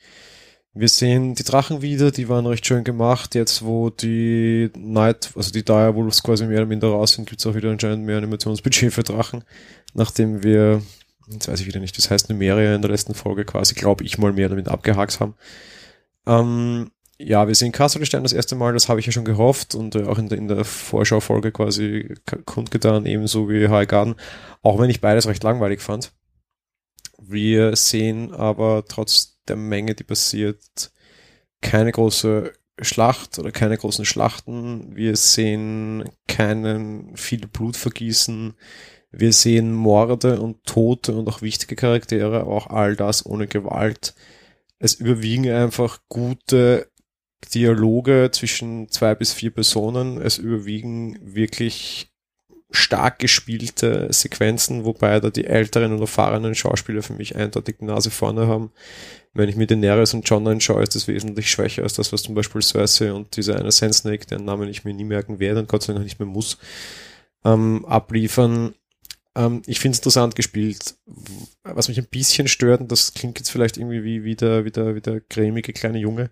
Wir 0.76 0.89
sehen 0.89 1.36
die 1.36 1.43
Drachen 1.43 1.82
wieder, 1.82 2.11
die 2.11 2.30
waren 2.30 2.47
recht 2.47 2.65
schön 2.65 2.84
gemacht. 2.84 3.36
Jetzt, 3.36 3.63
wo 3.63 3.89
die 3.91 4.71
Night, 4.76 5.32
also 5.36 5.51
die 5.51 5.63
Direwolves 5.63 6.24
quasi 6.24 6.47
mehr 6.47 6.59
oder 6.59 6.67
minder 6.67 6.88
raus 6.88 7.13
sind, 7.13 7.30
gibt 7.30 7.41
es 7.41 7.47
auch 7.47 7.53
wieder 7.55 7.69
anscheinend 7.69 8.05
mehr 8.05 8.17
Animationsbudget 8.17 8.93
für 8.93 9.03
Drachen. 9.03 9.43
Nachdem 9.93 10.43
wir 10.43 10.82
jetzt 11.28 11.47
weiß 11.47 11.59
ich 11.61 11.67
wieder 11.67 11.80
nicht, 11.80 11.97
das 11.97 12.09
heißt 12.09 12.30
Numeria 12.30 12.76
in 12.76 12.82
der 12.82 12.91
letzten 12.91 13.13
Folge 13.13 13.45
quasi, 13.45 13.76
glaube 13.76 14.03
ich, 14.03 14.17
mal 14.17 14.34
mehr 14.34 14.49
damit 14.49 14.67
abgehakt 14.67 15.19
haben. 15.19 15.36
Ähm, 16.26 16.91
ja, 17.17 17.47
wir 17.47 17.55
sehen 17.55 17.71
Kasselstein 17.71 18.24
das 18.24 18.34
erste 18.34 18.55
Mal, 18.55 18.74
das 18.74 18.89
habe 18.89 18.99
ich 18.99 19.05
ja 19.05 19.11
schon 19.11 19.26
gehofft 19.26 19.76
und 19.76 19.95
äh, 19.95 20.03
auch 20.03 20.17
in 20.17 20.30
der, 20.30 20.38
in 20.38 20.47
der 20.47 20.65
Vorschaufolge 20.65 21.51
quasi 21.51 22.15
kundgetan, 22.45 23.05
ebenso 23.05 23.49
wie 23.49 23.69
High 23.69 23.88
Garden, 23.88 24.15
auch 24.61 24.80
wenn 24.80 24.89
ich 24.89 25.01
beides 25.01 25.28
recht 25.28 25.43
langweilig 25.43 25.82
fand. 25.82 26.11
Wir 27.21 27.76
sehen 27.76 28.34
aber 28.34 28.84
trotz 28.88 29.32
der 29.48 29.56
Menge, 29.56 29.96
die 29.96 30.04
passiert, 30.04 30.91
keine 31.62 31.91
große 31.91 32.54
Schlacht 32.82 33.39
oder 33.39 33.52
keine 33.52 33.78
großen 33.78 34.06
Schlachten. 34.06 34.96
Wir 34.96 35.16
sehen 35.16 36.10
keinen 36.28 37.16
viel 37.16 37.48
Blut 37.48 37.78
vergießen. 37.78 38.56
Wir 39.12 39.32
sehen 39.32 39.74
Morde 39.74 40.41
und 40.41 40.64
Tote 40.64 41.16
und 41.16 41.30
auch 41.30 41.41
wichtige 41.41 41.76
Charaktere, 41.76 42.46
auch 42.46 42.68
all 42.68 42.96
das 42.96 43.26
ohne 43.26 43.48
Gewalt. 43.48 44.16
Es 44.80 44.96
überwiegen 44.96 45.48
einfach 45.50 46.00
gute 46.10 46.89
Dialoge 47.54 48.30
zwischen 48.32 48.89
zwei 48.89 49.14
bis 49.14 49.34
vier 49.34 49.52
Personen. 49.52 50.20
Es 50.20 50.39
überwiegen 50.39 51.20
wirklich 51.22 52.12
stark 52.74 53.19
gespielte 53.19 54.07
Sequenzen, 54.11 54.84
wobei 54.84 55.19
da 55.19 55.30
die 55.30 55.45
älteren 55.45 55.93
und 55.93 56.01
erfahrenen 56.01 56.55
Schauspieler 56.55 57.03
für 57.03 57.13
mich 57.13 57.36
eindeutig 57.36 57.78
die 57.80 57.86
Nase 57.86 58.09
vorne 58.09 58.47
haben. 58.47 58.71
Wenn 59.34 59.47
ich 59.47 59.55
mir 59.55 59.67
Daenerys 59.67 60.13
und 60.13 60.28
John 60.28 60.47
anschaue, 60.47 60.82
ist 60.82 60.95
das 60.95 61.07
wesentlich 61.07 61.49
schwächer 61.49 61.84
als 61.84 61.93
das, 61.93 62.11
was 62.11 62.24
zum 62.24 62.36
Beispiel 62.36 62.61
Cersei 62.61 63.13
und 63.13 63.36
dieser 63.38 63.59
eine 63.59 63.71
Sand 63.71 63.95
Snake, 63.95 64.26
deren 64.26 64.45
Namen 64.45 64.69
ich 64.69 64.84
mir 64.84 64.93
nie 64.93 65.03
merken 65.03 65.39
werde 65.39 65.59
und 65.59 65.69
Gott 65.69 65.84
sei 65.84 65.93
Dank 65.93 66.03
nicht 66.03 66.19
mehr 66.19 66.28
muss, 66.28 66.57
ähm, 67.45 67.86
abliefern. 67.86 68.74
Ähm, 69.36 69.61
ich 69.67 69.80
finde 69.80 69.93
es 69.93 69.99
interessant 69.99 70.36
gespielt. 70.36 70.95
Was 71.63 71.88
mich 71.88 71.99
ein 71.99 72.07
bisschen 72.09 72.47
stört, 72.47 72.82
und 72.82 72.91
das 72.91 73.13
klingt 73.13 73.38
jetzt 73.39 73.49
vielleicht 73.49 73.78
irgendwie 73.78 74.03
wie, 74.03 74.24
wie, 74.24 74.36
der, 74.36 74.65
wie, 74.65 74.71
der, 74.71 74.95
wie 74.95 75.01
der 75.01 75.21
cremige 75.21 75.74
kleine 75.74 75.99
Junge, 75.99 76.32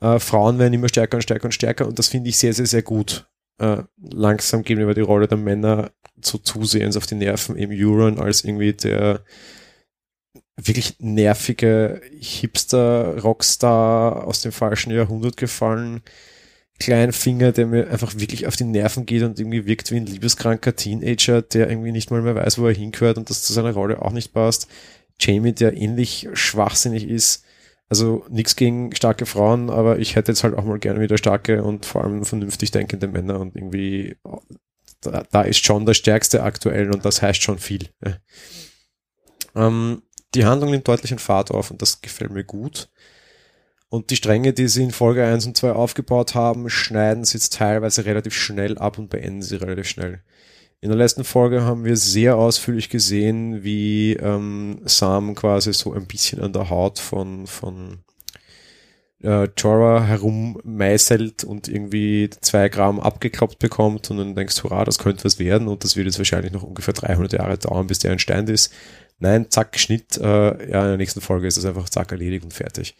äh, 0.00 0.18
Frauen 0.18 0.58
werden 0.58 0.72
immer 0.72 0.88
stärker 0.88 1.18
und 1.18 1.22
stärker 1.22 1.46
und 1.46 1.52
stärker 1.52 1.86
und 1.86 1.98
das 1.98 2.08
finde 2.08 2.30
ich 2.30 2.38
sehr, 2.38 2.54
sehr, 2.54 2.66
sehr 2.66 2.82
gut. 2.82 3.26
Äh, 3.58 3.82
langsam 3.98 4.62
gehen 4.62 4.78
wir 4.78 4.94
die 4.94 5.00
Rolle 5.00 5.28
der 5.28 5.38
Männer 5.38 5.92
zu 6.20 6.38
zusehends 6.38 6.96
auf 6.96 7.06
die 7.06 7.14
Nerven 7.14 7.56
im 7.56 7.70
Euron 7.70 8.18
als 8.18 8.44
irgendwie 8.44 8.72
der 8.72 9.22
wirklich 10.56 10.96
nervige 10.98 12.00
Hipster-Rockstar 12.18 14.24
aus 14.24 14.40
dem 14.40 14.52
falschen 14.52 14.92
Jahrhundert 14.92 15.36
gefallen 15.36 16.02
kleinen 16.78 17.12
Finger, 17.12 17.52
der 17.52 17.66
mir 17.66 17.90
einfach 17.90 18.14
wirklich 18.16 18.46
auf 18.46 18.56
die 18.56 18.64
Nerven 18.64 19.06
geht 19.06 19.22
und 19.22 19.38
irgendwie 19.38 19.66
wirkt 19.66 19.90
wie 19.90 19.96
ein 19.96 20.06
liebeskranker 20.06 20.76
Teenager, 20.76 21.42
der 21.42 21.70
irgendwie 21.70 21.92
nicht 21.92 22.10
mal 22.10 22.22
mehr 22.22 22.34
weiß, 22.34 22.58
wo 22.58 22.66
er 22.66 22.74
hingehört 22.74 23.18
und 23.18 23.30
das 23.30 23.42
zu 23.42 23.52
seiner 23.52 23.72
Rolle 23.72 24.02
auch 24.02 24.12
nicht 24.12 24.32
passt. 24.32 24.68
Jamie, 25.18 25.52
der 25.52 25.76
ähnlich 25.76 26.28
schwachsinnig 26.34 27.08
ist. 27.08 27.44
Also 27.88 28.24
nichts 28.28 28.56
gegen 28.56 28.94
starke 28.94 29.26
Frauen, 29.26 29.70
aber 29.70 29.98
ich 29.98 30.16
hätte 30.16 30.32
jetzt 30.32 30.42
halt 30.42 30.54
auch 30.56 30.64
mal 30.64 30.78
gerne 30.78 31.00
wieder 31.00 31.18
starke 31.18 31.62
und 31.62 31.86
vor 31.86 32.02
allem 32.02 32.24
vernünftig 32.24 32.72
denkende 32.72 33.06
Männer 33.06 33.38
und 33.38 33.54
irgendwie 33.54 34.16
da, 35.00 35.24
da 35.30 35.42
ist 35.42 35.64
schon 35.64 35.86
der 35.86 35.94
stärkste 35.94 36.42
aktuell 36.42 36.90
und 36.92 37.04
das 37.04 37.22
heißt 37.22 37.42
schon 37.42 37.58
viel. 37.58 37.88
Ähm, 39.54 40.02
die 40.34 40.44
Handlung 40.44 40.70
nimmt 40.70 40.88
deutlich 40.88 41.12
in 41.12 41.18
Fahrt 41.18 41.50
auf 41.50 41.70
und 41.70 41.80
das 41.80 42.00
gefällt 42.00 42.32
mir 42.32 42.44
gut. 42.44 42.88
Und 43.88 44.10
die 44.10 44.16
Stränge, 44.16 44.52
die 44.52 44.68
sie 44.68 44.82
in 44.82 44.90
Folge 44.90 45.24
1 45.24 45.46
und 45.46 45.56
2 45.56 45.72
aufgebaut 45.72 46.34
haben, 46.34 46.68
schneiden 46.68 47.24
sie 47.24 47.38
jetzt 47.38 47.54
teilweise 47.54 48.04
relativ 48.04 48.34
schnell 48.34 48.78
ab 48.78 48.98
und 48.98 49.08
beenden 49.08 49.42
sie 49.42 49.56
relativ 49.56 49.88
schnell. 49.88 50.22
In 50.86 50.90
der 50.90 50.98
letzten 50.98 51.24
Folge 51.24 51.64
haben 51.64 51.84
wir 51.84 51.96
sehr 51.96 52.36
ausführlich 52.36 52.88
gesehen, 52.90 53.64
wie 53.64 54.12
ähm, 54.12 54.82
Sam 54.84 55.34
quasi 55.34 55.72
so 55.72 55.92
ein 55.92 56.06
bisschen 56.06 56.40
an 56.40 56.52
der 56.52 56.70
Haut 56.70 57.00
von, 57.00 57.48
von 57.48 57.98
äh, 59.20 59.48
Jorah 59.56 60.04
herummeißelt 60.04 61.42
und 61.42 61.66
irgendwie 61.66 62.30
zwei 62.40 62.68
Gramm 62.68 63.00
abgekloppt 63.00 63.58
bekommt 63.58 64.12
und 64.12 64.18
dann 64.18 64.36
denkst, 64.36 64.62
hurra, 64.62 64.84
das 64.84 65.00
könnte 65.00 65.24
was 65.24 65.40
werden 65.40 65.66
und 65.66 65.82
das 65.82 65.96
wird 65.96 66.06
jetzt 66.06 66.18
wahrscheinlich 66.18 66.52
noch 66.52 66.62
ungefähr 66.62 66.94
300 66.94 67.32
Jahre 67.32 67.58
dauern, 67.58 67.88
bis 67.88 67.98
der 67.98 68.12
ein 68.12 68.20
Stein 68.20 68.46
ist. 68.46 68.72
Nein, 69.18 69.50
zack, 69.50 69.80
Schnitt, 69.80 70.16
äh, 70.18 70.70
ja, 70.70 70.82
in 70.82 70.88
der 70.90 70.96
nächsten 70.98 71.20
Folge 71.20 71.48
ist 71.48 71.56
das 71.56 71.64
einfach 71.64 71.88
zack 71.88 72.12
erledigt 72.12 72.44
und 72.44 72.54
fertig. 72.54 72.96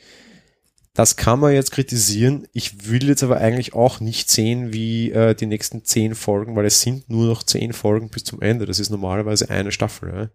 Das 0.96 1.16
kann 1.16 1.40
man 1.40 1.52
jetzt 1.52 1.72
kritisieren. 1.72 2.48
Ich 2.54 2.88
will 2.88 3.06
jetzt 3.06 3.22
aber 3.22 3.36
eigentlich 3.36 3.74
auch 3.74 4.00
nicht 4.00 4.30
sehen, 4.30 4.72
wie 4.72 5.10
äh, 5.12 5.34
die 5.34 5.44
nächsten 5.44 5.84
zehn 5.84 6.14
Folgen, 6.14 6.56
weil 6.56 6.64
es 6.64 6.80
sind 6.80 7.10
nur 7.10 7.26
noch 7.26 7.42
zehn 7.42 7.74
Folgen 7.74 8.08
bis 8.08 8.24
zum 8.24 8.40
Ende. 8.40 8.64
Das 8.64 8.78
ist 8.78 8.88
normalerweise 8.88 9.50
eine 9.50 9.72
Staffel. 9.72 10.08
Ja? 10.08 10.30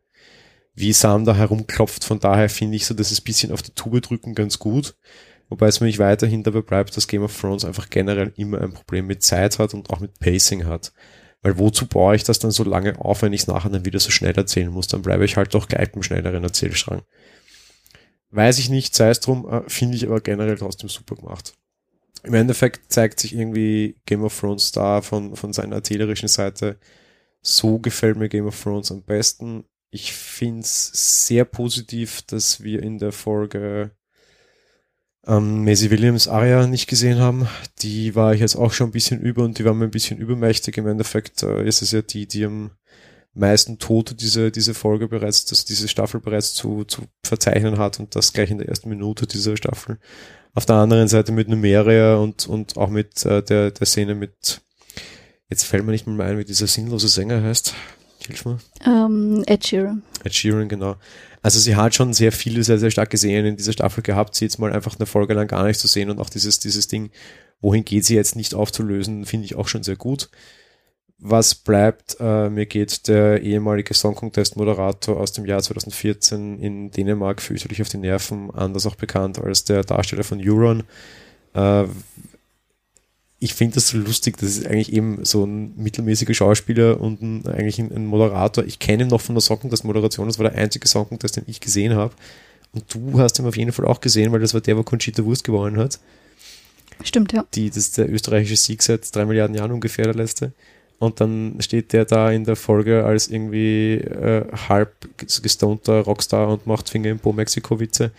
Wie 0.76 0.94
Sam 0.94 1.26
da 1.26 1.36
herumklopft. 1.36 2.04
Von 2.04 2.20
daher 2.20 2.48
finde 2.48 2.76
ich 2.76 2.86
so, 2.86 2.94
dass 2.94 3.10
es 3.10 3.22
bisschen 3.22 3.52
auf 3.52 3.64
die 3.64 3.74
Tube 3.74 4.02
drücken 4.02 4.36
ganz 4.36 4.60
gut. 4.60 4.96
Wobei 5.50 5.66
es 5.66 5.80
für 5.80 5.84
mich 5.84 5.98
weiterhin 5.98 6.44
dabei 6.44 6.62
bleibt, 6.62 6.96
dass 6.96 7.08
Game 7.08 7.24
of 7.24 7.36
Thrones 7.36 7.66
einfach 7.66 7.90
generell 7.90 8.32
immer 8.38 8.62
ein 8.62 8.74
Problem 8.74 9.08
mit 9.08 9.24
Zeit 9.24 9.58
hat 9.58 9.74
und 9.74 9.90
auch 9.90 10.00
mit 10.00 10.20
Pacing 10.20 10.66
hat. 10.66 10.94
Weil 11.42 11.58
wozu 11.58 11.88
baue 11.88 12.16
ich 12.16 12.24
das 12.24 12.38
dann 12.38 12.52
so 12.52 12.64
lange 12.64 13.00
auf, 13.00 13.24
wenn 13.24 13.34
ich 13.34 13.42
es 13.42 13.48
nachher 13.48 13.72
dann 13.72 13.84
wieder 13.84 14.00
so 14.00 14.12
schnell 14.12 14.36
erzählen 14.38 14.70
muss? 14.70 14.88
Dann 14.88 15.02
bleibe 15.02 15.26
ich 15.26 15.38
halt 15.38 15.56
doch 15.56 15.68
gleich 15.68 15.92
beim 15.92 16.04
schnelleren 16.04 16.44
Erzählstrang. 16.44 17.02
Weiß 18.32 18.60
ich 18.60 18.70
nicht, 18.70 18.96
sei 18.96 19.10
es 19.10 19.20
drum, 19.20 19.48
äh, 19.48 19.70
finde 19.70 19.98
ich 19.98 20.08
aber 20.08 20.22
generell 20.22 20.58
trotzdem 20.58 20.90
super 20.90 21.16
gemacht. 21.16 21.54
Im 22.24 22.34
Endeffekt 22.34 22.92
zeigt 22.92 23.20
sich 23.20 23.36
irgendwie 23.36 23.98
Game 24.06 24.24
of 24.24 24.40
Thrones 24.40 24.72
da 24.72 25.02
von, 25.02 25.36
von 25.36 25.54
seiner 25.54 25.78
erzählerischen 25.78 26.30
Seite. 26.30 26.78
So 27.42 27.80
gefällt 27.80 28.18
mir 28.18 28.30
Game 28.30 28.46
of 28.46 28.62
Thrones 28.62 28.92
am 28.92 29.04
besten. 29.04 29.66
ich 29.90 30.14
finde 30.14 30.62
es 30.62 31.28
sehr 31.28 31.44
positiv, 31.44 32.22
dass 32.22 32.64
wir 32.64 32.82
in 32.82 32.98
der 32.98 33.12
Folge 33.12 33.92
ähm, 35.28 35.66
Maisie 35.66 35.92
Williams 35.92 36.28
Aria 36.28 36.66
nicht 36.68 36.88
gesehen 36.88 37.20
haben. 37.20 37.48
Die 37.80 38.16
war 38.16 38.34
ich 38.34 38.40
jetzt 38.40 38.56
auch 38.56 38.72
schon 38.72 38.90
ein 38.90 38.94
bisschen 38.94 39.20
über 39.20 39.44
und 39.44 39.60
die 39.60 39.66
war 39.66 39.74
mir 39.74 39.86
ein 39.86 39.92
bisschen 39.92 40.18
übermächtig. 40.18 40.78
Im 40.78 40.88
Endeffekt 40.88 41.44
äh, 41.44 41.66
ist 41.68 41.82
es 41.82 41.92
ja 41.92 42.02
die, 42.02 42.28
die 42.28 42.46
am 42.46 42.72
meisten 43.34 43.80
Tote 43.80 44.16
diese, 44.16 44.52
diese 44.52 44.74
Folge 44.74 45.08
bereits, 45.08 45.46
dass 45.46 45.66
diese 45.66 45.88
Staffel 45.88 46.20
bereits 46.20 46.54
zu, 46.54 46.84
zu 46.84 47.04
verzeichnen 47.24 47.78
hat 47.78 48.00
und 48.00 48.16
das 48.16 48.34
gleich 48.34 48.52
in 48.52 48.58
der 48.58 48.68
ersten 48.68 48.90
Minute 48.90 49.28
dieser 49.28 49.56
Staffel. 49.56 50.00
Auf 50.54 50.66
der 50.66 50.76
anderen 50.76 51.08
Seite 51.08 51.32
mit 51.32 51.48
Numeria 51.48 52.16
und, 52.16 52.48
und 52.48 52.78
auch 52.78 52.90
mit 52.90 53.26
äh, 53.26 53.42
der, 53.42 53.72
der 53.72 53.88
Szene 53.88 54.16
mit, 54.16 54.62
jetzt 55.50 55.64
fällt 55.64 55.86
mir 55.86 55.92
nicht 55.92 56.08
mal 56.08 56.22
ein, 56.22 56.38
wie 56.38 56.44
dieser 56.44 56.68
sinnlose 56.68 57.08
Sänger 57.08 57.42
heißt. 57.42 57.74
Hilf 58.28 58.46
mir. 58.46 58.60
Um, 58.86 59.38
ähm, 59.38 59.44
Ed 59.48 59.66
Sheeran. 59.66 60.04
Ed 60.24 60.34
Sheeran, 60.34 60.68
genau. 60.68 60.98
Also 61.42 61.60
sie 61.60 61.76
hat 61.76 61.96
schon 61.96 62.14
sehr 62.14 62.32
viele, 62.32 62.64
sehr, 62.64 62.78
sehr 62.78 62.92
starke 62.92 63.18
Szenen 63.18 63.46
in 63.48 63.58
dieser 63.58 63.74
Staffel 63.74 64.04
gehabt, 64.04 64.36
sie 64.36 64.46
jetzt 64.46 64.60
mal 64.60 64.72
einfach 64.72 64.98
eine 65.00 65.08
Folge 65.08 65.34
lang 65.34 65.48
gar 65.48 65.66
nicht 65.66 65.80
zu 65.80 65.88
sehen 65.88 66.10
und 66.10 66.20
auch 66.20 66.30
dieses, 66.30 66.60
dieses 66.60 66.88
Ding, 66.88 67.12
wohin 67.62 67.84
geht 67.86 68.06
sie 68.06 68.16
jetzt 68.16 68.36
nicht 68.36 68.54
aufzulösen, 68.54 69.26
finde 69.26 69.46
ich 69.46 69.56
auch 69.56 69.68
schon 69.68 69.84
sehr 69.84 69.96
gut. 69.96 70.30
Was 71.24 71.54
bleibt, 71.54 72.18
äh, 72.20 72.50
mir 72.50 72.66
geht 72.66 73.08
der 73.08 73.44
ehemalige 73.44 73.94
Song 73.94 74.16
Contest 74.16 74.56
Moderator 74.56 75.18
aus 75.20 75.32
dem 75.32 75.46
Jahr 75.46 75.62
2014 75.62 76.58
in 76.60 76.90
Dänemark 76.90 77.44
fürchterlich 77.44 77.80
auf 77.80 77.90
die 77.90 77.98
Nerven, 77.98 78.50
anders 78.50 78.88
auch 78.88 78.96
bekannt 78.96 79.38
als 79.38 79.64
der 79.64 79.84
Darsteller 79.84 80.24
von 80.24 80.42
Euron. 80.44 80.82
Äh, 81.54 81.84
ich 83.38 83.54
finde 83.54 83.76
das 83.76 83.90
so 83.90 84.00
lustig, 84.00 84.38
das 84.38 84.58
ist 84.58 84.66
eigentlich 84.66 84.94
eben 84.94 85.24
so 85.24 85.46
ein 85.46 85.76
mittelmäßiger 85.76 86.34
Schauspieler 86.34 87.00
und 87.00 87.22
ein, 87.22 87.46
eigentlich 87.46 87.78
ein, 87.78 87.92
ein, 87.92 88.08
Moderator. 88.08 88.64
Ich 88.64 88.80
kenne 88.80 89.04
ihn 89.04 89.10
noch 89.10 89.22
von 89.22 89.36
der 89.36 89.44
Song 89.44 89.60
Contest 89.60 89.84
Moderation, 89.84 90.26
das 90.26 90.40
war 90.40 90.50
der 90.50 90.60
einzige 90.60 90.88
Song 90.88 91.08
Contest, 91.08 91.38
den 91.38 91.44
ich 91.46 91.60
gesehen 91.60 91.94
habe. 91.94 92.16
Und 92.74 92.86
du 92.96 93.20
hast 93.20 93.38
ihn 93.38 93.46
auf 93.46 93.58
jeden 93.58 93.74
Fall 93.74 93.86
auch 93.86 94.02
gesehen, 94.02 94.32
weil 94.32 94.40
das 94.40 94.56
war 94.56 94.62
der, 94.62 94.76
wo 94.76 94.82
Conchita 94.82 95.24
Wurst 95.24 95.44
gewonnen 95.44 95.78
hat. 95.78 96.00
Stimmt, 97.04 97.32
ja. 97.32 97.46
Die, 97.54 97.70
das 97.70 97.78
ist 97.78 98.00
der 98.00 98.12
österreichische 98.12 98.56
Sieg 98.56 98.82
seit 98.82 99.16
drei 99.16 99.26
Milliarden 99.26 99.56
Jahren 99.56 99.72
ungefähr, 99.72 100.06
der 100.06 100.16
letzte. 100.16 100.54
Und 101.02 101.20
dann 101.20 101.56
steht 101.62 101.94
der 101.94 102.06
da 102.06 102.30
in 102.30 102.44
der 102.44 102.56
Folge 102.56 103.04
als 103.04 103.28
irgendwie 103.28 103.96
äh, 103.96 104.46
halb 104.70 104.94
gestonter 105.18 106.02
Rockstar 106.02 106.48
und 106.48 106.68
macht 106.68 106.90
Finger 106.90 107.10
im 107.10 107.18
Po 107.18 107.34
Mexiko-Witze. 107.34 108.12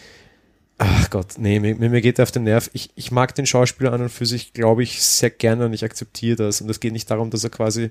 Ach 0.78 1.08
Gott, 1.10 1.34
nee, 1.38 1.60
mir, 1.60 1.76
mir 1.76 2.00
geht 2.00 2.18
er 2.18 2.24
auf 2.24 2.32
den 2.32 2.42
Nerv. 2.42 2.70
Ich, 2.72 2.90
ich 2.96 3.12
mag 3.12 3.36
den 3.36 3.46
Schauspieler 3.46 3.92
an 3.92 4.02
und 4.02 4.08
für 4.08 4.26
sich, 4.26 4.52
glaube 4.52 4.82
ich, 4.82 5.00
sehr 5.00 5.30
gerne 5.30 5.66
und 5.66 5.74
ich 5.74 5.84
akzeptiere 5.84 6.34
das. 6.34 6.60
Und 6.60 6.68
es 6.70 6.80
geht 6.80 6.92
nicht 6.92 7.08
darum, 7.08 7.30
dass 7.30 7.44
er 7.44 7.50
quasi 7.50 7.90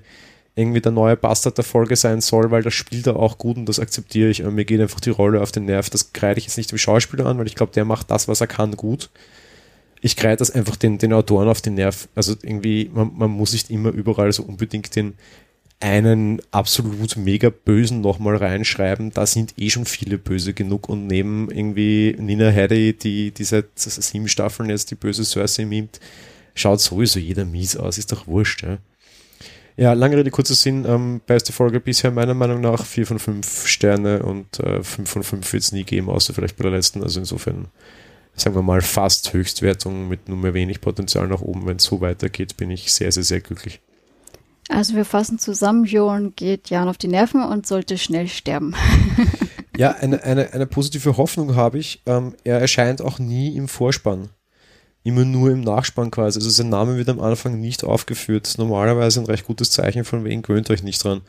irgendwie 0.56 0.82
der 0.82 0.92
neue 0.92 1.16
Bastard 1.16 1.56
der 1.56 1.64
Folge 1.64 1.96
sein 1.96 2.20
soll, 2.20 2.50
weil 2.50 2.62
das 2.62 2.74
spielt 2.74 3.06
er 3.06 3.16
auch 3.16 3.38
gut 3.38 3.56
und 3.56 3.64
das 3.64 3.80
akzeptiere 3.80 4.28
ich. 4.28 4.42
Aber 4.42 4.52
mir 4.52 4.66
geht 4.66 4.82
einfach 4.82 5.00
die 5.00 5.08
Rolle 5.08 5.40
auf 5.40 5.52
den 5.52 5.64
Nerv. 5.64 5.88
Das 5.88 6.12
kreide 6.12 6.38
ich 6.38 6.44
jetzt 6.44 6.58
nicht 6.58 6.70
dem 6.70 6.76
Schauspieler 6.76 7.24
an, 7.24 7.38
weil 7.38 7.46
ich 7.46 7.54
glaube, 7.54 7.72
der 7.72 7.86
macht 7.86 8.10
das, 8.10 8.28
was 8.28 8.42
er 8.42 8.46
kann, 8.46 8.76
gut 8.76 9.08
ich 10.04 10.16
kreide 10.16 10.36
das 10.36 10.50
einfach 10.50 10.76
den, 10.76 10.98
den 10.98 11.12
Autoren 11.12 11.48
auf 11.48 11.62
den 11.62 11.74
Nerv. 11.74 12.08
Also 12.16 12.34
irgendwie, 12.42 12.90
man, 12.92 13.12
man 13.16 13.30
muss 13.30 13.52
nicht 13.52 13.70
immer 13.70 13.90
überall 13.90 14.32
so 14.32 14.42
unbedingt 14.42 14.94
den 14.96 15.14
einen 15.78 16.42
absolut 16.50 17.16
mega 17.16 17.50
Bösen 17.50 18.00
nochmal 18.00 18.36
reinschreiben. 18.36 19.12
Da 19.12 19.26
sind 19.26 19.54
eh 19.56 19.70
schon 19.70 19.84
viele 19.84 20.18
Böse 20.18 20.54
genug 20.54 20.88
und 20.88 21.06
neben 21.06 21.50
irgendwie 21.50 22.16
Nina 22.18 22.50
Headey, 22.50 22.92
die, 22.94 23.30
die 23.30 23.44
seit 23.44 23.66
sieben 23.76 24.28
Staffeln 24.28 24.70
jetzt 24.70 24.90
die 24.90 24.96
böse 24.96 25.24
Cersei 25.24 25.64
mimt, 25.64 26.00
schaut 26.54 26.80
sowieso 26.80 27.20
jeder 27.20 27.44
mies 27.44 27.76
aus, 27.76 27.96
ist 27.96 28.12
doch 28.12 28.26
wurscht, 28.26 28.62
ja. 28.62 28.78
Ja, 29.76 29.94
lange 29.94 30.18
Rede, 30.18 30.30
kurzer 30.30 30.54
Sinn. 30.54 30.84
Ähm, 30.86 31.22
beste 31.26 31.52
Folge 31.52 31.80
bisher 31.80 32.10
meiner 32.10 32.34
Meinung 32.34 32.60
nach. 32.60 32.84
Vier 32.84 33.06
von 33.06 33.18
fünf 33.18 33.66
Sterne 33.66 34.22
und 34.22 34.60
äh, 34.60 34.82
fünf 34.82 35.08
von 35.08 35.22
fünf 35.22 35.50
wird 35.50 35.62
es 35.62 35.72
nie 35.72 35.84
geben, 35.84 36.10
außer 36.10 36.34
vielleicht 36.34 36.58
bei 36.58 36.64
der 36.64 36.72
letzten. 36.72 37.02
Also 37.02 37.20
insofern 37.20 37.68
sagen 38.34 38.56
wir 38.56 38.62
mal, 38.62 38.80
fast 38.80 39.32
Höchstwertung 39.32 40.08
mit 40.08 40.28
nur 40.28 40.38
mehr 40.38 40.54
wenig 40.54 40.80
Potenzial 40.80 41.28
nach 41.28 41.40
oben. 41.40 41.66
Wenn 41.66 41.76
es 41.76 41.84
so 41.84 42.00
weitergeht, 42.00 42.56
bin 42.56 42.70
ich 42.70 42.92
sehr, 42.92 43.12
sehr, 43.12 43.22
sehr 43.22 43.40
glücklich. 43.40 43.80
Also 44.68 44.94
wir 44.94 45.04
fassen 45.04 45.38
zusammen, 45.38 45.84
Joran 45.84 46.34
geht 46.34 46.70
Jan 46.70 46.88
auf 46.88 46.96
die 46.96 47.08
Nerven 47.08 47.42
und 47.42 47.66
sollte 47.66 47.98
schnell 47.98 48.28
sterben. 48.28 48.74
ja, 49.76 49.90
eine, 49.90 50.22
eine, 50.22 50.52
eine 50.52 50.66
positive 50.66 51.16
Hoffnung 51.16 51.56
habe 51.56 51.78
ich. 51.78 52.00
Ähm, 52.06 52.34
er 52.44 52.60
erscheint 52.60 53.02
auch 53.02 53.18
nie 53.18 53.54
im 53.56 53.68
Vorspann. 53.68 54.30
Immer 55.04 55.24
nur 55.24 55.50
im 55.50 55.60
Nachspann 55.62 56.12
quasi. 56.12 56.38
Also 56.38 56.48
sein 56.48 56.68
Name 56.68 56.96
wird 56.96 57.08
am 57.08 57.20
Anfang 57.20 57.60
nicht 57.60 57.82
aufgeführt. 57.82 58.54
Normalerweise 58.56 59.20
ein 59.20 59.26
recht 59.26 59.46
gutes 59.46 59.72
Zeichen 59.72 60.04
von 60.04 60.24
wegen 60.24 60.42
gewöhnt 60.42 60.70
euch 60.70 60.84
nicht 60.84 61.02
dran. 61.02 61.22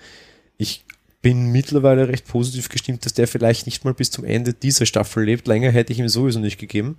Ich 0.58 0.86
bin 1.24 1.52
mittlerweile 1.52 2.10
recht 2.10 2.28
positiv 2.28 2.70
gestimmt, 2.70 3.06
dass 3.06 3.14
der 3.14 3.28
vielleicht 3.28 3.66
nicht 3.66 3.86
mal 3.86 3.94
bis 3.94 4.12
zum 4.12 4.26
Ende 4.26 4.54
dieser 4.54 4.86
Staffel 4.86 5.24
lebt. 5.24 5.48
Länger 5.48 5.72
hätte 5.72 5.94
ich 5.94 6.00
ihm 6.00 6.10
sowieso 6.10 6.40
nicht 6.40 6.60
gegeben. 6.60 6.98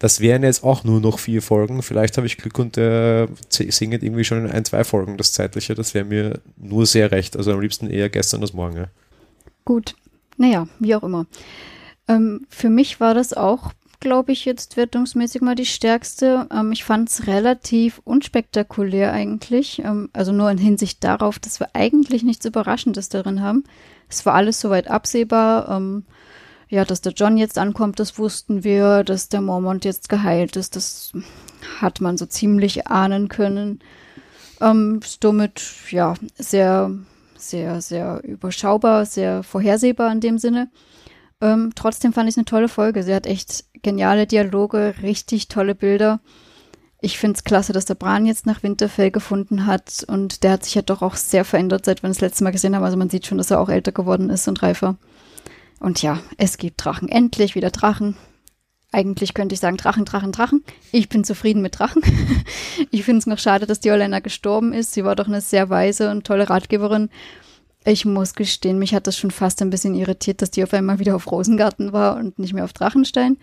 Das 0.00 0.20
wären 0.20 0.42
jetzt 0.42 0.64
auch 0.64 0.82
nur 0.82 1.00
noch 1.00 1.18
vier 1.18 1.40
Folgen. 1.40 1.82
Vielleicht 1.82 2.16
habe 2.16 2.26
ich 2.26 2.36
Glück 2.36 2.58
und 2.58 2.76
der 2.76 3.28
singet 3.48 4.02
irgendwie 4.02 4.24
schon 4.24 4.44
in 4.44 4.50
ein, 4.50 4.64
zwei 4.64 4.82
Folgen 4.82 5.16
das 5.16 5.32
zeitliche. 5.32 5.74
Das 5.74 5.94
wäre 5.94 6.04
mir 6.04 6.40
nur 6.56 6.84
sehr 6.84 7.12
recht. 7.12 7.36
Also 7.36 7.52
am 7.52 7.60
liebsten 7.60 7.88
eher 7.88 8.10
gestern 8.10 8.42
als 8.42 8.52
morgen. 8.52 8.76
Ja. 8.76 8.86
Gut. 9.64 9.94
Naja, 10.36 10.66
wie 10.80 10.94
auch 10.96 11.04
immer. 11.04 11.26
Ähm, 12.08 12.46
für 12.48 12.70
mich 12.70 12.98
war 12.98 13.14
das 13.14 13.34
auch 13.34 13.72
glaube 14.00 14.32
ich, 14.32 14.44
jetzt 14.44 14.76
wertungsmäßig 14.76 15.42
mal 15.42 15.54
die 15.54 15.66
stärkste. 15.66 16.48
Ähm, 16.52 16.72
ich 16.72 16.84
fand 16.84 17.08
es 17.08 17.26
relativ 17.26 18.00
unspektakulär 18.04 19.12
eigentlich. 19.12 19.80
Ähm, 19.84 20.10
also 20.12 20.32
nur 20.32 20.50
in 20.50 20.58
Hinsicht 20.58 21.04
darauf, 21.04 21.38
dass 21.38 21.60
wir 21.60 21.68
eigentlich 21.74 22.22
nichts 22.22 22.44
Überraschendes 22.44 23.08
darin 23.10 23.42
haben. 23.42 23.64
Es 24.08 24.26
war 24.26 24.34
alles 24.34 24.60
soweit 24.60 24.88
absehbar. 24.88 25.68
Ähm, 25.68 26.04
ja, 26.68 26.84
dass 26.84 27.00
der 27.00 27.12
John 27.12 27.36
jetzt 27.36 27.58
ankommt, 27.58 28.00
das 28.00 28.18
wussten 28.18 28.64
wir. 28.64 29.04
Dass 29.04 29.28
der 29.28 29.40
Mormont 29.40 29.84
jetzt 29.84 30.08
geheilt 30.08 30.56
ist, 30.56 30.76
das 30.76 31.12
hat 31.80 32.00
man 32.00 32.16
so 32.16 32.26
ziemlich 32.26 32.86
ahnen 32.86 33.28
können. 33.28 33.80
Ähm, 34.60 35.00
somit, 35.04 35.62
ja, 35.90 36.14
sehr, 36.36 36.90
sehr, 37.36 37.80
sehr 37.80 38.20
überschaubar, 38.24 39.06
sehr 39.06 39.42
vorhersehbar 39.42 40.12
in 40.12 40.20
dem 40.20 40.38
Sinne. 40.38 40.70
Ähm, 41.40 41.72
trotzdem 41.74 42.12
fand 42.12 42.28
ich 42.28 42.34
es 42.34 42.38
eine 42.38 42.44
tolle 42.44 42.68
Folge. 42.68 43.02
Sie 43.02 43.14
hat 43.14 43.26
echt 43.26 43.64
geniale 43.82 44.26
Dialoge, 44.26 44.94
richtig 45.02 45.48
tolle 45.48 45.74
Bilder. 45.74 46.20
Ich 47.02 47.18
finde 47.18 47.36
es 47.36 47.44
klasse, 47.44 47.72
dass 47.72 47.86
der 47.86 47.94
Bran 47.94 48.26
jetzt 48.26 48.44
nach 48.44 48.62
Winterfell 48.62 49.10
gefunden 49.10 49.64
hat 49.64 50.04
und 50.06 50.42
der 50.42 50.52
hat 50.52 50.64
sich 50.64 50.74
ja 50.74 50.82
doch 50.82 51.00
auch 51.00 51.16
sehr 51.16 51.46
verändert, 51.46 51.86
seit 51.86 52.02
wir 52.02 52.08
das 52.08 52.20
letzte 52.20 52.44
Mal 52.44 52.50
gesehen 52.50 52.76
haben. 52.76 52.84
Also 52.84 52.98
man 52.98 53.08
sieht 53.08 53.26
schon, 53.26 53.38
dass 53.38 53.50
er 53.50 53.60
auch 53.60 53.70
älter 53.70 53.92
geworden 53.92 54.28
ist 54.28 54.48
und 54.48 54.62
reifer. 54.62 54.96
Und 55.78 56.02
ja, 56.02 56.20
es 56.36 56.58
gibt 56.58 56.84
Drachen. 56.84 57.08
Endlich 57.08 57.54
wieder 57.54 57.70
Drachen. 57.70 58.16
Eigentlich 58.92 59.32
könnte 59.32 59.54
ich 59.54 59.60
sagen 59.60 59.78
Drachen, 59.78 60.04
Drachen, 60.04 60.32
Drachen. 60.32 60.62
Ich 60.92 61.08
bin 61.08 61.24
zufrieden 61.24 61.62
mit 61.62 61.78
Drachen. 61.78 62.02
ich 62.90 63.04
finde 63.04 63.20
es 63.20 63.26
noch 63.26 63.38
schade, 63.38 63.66
dass 63.66 63.80
die 63.80 63.90
Olenna 63.90 64.20
gestorben 64.20 64.74
ist. 64.74 64.92
Sie 64.92 65.04
war 65.04 65.16
doch 65.16 65.26
eine 65.26 65.40
sehr 65.40 65.70
weise 65.70 66.10
und 66.10 66.26
tolle 66.26 66.50
Ratgeberin. 66.50 67.08
Ich 67.84 68.04
muss 68.04 68.34
gestehen, 68.34 68.78
mich 68.78 68.94
hat 68.94 69.06
das 69.06 69.16
schon 69.16 69.30
fast 69.30 69.62
ein 69.62 69.70
bisschen 69.70 69.94
irritiert, 69.94 70.42
dass 70.42 70.50
die 70.50 70.62
auf 70.62 70.74
einmal 70.74 70.98
wieder 70.98 71.16
auf 71.16 71.30
Rosengarten 71.30 71.92
war 71.92 72.16
und 72.16 72.38
nicht 72.38 72.52
mehr 72.52 72.64
auf 72.64 72.74
Drachenstein. 72.74 73.38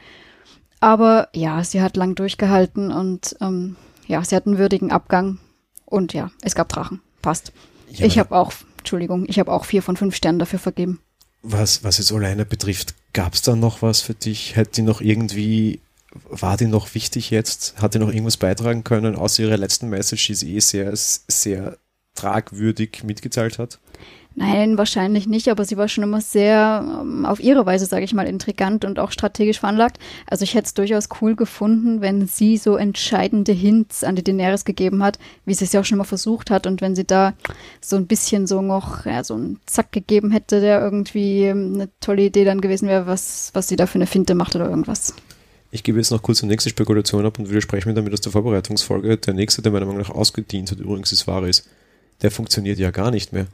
Aber 0.79 1.29
ja, 1.33 1.63
sie 1.63 1.81
hat 1.81 1.97
lang 1.97 2.13
durchgehalten 2.13 2.91
und 2.91 3.35
ähm, 3.41 3.75
ja, 4.07 4.23
sie 4.23 4.35
hat 4.35 4.45
einen 4.45 4.59
würdigen 4.59 4.91
Abgang. 4.91 5.39
Und 5.85 6.13
ja, 6.13 6.31
es 6.41 6.53
gab 6.53 6.69
Drachen. 6.69 7.01
Passt. 7.21 7.51
Ja, 7.89 8.05
ich 8.05 8.19
habe 8.19 8.35
auch, 8.35 8.51
Entschuldigung, 8.79 9.25
ich 9.27 9.39
habe 9.39 9.51
auch 9.51 9.65
vier 9.65 9.81
von 9.81 9.97
fünf 9.97 10.15
Sternen 10.15 10.39
dafür 10.39 10.59
vergeben. 10.59 10.99
Was, 11.41 11.83
was 11.83 11.97
jetzt 11.97 12.11
Oleina 12.11 12.43
betrifft, 12.43 12.93
gab 13.13 13.33
es 13.33 13.41
da 13.41 13.55
noch 13.55 13.81
was 13.81 14.01
für 14.01 14.13
dich? 14.13 14.55
Hätte 14.55 14.73
die 14.73 14.81
noch 14.81 15.01
irgendwie, 15.01 15.79
war 16.29 16.57
die 16.57 16.67
noch 16.67 16.93
wichtig 16.93 17.31
jetzt? 17.31 17.81
Hat 17.81 17.93
die 17.93 17.99
noch 17.99 18.09
irgendwas 18.09 18.37
beitragen 18.37 18.83
können, 18.83 19.15
außer 19.15 19.43
ihrer 19.43 19.57
letzten 19.57 19.89
Message, 19.89 20.27
die 20.27 20.35
sie 20.35 20.55
eh 20.55 20.59
sehr, 20.59 20.91
sehr 20.95 21.77
tragwürdig 22.15 23.03
mitgeteilt 23.03 23.59
hat? 23.59 23.79
Nein, 24.39 24.77
wahrscheinlich 24.77 25.27
nicht, 25.27 25.47
aber 25.47 25.65
sie 25.65 25.77
war 25.77 25.87
schon 25.87 26.03
immer 26.03 26.21
sehr 26.21 26.85
ähm, 27.01 27.25
auf 27.25 27.39
ihre 27.39 27.65
Weise, 27.65 27.87
sage 27.87 28.05
ich 28.05 28.13
mal, 28.13 28.27
intrigant 28.27 28.85
und 28.85 28.99
auch 28.99 29.11
strategisch 29.11 29.59
veranlagt. 29.59 29.97
Also 30.29 30.43
ich 30.43 30.53
hätte 30.53 30.67
es 30.67 30.75
durchaus 30.75 31.09
cool 31.19 31.35
gefunden, 31.35 32.01
wenn 32.01 32.27
sie 32.27 32.57
so 32.57 32.75
entscheidende 32.75 33.51
Hints 33.51 34.03
an 34.03 34.15
die 34.15 34.23
Daenerys 34.23 34.63
gegeben 34.63 35.01
hat, 35.01 35.17
wie 35.45 35.55
sie 35.55 35.65
es 35.65 35.73
ja 35.73 35.79
auch 35.79 35.85
schon 35.85 35.97
mal 35.97 36.03
versucht 36.03 36.51
hat 36.51 36.67
und 36.67 36.81
wenn 36.81 36.95
sie 36.95 37.03
da 37.03 37.33
so 37.81 37.95
ein 37.95 38.05
bisschen 38.05 38.45
so 38.45 38.61
noch 38.61 39.07
ja, 39.07 39.23
so 39.23 39.33
einen 39.33 39.59
Zack 39.65 39.91
gegeben 39.91 40.29
hätte, 40.29 40.61
der 40.61 40.81
irgendwie 40.81 41.45
ähm, 41.45 41.71
eine 41.73 41.89
tolle 41.99 42.21
Idee 42.21 42.45
dann 42.45 42.61
gewesen 42.61 42.87
wäre, 42.87 43.07
was, 43.07 43.49
was 43.55 43.67
sie 43.67 43.75
da 43.75 43.87
für 43.87 43.95
eine 43.95 44.05
Finte 44.05 44.35
macht 44.35 44.55
oder 44.55 44.69
irgendwas. 44.69 45.15
Ich 45.71 45.81
gebe 45.81 45.97
jetzt 45.97 46.11
noch 46.11 46.21
kurz 46.21 46.43
eine 46.43 46.51
nächste 46.51 46.69
Spekulation 46.69 47.25
ab 47.25 47.39
und 47.39 47.49
widerspreche 47.49 47.89
mir 47.89 47.95
damit 47.95 48.13
aus 48.13 48.21
der 48.21 48.31
Vorbereitungsfolge. 48.31 49.17
Der 49.17 49.33
nächste, 49.33 49.63
der 49.63 49.71
meiner 49.71 49.87
Meinung 49.87 50.01
nach 50.01 50.11
ausgedient 50.11 50.69
hat, 50.69 50.77
übrigens 50.77 51.11
ist 51.11 51.25
Varys. 51.25 51.67
Der 52.21 52.29
funktioniert 52.29 52.77
ja 52.77 52.91
gar 52.91 53.09
nicht 53.09 53.33
mehr. 53.33 53.47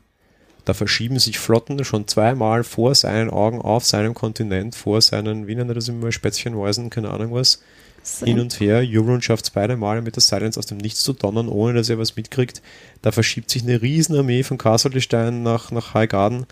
Da 0.66 0.74
verschieben 0.74 1.20
sich 1.20 1.40
Flotten 1.40 1.84
schon 1.84 2.08
zweimal 2.08 2.64
vor 2.64 2.96
seinen 2.96 3.30
Augen 3.30 3.62
auf 3.62 3.86
seinem 3.86 4.14
Kontinent, 4.14 4.76
vor 4.76 5.02
seinen, 5.02 5.48
wie 5.48 5.56
nennen 5.56 5.74
das 5.74 5.90
immer, 5.90 6.12
Spätzchenmäusen, 6.12 6.90
keine 6.90 7.10
Ahnung 7.10 7.34
was, 7.34 7.62
so. 8.02 8.26
hin 8.26 8.40
und 8.40 8.60
her. 8.60 8.84
Euron 8.86 9.22
schafft 9.22 9.46
es 9.46 9.52
beide 9.52 9.76
Male 9.76 10.02
mit 10.02 10.16
der 10.16 10.24
Silence 10.24 10.58
aus 10.58 10.66
dem 10.66 10.78
Nichts 10.78 11.04
zu 11.04 11.14
donnern, 11.14 11.50
ohne 11.50 11.74
dass 11.74 11.90
er 11.90 11.98
was 11.98 12.16
mitkriegt. 12.16 12.62
Da 13.02 13.12
verschiebt 13.12 13.50
sich 13.50 13.64
eine 13.64 13.82
Riesenarmee 13.82 14.44
von 14.44 14.58
Castlestein 14.58 15.44
nach, 15.44 15.72
nach 15.72 15.94
Highgarden 15.94 16.46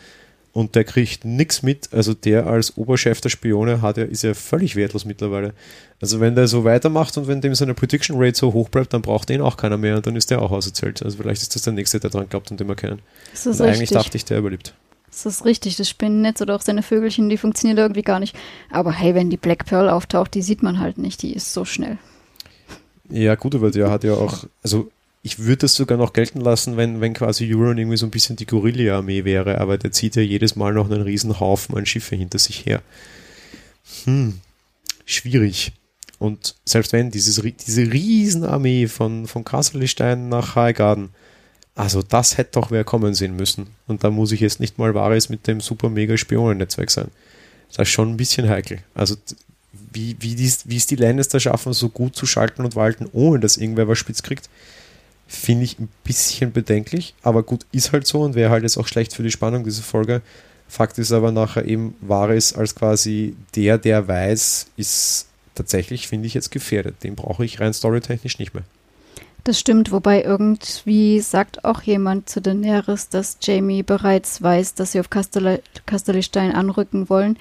und 0.54 0.76
der 0.76 0.84
kriegt 0.84 1.26
nichts 1.26 1.64
mit. 1.64 1.94
Also 1.94 2.14
der 2.14 2.48
als 2.48 2.78
Oberchef 2.78 3.22
der 3.22 3.30
Spione 3.30 3.82
hat 3.82 3.98
ja, 3.98 4.04
ist 4.04 4.24
ja 4.24 4.34
völlig 4.34 4.76
wertlos 4.76 5.06
mittlerweile. 5.06 5.54
Also 6.02 6.20
wenn 6.20 6.36
der 6.36 6.48
so 6.48 6.64
weitermacht 6.64 7.18
und 7.18 7.28
wenn 7.28 7.42
dem 7.42 7.56
seine 7.56 7.74
Prediction 7.74 8.18
Rate 8.20 8.38
so 8.38 8.54
hoch 8.54 8.70
bleibt, 8.70 8.94
dann 8.94 9.02
braucht 9.02 9.30
den 9.30 9.42
auch 9.42 9.58
keiner 9.58 9.78
mehr 9.78 9.96
und 9.96 10.08
dann 10.08 10.16
ist 10.16 10.30
der 10.32 10.42
auch 10.42 10.52
auserzählt. 10.52 11.04
Also 11.04 11.18
vielleicht 11.18 11.42
ist 11.42 11.56
das 11.56 11.62
der 11.62 11.74
nächste, 11.74 12.00
der 12.00 12.10
dran 12.10 12.28
glaubt 12.28 12.52
und 12.52 12.60
den 12.60 12.68
wir 12.68 12.76
kennen. 12.76 13.02
Das 13.32 13.46
ist 13.46 13.60
und 13.60 13.68
richtig. 13.68 13.68
eigentlich 13.78 13.90
dachte 13.92 14.18
ich, 14.18 14.26
der 14.26 14.40
überlebt. 14.40 14.74
Das 15.12 15.26
ist 15.26 15.46
richtig, 15.46 15.76
das 15.76 15.90
Spinnennetz 15.90 16.42
oder 16.42 16.56
auch 16.56 16.62
seine 16.62 16.84
Vögelchen, 16.84 17.28
die 17.28 17.38
funktionieren 17.38 17.78
irgendwie 17.78 18.02
gar 18.02 18.20
nicht. 18.20 18.36
Aber 18.70 18.94
hey, 18.94 19.14
wenn 19.14 19.30
die 19.30 19.38
Black 19.38 19.66
Pearl 19.66 19.90
auftaucht, 19.90 20.34
die 20.34 20.42
sieht 20.42 20.64
man 20.64 20.80
halt 20.80 20.98
nicht, 20.98 21.22
die 21.22 21.34
ist 21.34 21.54
so 21.54 21.66
schnell. 21.66 21.98
Ja, 23.10 23.36
gut, 23.36 23.54
aber 23.56 23.72
der 23.72 23.92
hat 23.92 24.06
ja 24.06 24.14
auch, 24.14 24.46
also 24.64 24.90
ich 25.24 25.40
würde 25.40 25.58
das 25.58 25.76
sogar 25.76 25.98
noch 25.98 26.14
gelten 26.14 26.42
lassen, 26.42 26.78
wenn, 26.78 27.00
wenn 27.00 27.14
quasi 27.14 27.54
Euron 27.54 27.78
irgendwie 27.78 27.98
so 27.98 28.08
ein 28.08 28.12
bisschen 28.12 28.36
die 28.36 28.48
Gorilla-Armee 28.48 29.24
wäre, 29.24 29.60
aber 29.60 29.78
der 29.78 29.92
zieht 29.92 30.16
ja 30.16 30.22
jedes 30.22 30.56
Mal 30.56 30.74
noch 30.74 30.90
einen 30.90 31.02
riesen 31.02 31.40
Haufen 31.40 31.78
an 31.78 31.86
Schiffe 31.86 32.16
hinter 32.16 32.40
sich 32.40 32.66
her. 32.66 32.82
Hm, 34.06 34.40
schwierig. 35.06 35.74
Und 36.18 36.56
selbst 36.66 36.94
wenn 36.94 37.12
dieses, 37.12 37.42
diese 37.66 37.92
Riesenarmee 37.92 38.88
von, 38.88 39.28
von 39.28 39.44
Kasselstein 39.44 40.30
nach 40.30 40.56
Highgarden, 40.56 41.10
also 41.76 42.02
das 42.02 42.38
hätte 42.38 42.52
doch 42.54 42.72
wer 42.72 42.84
kommen 42.84 43.14
sehen 43.14 43.36
müssen. 43.36 43.68
Und 43.88 44.04
da 44.04 44.10
muss 44.10 44.32
ich 44.32 44.40
jetzt 44.40 44.60
nicht 44.60 44.78
mal 44.78 44.94
Vares 44.94 45.30
mit 45.30 45.48
dem 45.48 45.62
super 45.62 45.90
mega 45.90 46.18
Spionennetzwerk 46.18 46.92
sein. 46.92 47.10
Das 47.70 47.88
ist 47.88 47.94
schon 47.94 48.10
ein 48.10 48.18
bisschen 48.18 48.50
heikel. 48.50 48.80
Also 48.94 49.16
wie, 49.72 50.16
wie, 50.20 50.36
die, 50.36 50.52
wie 50.66 50.78
es 50.78 50.88
die 50.88 50.96
Lannister 50.96 51.40
schaffen, 51.40 51.74
so 51.74 51.90
gut 51.90 52.16
zu 52.16 52.26
schalten 52.26 52.64
und 52.64 52.76
walten, 52.76 53.08
ohne 53.14 53.40
dass 53.40 53.58
irgendwer 53.58 53.88
was 53.88 53.98
spitz 53.98 54.22
kriegt, 54.22 54.50
finde 55.32 55.64
ich 55.64 55.80
ein 55.80 55.88
bisschen 56.04 56.52
bedenklich. 56.52 57.16
Aber 57.24 57.44
gut, 57.44 57.66
ist 57.72 57.94
halt 57.94 58.06
so 58.06 58.22
und 58.22 58.36
wäre 58.36 58.52
halt 58.52 58.64
jetzt 58.64 58.78
auch 58.78 58.88
schlecht 58.88 59.14
für 59.14 59.24
die 59.24 59.32
Spannung 59.32 59.64
dieser 59.64 59.84
Folge. 59.84 60.22
Fakt 60.68 60.98
ist 61.00 61.12
aber 61.12 61.32
nachher 61.32 61.66
eben, 61.66 61.96
Vares 62.02 62.54
als 62.54 62.76
quasi 62.76 63.36
der, 63.56 63.78
der 63.78 64.08
weiß, 64.08 64.68
ist 64.78 65.28
tatsächlich, 65.56 66.08
finde 66.08 66.28
ich, 66.28 66.34
jetzt 66.34 66.52
gefährdet. 66.52 67.04
Den 67.04 67.16
brauche 67.16 67.46
ich 67.46 67.60
rein 67.60 67.74
storytechnisch 67.74 68.40
nicht 68.40 68.54
mehr. 68.54 68.64
Das 69.44 69.60
stimmt, 69.60 69.92
wobei 69.92 70.22
irgendwie 70.22 71.20
sagt 71.20 71.66
auch 71.66 71.82
jemand 71.82 72.30
zu 72.30 72.42
Daenerys, 72.42 73.10
dass 73.10 73.38
Jamie 73.42 73.82
bereits 73.84 74.42
weiß, 74.42 74.76
dass 74.76 74.92
sie 74.92 75.00
auf 75.00 75.10
Castelli 75.10 75.62
anrücken 76.52 77.10
wollen. 77.10 77.38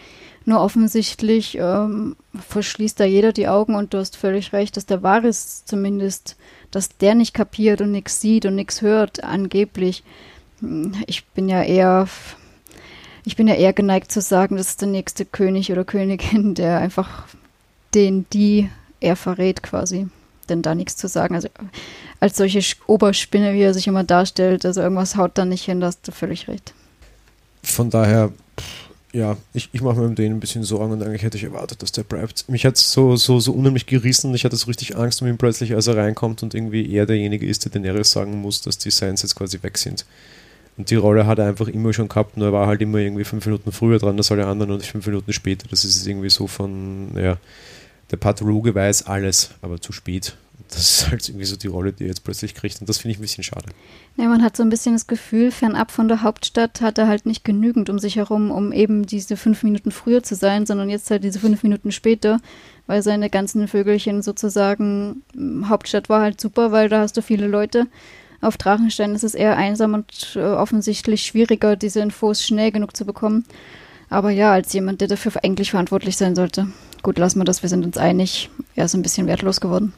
Nur 0.47 0.61
offensichtlich 0.61 1.59
ähm, 1.61 2.17
verschließt 2.49 2.99
da 2.99 3.05
jeder 3.05 3.33
die 3.33 3.49
Augen 3.49 3.75
und 3.75 3.93
du 3.93 3.99
hast 3.99 4.17
völlig 4.17 4.53
recht, 4.53 4.77
dass 4.77 4.87
der 4.87 5.03
Varys 5.03 5.65
zumindest, 5.67 6.37
dass 6.71 6.97
der 6.97 7.15
nicht 7.15 7.35
kapiert 7.35 7.81
und 7.81 7.93
nichts 7.93 8.21
sieht 8.21 8.47
und 8.47 8.55
nichts 8.55 8.83
hört, 8.83 9.25
angeblich. 9.25 10.03
Ich 11.07 11.25
bin 11.27 11.49
ja 11.49 11.63
eher, 11.63 12.09
ich 13.25 13.37
bin 13.37 13.49
ja 13.49 13.55
eher 13.55 13.73
geneigt 13.73 14.13
zu 14.13 14.21
sagen, 14.21 14.57
das 14.57 14.69
ist 14.69 14.81
der 14.81 14.89
nächste 14.89 15.25
König 15.25 15.73
oder 15.73 15.85
Königin, 15.85 16.55
der 16.55 16.79
einfach 16.79 17.25
den, 17.95 18.27
die 18.33 18.71
er 19.01 19.17
verrät 19.17 19.63
quasi 19.63 20.09
denn 20.51 20.63
da 20.63 20.75
nichts 20.75 20.97
zu 20.97 21.09
sagen. 21.09 21.35
Also 21.35 21.49
als 22.19 22.37
solche 22.37 22.61
Oberspinne, 22.87 23.55
wie 23.55 23.63
er 23.63 23.73
sich 23.73 23.87
immer 23.87 24.05
darstellt, 24.05 24.67
also 24.67 24.83
irgendwas 24.83 25.17
haut 25.17 25.33
da 25.35 25.45
nicht 25.45 25.65
hin, 25.65 25.81
da 25.81 25.87
hast 25.87 26.07
du 26.07 26.13
völlig 26.13 26.49
recht. 26.49 26.75
Von 27.63 27.89
daher, 27.89 28.33
ja, 29.13 29.37
ich, 29.53 29.69
ich 29.73 29.83
mache 29.83 29.97
mir 29.99 30.07
um 30.07 30.15
den 30.15 30.33
ein 30.33 30.41
bisschen 30.41 30.63
Sorgen 30.63 30.93
und 30.93 31.03
eigentlich 31.03 31.23
hätte 31.23 31.37
ich 31.37 31.45
erwartet, 31.45 31.83
dass 31.83 31.93
der 31.93 32.05
bleibt. 32.05 32.49
Mich 32.49 32.65
hat 32.65 32.77
es 32.77 32.93
so, 32.93 33.17
so, 33.17 33.41
so 33.41 33.53
unheimlich 33.53 33.87
gerissen 33.87 34.29
und 34.29 34.37
ich 34.37 34.45
hatte 34.45 34.57
so 34.57 34.67
richtig 34.67 34.97
Angst 34.97 35.21
um 35.21 35.29
ihn 35.29 35.39
plötzlich, 35.39 35.75
als 35.75 35.89
er 35.89 35.97
reinkommt 35.97 36.43
und 36.43 36.55
irgendwie 36.55 36.93
er 36.95 37.07
derjenige 37.07 37.47
ist, 37.47 37.65
der 37.65 37.73
Daenerys 37.73 38.13
sagen 38.13 38.41
muss, 38.41 38.63
dass 38.63 38.79
die 38.79 38.91
Saints 38.91 39.23
jetzt 39.23 39.35
quasi 39.35 39.63
weg 39.63 39.79
sind. 39.79 40.07
Und 40.77 40.91
die 40.91 40.97
Rolle 40.97 41.27
hat 41.27 41.39
er 41.39 41.49
einfach 41.49 41.69
immer 41.69 41.93
schon 41.93 42.09
gehabt, 42.09 42.37
nur 42.37 42.49
er 42.49 42.53
war 42.53 42.67
halt 42.67 42.81
immer 42.81 42.99
irgendwie 42.99 43.25
fünf 43.25 43.45
Minuten 43.45 43.73
früher 43.73 43.99
dran 43.99 44.17
als 44.17 44.31
alle 44.31 44.47
anderen 44.47 44.73
und 44.73 44.85
fünf 44.85 45.07
Minuten 45.07 45.33
später. 45.33 45.67
Das 45.69 45.85
ist 45.85 46.07
irgendwie 46.07 46.31
so 46.31 46.47
von, 46.47 47.11
ja, 47.17 47.37
der 48.11 48.17
Pathologe 48.17 48.75
weiß 48.75 49.07
alles, 49.07 49.51
aber 49.61 49.81
zu 49.81 49.93
spät. 49.93 50.37
Das 50.69 50.79
ist 50.79 51.11
halt 51.11 51.29
irgendwie 51.29 51.47
so 51.47 51.57
die 51.57 51.67
Rolle, 51.67 51.93
die 51.93 52.05
er 52.05 52.09
jetzt 52.09 52.25
plötzlich 52.25 52.55
kriegt 52.55 52.81
und 52.81 52.89
das 52.89 52.99
finde 52.99 53.13
ich 53.13 53.19
ein 53.19 53.23
bisschen 53.23 53.45
schade. 53.45 53.67
Ja, 54.17 54.29
man 54.29 54.43
hat 54.43 54.57
so 54.57 54.63
ein 54.63 54.71
bisschen 54.71 54.95
das 54.95 55.07
Gefühl, 55.07 55.51
fernab 55.51 55.91
von 55.91 56.09
der 56.09 56.23
Hauptstadt 56.23 56.81
hat 56.81 56.99
er 56.99 57.09
halt 57.09 57.27
nicht 57.27 57.45
genügend 57.45 57.91
um 57.91 57.99
sich 57.99 58.17
herum, 58.17 58.51
um 58.51 58.73
eben 58.73 59.07
diese 59.07 59.37
fünf 59.37 59.63
Minuten 59.63 59.91
früher 59.91 60.23
zu 60.23 60.35
sein, 60.35 60.67
sondern 60.67 60.91
jetzt 60.91 61.11
halt 61.11 61.25
diese 61.25 61.39
fünf 61.39 61.63
Minuten 61.63 61.93
später, 61.93 62.41
weil 62.87 63.03
seine 63.03 63.31
ganzen 63.31 63.69
Vögelchen 63.69 64.23
sozusagen, 64.23 65.23
hm, 65.35 65.69
Hauptstadt 65.69 66.09
war 66.09 66.21
halt 66.23 66.41
super, 66.41 66.73
weil 66.73 66.89
da 66.89 67.01
hast 67.01 67.17
du 67.17 67.23
viele 67.23 67.47
Leute. 67.47 67.87
Auf 68.41 68.57
Drachenstein 68.57 69.15
ist 69.15 69.25
es 69.25 69.35
eher 69.35 69.57
einsam 69.57 69.95
und 69.95 70.37
äh, 70.37 70.41
offensichtlich 70.41 71.23
schwieriger, 71.23 71.77
diese 71.77 72.01
Infos 72.01 72.45
schnell 72.45 72.73
genug 72.73 72.97
zu 72.97 73.05
bekommen. 73.05 73.45
Aber 74.09 74.31
ja, 74.31 74.53
als 74.53 74.73
jemand, 74.73 75.01
der 75.01 75.09
dafür 75.09 75.33
eigentlich 75.43 75.71
verantwortlich 75.71 76.17
sein 76.17 76.35
sollte. 76.35 76.69
Gut, 77.03 77.19
lassen 77.19 77.39
wir 77.39 77.45
das, 77.45 77.63
wir 77.63 77.69
sind 77.69 77.85
uns 77.85 77.97
einig. 77.97 78.51
Er 78.75 78.87
ist 78.87 78.95
ein 78.95 79.03
bisschen 79.03 79.27
wertlos 79.27 79.61
geworden. 79.61 79.93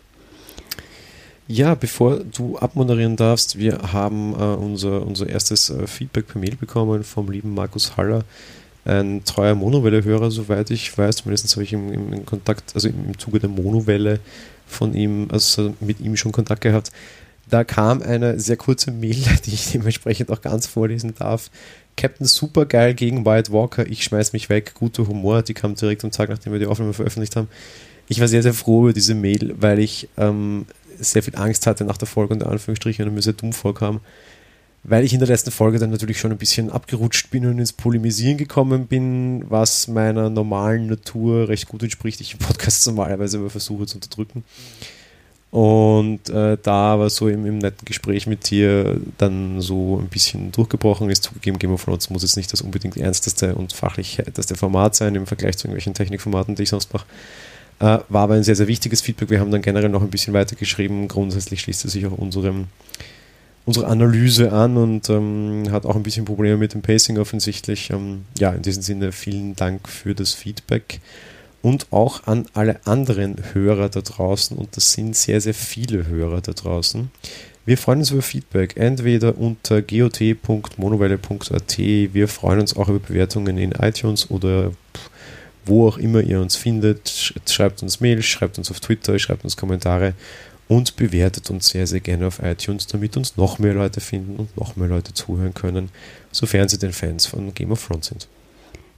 Ja, 1.54 1.74
bevor 1.74 2.20
du 2.20 2.56
abmoderieren 2.56 3.14
darfst, 3.16 3.58
wir 3.58 3.92
haben 3.92 4.32
äh, 4.32 4.36
unser, 4.42 5.06
unser 5.06 5.28
erstes 5.28 5.68
äh, 5.68 5.86
Feedback 5.86 6.26
per 6.26 6.40
Mail 6.40 6.56
bekommen 6.56 7.04
vom 7.04 7.30
lieben 7.30 7.52
Markus 7.52 7.94
Haller, 7.98 8.24
ein 8.86 9.22
treuer 9.26 9.54
Monowelle-Hörer, 9.54 10.30
soweit 10.30 10.70
ich 10.70 10.96
weiß. 10.96 11.16
Zumindest 11.16 11.54
habe 11.54 11.64
ich 11.64 11.74
im, 11.74 11.92
im 11.92 12.24
Kontakt, 12.24 12.74
also 12.74 12.88
im 12.88 13.18
Zuge 13.18 13.38
der 13.38 13.50
Monowelle 13.50 14.18
von 14.66 14.94
ihm, 14.94 15.28
also 15.30 15.74
mit 15.80 16.00
ihm 16.00 16.16
schon 16.16 16.32
Kontakt 16.32 16.62
gehabt. 16.62 16.90
Da 17.50 17.64
kam 17.64 18.00
eine 18.00 18.40
sehr 18.40 18.56
kurze 18.56 18.90
Mail, 18.90 19.22
die 19.44 19.52
ich 19.52 19.72
dementsprechend 19.72 20.30
auch 20.30 20.40
ganz 20.40 20.66
vorlesen 20.66 21.14
darf. 21.18 21.50
Captain 21.98 22.26
Supergeil 22.26 22.94
gegen 22.94 23.26
White 23.26 23.52
Walker, 23.52 23.86
ich 23.86 24.04
schmeiß 24.04 24.32
mich 24.32 24.48
weg, 24.48 24.72
guter 24.72 25.06
Humor, 25.06 25.42
die 25.42 25.52
kam 25.52 25.74
direkt 25.74 26.02
am 26.02 26.12
Tag, 26.12 26.30
nachdem 26.30 26.54
wir 26.54 26.60
die 26.60 26.66
Aufnahme 26.66 26.94
veröffentlicht 26.94 27.36
haben. 27.36 27.48
Ich 28.08 28.20
war 28.20 28.28
sehr, 28.28 28.42
sehr 28.42 28.54
froh 28.54 28.84
über 28.84 28.92
diese 28.94 29.14
Mail, 29.14 29.54
weil 29.58 29.78
ich 29.78 30.08
ähm, 30.16 30.66
sehr 31.02 31.22
viel 31.22 31.36
Angst 31.36 31.66
hatte 31.66 31.84
nach 31.84 31.96
der 31.96 32.08
Folge 32.08 32.34
unter 32.34 32.48
Anführungsstrichen 32.48 33.06
und 33.06 33.14
mir 33.14 33.22
sehr 33.22 33.32
dumm 33.34 33.52
vorkam, 33.52 34.00
weil 34.84 35.04
ich 35.04 35.12
in 35.12 35.20
der 35.20 35.28
letzten 35.28 35.50
Folge 35.50 35.78
dann 35.78 35.90
natürlich 35.90 36.18
schon 36.18 36.32
ein 36.32 36.38
bisschen 36.38 36.70
abgerutscht 36.70 37.30
bin 37.30 37.46
und 37.46 37.58
ins 37.58 37.72
Polemisieren 37.72 38.36
gekommen 38.36 38.86
bin, 38.86 39.44
was 39.48 39.88
meiner 39.88 40.30
normalen 40.30 40.86
Natur 40.86 41.48
recht 41.48 41.68
gut 41.68 41.82
entspricht. 41.82 42.20
Ich 42.20 42.32
im 42.32 42.38
Podcast 42.38 42.86
normalerweise 42.88 43.38
aber 43.38 43.50
versuche 43.50 43.86
zu 43.86 43.96
unterdrücken. 43.96 44.44
Und 45.52 46.30
äh, 46.30 46.56
da 46.62 46.98
war 46.98 47.10
so 47.10 47.28
im, 47.28 47.44
im, 47.44 47.58
netten 47.58 47.84
Gespräch 47.84 48.26
mit 48.26 48.48
dir 48.48 48.98
dann 49.18 49.60
so 49.60 49.98
ein 49.98 50.08
bisschen 50.08 50.50
durchgebrochen 50.50 51.10
ist. 51.10 51.24
Zugegeben, 51.24 51.58
Game 51.58 51.72
of 51.72 51.84
Thrones 51.84 52.08
muss 52.08 52.22
jetzt 52.22 52.38
nicht 52.38 52.50
das 52.54 52.62
unbedingt 52.62 52.96
ernsteste 52.96 53.54
und 53.54 53.74
fachlich 53.74 54.18
älteste 54.18 54.54
Format 54.54 54.96
sein 54.96 55.14
im 55.14 55.26
Vergleich 55.26 55.58
zu 55.58 55.66
irgendwelchen 55.66 55.92
Technikformaten, 55.92 56.54
die 56.54 56.62
ich 56.62 56.70
sonst 56.70 56.94
mache. 56.94 57.04
Äh, 57.80 57.98
war 58.08 58.22
aber 58.22 58.34
ein 58.34 58.42
sehr, 58.42 58.56
sehr 58.56 58.68
wichtiges 58.68 59.00
Feedback. 59.00 59.30
Wir 59.30 59.40
haben 59.40 59.50
dann 59.50 59.62
generell 59.62 59.88
noch 59.88 60.02
ein 60.02 60.10
bisschen 60.10 60.34
weiter 60.34 60.56
geschrieben. 60.56 61.08
Grundsätzlich 61.08 61.60
schließt 61.62 61.84
es 61.84 61.92
sich 61.92 62.06
auch 62.06 62.18
unserem, 62.18 62.66
unsere 63.66 63.86
Analyse 63.86 64.52
an 64.52 64.76
und 64.76 65.08
ähm, 65.10 65.64
hat 65.70 65.86
auch 65.86 65.96
ein 65.96 66.02
bisschen 66.02 66.24
Probleme 66.24 66.56
mit 66.56 66.74
dem 66.74 66.82
Pacing 66.82 67.18
offensichtlich. 67.18 67.90
Ähm, 67.90 68.26
ja, 68.38 68.50
in 68.50 68.62
diesem 68.62 68.82
Sinne 68.82 69.12
vielen 69.12 69.56
Dank 69.56 69.88
für 69.88 70.14
das 70.14 70.32
Feedback 70.34 71.00
und 71.62 71.86
auch 71.92 72.26
an 72.26 72.46
alle 72.54 72.84
anderen 72.84 73.36
Hörer 73.52 73.88
da 73.88 74.00
draußen. 74.00 74.56
Und 74.56 74.76
das 74.76 74.92
sind 74.92 75.16
sehr, 75.16 75.40
sehr 75.40 75.54
viele 75.54 76.06
Hörer 76.06 76.40
da 76.40 76.52
draußen. 76.52 77.10
Wir 77.64 77.78
freuen 77.78 78.00
uns 78.00 78.10
über 78.10 78.22
Feedback, 78.22 78.76
entweder 78.76 79.38
unter 79.38 79.82
got.monowelle.at. 79.82 81.78
Wir 81.78 82.26
freuen 82.26 82.58
uns 82.58 82.76
auch 82.76 82.88
über 82.88 82.98
Bewertungen 82.98 83.56
in 83.56 83.70
iTunes 83.70 84.28
oder 84.30 84.72
wo 85.64 85.88
auch 85.88 85.98
immer 85.98 86.20
ihr 86.20 86.40
uns 86.40 86.56
findet. 86.56 87.32
Schreibt 87.46 87.82
uns 87.82 88.00
Mail, 88.00 88.22
schreibt 88.22 88.58
uns 88.58 88.70
auf 88.70 88.80
Twitter, 88.80 89.18
schreibt 89.18 89.44
uns 89.44 89.56
Kommentare 89.56 90.14
und 90.68 90.96
bewertet 90.96 91.50
uns 91.50 91.68
sehr, 91.68 91.86
sehr 91.86 92.00
gerne 92.00 92.26
auf 92.26 92.40
iTunes, 92.42 92.86
damit 92.86 93.16
uns 93.16 93.36
noch 93.36 93.58
mehr 93.58 93.74
Leute 93.74 94.00
finden 94.00 94.36
und 94.36 94.56
noch 94.56 94.76
mehr 94.76 94.88
Leute 94.88 95.12
zuhören 95.12 95.54
können, 95.54 95.90
sofern 96.30 96.68
sie 96.68 96.78
den 96.78 96.92
Fans 96.92 97.26
von 97.26 97.52
Game 97.54 97.72
of 97.72 97.86
Thrones 97.86 98.06
sind. 98.06 98.28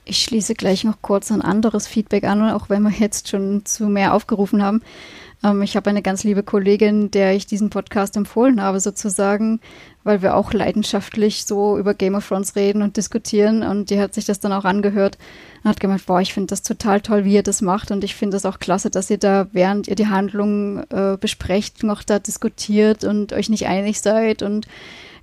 Ich 0.06 0.22
schließe 0.22 0.54
gleich 0.54 0.84
noch 0.84 1.00
kurz 1.00 1.32
ein 1.32 1.40
anderes 1.40 1.86
Feedback 1.86 2.24
an, 2.24 2.42
auch 2.50 2.68
wenn 2.68 2.82
wir 2.82 2.90
jetzt 2.90 3.28
schon 3.28 3.64
zu 3.64 3.86
mehr 3.88 4.12
aufgerufen 4.12 4.62
haben. 4.62 4.82
Ähm, 5.42 5.62
ich 5.62 5.76
habe 5.76 5.88
eine 5.88 6.02
ganz 6.02 6.24
liebe 6.24 6.42
Kollegin, 6.42 7.10
der 7.10 7.34
ich 7.34 7.46
diesen 7.46 7.70
Podcast 7.70 8.16
empfohlen 8.16 8.60
habe, 8.60 8.80
sozusagen, 8.80 9.60
weil 10.02 10.20
wir 10.20 10.36
auch 10.36 10.52
leidenschaftlich 10.52 11.44
so 11.44 11.78
über 11.78 11.94
Game 11.94 12.14
of 12.14 12.28
Thrones 12.28 12.54
reden 12.54 12.82
und 12.82 12.98
diskutieren. 12.98 13.62
Und 13.62 13.88
die 13.88 13.98
hat 13.98 14.14
sich 14.14 14.26
das 14.26 14.40
dann 14.40 14.52
auch 14.52 14.64
angehört 14.64 15.16
und 15.64 15.70
hat 15.70 15.80
gemeint, 15.80 16.04
boah, 16.04 16.20
ich 16.20 16.34
finde 16.34 16.48
das 16.48 16.62
total 16.62 17.00
toll, 17.00 17.24
wie 17.24 17.34
ihr 17.34 17.42
das 17.42 17.62
macht. 17.62 17.90
Und 17.90 18.04
ich 18.04 18.14
finde 18.14 18.36
das 18.36 18.44
auch 18.44 18.58
klasse, 18.58 18.90
dass 18.90 19.08
ihr 19.10 19.18
da, 19.18 19.46
während 19.52 19.88
ihr 19.88 19.96
die 19.96 20.08
Handlung 20.08 20.84
äh, 20.90 21.16
besprecht, 21.18 21.82
noch 21.82 22.02
da 22.02 22.18
diskutiert 22.18 23.02
und 23.02 23.32
euch 23.32 23.48
nicht 23.48 23.66
einig 23.66 24.00
seid 24.00 24.42
und 24.42 24.68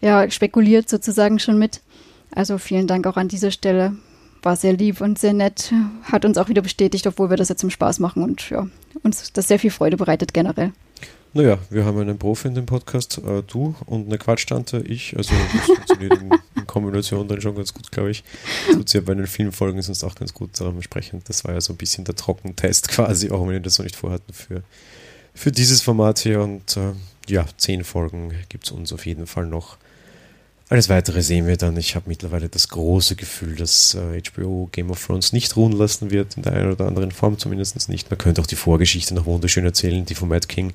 ja, 0.01 0.29
spekuliert 0.31 0.89
sozusagen 0.89 1.37
schon 1.37 1.59
mit. 1.59 1.81
Also 2.31 2.57
vielen 2.57 2.87
Dank 2.87 3.05
auch 3.05 3.17
an 3.17 3.27
dieser 3.27 3.51
Stelle 3.51 3.95
war 4.41 4.55
sehr 4.55 4.73
lieb 4.73 5.01
und 5.01 5.19
sehr 5.19 5.33
nett, 5.33 5.71
hat 6.03 6.25
uns 6.25 6.39
auch 6.39 6.49
wieder 6.49 6.63
bestätigt, 6.63 7.05
obwohl 7.05 7.29
wir 7.29 7.37
das 7.37 7.49
jetzt 7.49 7.61
zum 7.61 7.69
Spaß 7.69 7.99
machen 7.99 8.23
und 8.23 8.49
ja, 8.49 8.67
uns 9.03 9.31
das 9.33 9.47
sehr 9.47 9.59
viel 9.59 9.69
Freude 9.69 9.97
bereitet 9.97 10.33
generell. 10.33 10.73
Naja, 11.33 11.59
wir 11.69 11.85
haben 11.85 11.97
einen 11.97 12.17
Profi 12.17 12.49
in 12.49 12.55
dem 12.55 12.65
Podcast, 12.65 13.19
äh, 13.19 13.41
du 13.43 13.73
und 13.85 14.07
eine 14.07 14.17
Quatschtante, 14.17 14.79
ich, 14.79 15.15
also 15.15 15.33
das 15.53 15.65
funktioniert 15.65 16.21
in, 16.21 16.29
in 16.57 16.67
Kombination 16.67 17.25
dann 17.25 17.39
schon 17.39 17.55
ganz 17.55 17.73
gut, 17.73 17.89
glaube 17.89 18.11
ich. 18.11 18.25
Tut 18.73 18.89
sie 18.89 18.97
ja 18.97 19.03
bei 19.05 19.13
den 19.13 19.27
vielen 19.27 19.53
Folgen 19.53 19.81
sonst 19.81 20.03
auch 20.03 20.15
ganz 20.15 20.33
gut 20.33 20.59
daran 20.59 20.75
entsprechend. 20.75 21.29
Das 21.29 21.45
war 21.45 21.53
ja 21.53 21.61
so 21.61 21.71
ein 21.71 21.77
bisschen 21.77 22.03
der 22.03 22.15
Trockentest 22.15 22.87
quasi, 22.89 23.31
auch 23.31 23.41
wenn 23.43 23.53
wir 23.53 23.59
das 23.61 23.77
noch 23.77 23.85
nicht 23.85 23.95
vorhatten 23.95 24.33
für, 24.33 24.63
für 25.33 25.53
dieses 25.53 25.81
Format 25.81 26.19
hier. 26.19 26.41
Und 26.41 26.75
äh, 26.75 26.91
ja, 27.29 27.45
zehn 27.55 27.85
Folgen 27.85 28.33
gibt 28.49 28.65
es 28.65 28.71
uns 28.71 28.91
auf 28.91 29.05
jeden 29.05 29.25
Fall 29.25 29.45
noch. 29.45 29.77
Alles 30.67 30.89
weitere 30.89 31.21
sehen 31.21 31.47
wir 31.47 31.55
dann. 31.55 31.77
Ich 31.77 31.95
habe 31.95 32.09
mittlerweile 32.09 32.49
das 32.49 32.67
große 32.67 33.15
Gefühl, 33.15 33.55
dass 33.55 33.93
äh, 33.93 34.21
HBO 34.21 34.67
Game 34.73 34.89
of 34.91 35.05
Thrones 35.05 35.31
nicht 35.31 35.55
ruhen 35.55 35.73
lassen 35.73 36.11
wird, 36.11 36.35
in 36.35 36.43
der 36.43 36.53
einen 36.53 36.73
oder 36.73 36.87
anderen 36.87 37.11
Form 37.11 37.37
zumindest 37.37 37.87
nicht. 37.87 38.09
Man 38.09 38.17
könnte 38.17 38.41
auch 38.41 38.47
die 38.47 38.55
Vorgeschichte 38.55 39.13
noch 39.13 39.25
wunderschön 39.25 39.63
erzählen, 39.63 40.05
die 40.05 40.15
von 40.15 40.27
Matt 40.27 40.49
King. 40.49 40.73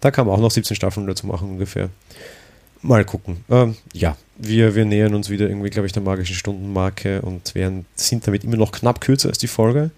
Da 0.00 0.10
kann 0.10 0.26
man 0.26 0.36
auch 0.36 0.40
noch 0.40 0.50
17 0.50 0.76
Staffeln 0.76 1.06
dazu 1.06 1.26
machen 1.26 1.50
ungefähr. 1.50 1.90
Mal 2.82 3.04
gucken. 3.04 3.38
Ähm, 3.50 3.76
ja, 3.92 4.16
wir, 4.36 4.74
wir 4.74 4.84
nähern 4.84 5.14
uns 5.14 5.30
wieder 5.30 5.48
irgendwie, 5.48 5.70
glaube 5.70 5.86
ich, 5.86 5.92
der 5.92 6.02
magischen 6.02 6.36
Stundenmarke 6.36 7.22
und 7.22 7.54
werden, 7.54 7.86
sind 7.94 8.26
damit 8.26 8.44
immer 8.44 8.56
noch 8.56 8.72
knapp 8.72 9.00
kürzer 9.00 9.28
als 9.28 9.38
die 9.38 9.46
Folge. 9.46 9.90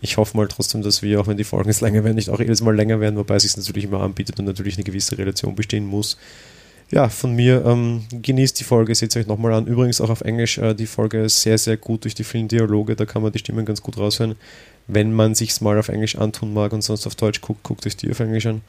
Ich 0.00 0.16
hoffe 0.16 0.36
mal 0.36 0.48
trotzdem, 0.48 0.82
dass 0.82 1.02
wir, 1.02 1.20
auch 1.20 1.26
wenn 1.26 1.36
die 1.36 1.44
Folgen 1.44 1.68
jetzt 1.68 1.82
länger 1.82 2.04
werden, 2.04 2.14
nicht 2.14 2.30
auch 2.30 2.38
jedes 2.38 2.62
Mal 2.62 2.74
länger 2.74 3.00
werden, 3.00 3.16
wobei 3.16 3.34
es 3.34 3.42
sich 3.42 3.56
natürlich 3.56 3.84
immer 3.84 4.00
anbietet 4.00 4.38
und 4.38 4.46
natürlich 4.46 4.76
eine 4.76 4.84
gewisse 4.84 5.18
Relation 5.18 5.54
bestehen 5.54 5.84
muss 5.84 6.16
ja, 6.90 7.08
von 7.08 7.34
mir 7.34 7.64
ähm, 7.64 8.02
genießt 8.10 8.58
die 8.58 8.64
Folge, 8.64 8.94
seht 8.94 9.10
es 9.10 9.16
euch 9.16 9.26
nochmal 9.26 9.52
an. 9.52 9.66
Übrigens 9.66 10.00
auch 10.00 10.10
auf 10.10 10.22
Englisch, 10.22 10.58
äh, 10.58 10.74
die 10.74 10.86
Folge 10.86 11.22
ist 11.22 11.40
sehr, 11.42 11.56
sehr 11.56 11.76
gut 11.76 12.04
durch 12.04 12.14
die 12.14 12.24
vielen 12.24 12.48
Dialoge, 12.48 12.96
da 12.96 13.06
kann 13.06 13.22
man 13.22 13.30
die 13.32 13.38
Stimmen 13.38 13.64
ganz 13.64 13.80
gut 13.80 13.96
raushören. 13.96 14.34
Wenn 14.88 15.12
man 15.12 15.36
sich's 15.36 15.60
mal 15.60 15.78
auf 15.78 15.88
Englisch 15.88 16.16
antun 16.16 16.52
mag 16.52 16.72
und 16.72 16.82
sonst 16.82 17.06
auf 17.06 17.14
Deutsch 17.14 17.40
guckt, 17.40 17.62
guckt 17.62 17.86
euch 17.86 17.96
die 17.96 18.10
auf 18.10 18.18
Englisch 18.18 18.46
an. 18.46 18.62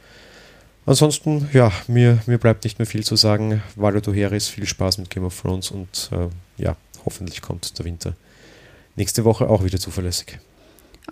Ansonsten, 0.86 1.49
ja, 1.53 1.71
mir, 1.88 2.19
mir 2.25 2.38
bleibt 2.38 2.63
nicht 2.63 2.79
mehr 2.79 2.86
viel 2.86 3.03
zu 3.03 3.15
sagen. 3.15 3.61
Valo 3.75 4.01
Heris, 4.13 4.47
viel 4.47 4.65
Spaß 4.65 4.97
mit 4.97 5.09
Game 5.09 5.25
of 5.25 5.39
Thrones 5.39 5.71
und 5.71 6.09
äh, 6.11 6.27
ja, 6.61 6.75
hoffentlich 7.05 7.41
kommt 7.41 7.77
der 7.77 7.86
Winter 7.86 8.15
nächste 8.95 9.25
Woche 9.25 9.49
auch 9.49 9.63
wieder 9.63 9.79
zuverlässig. 9.79 10.39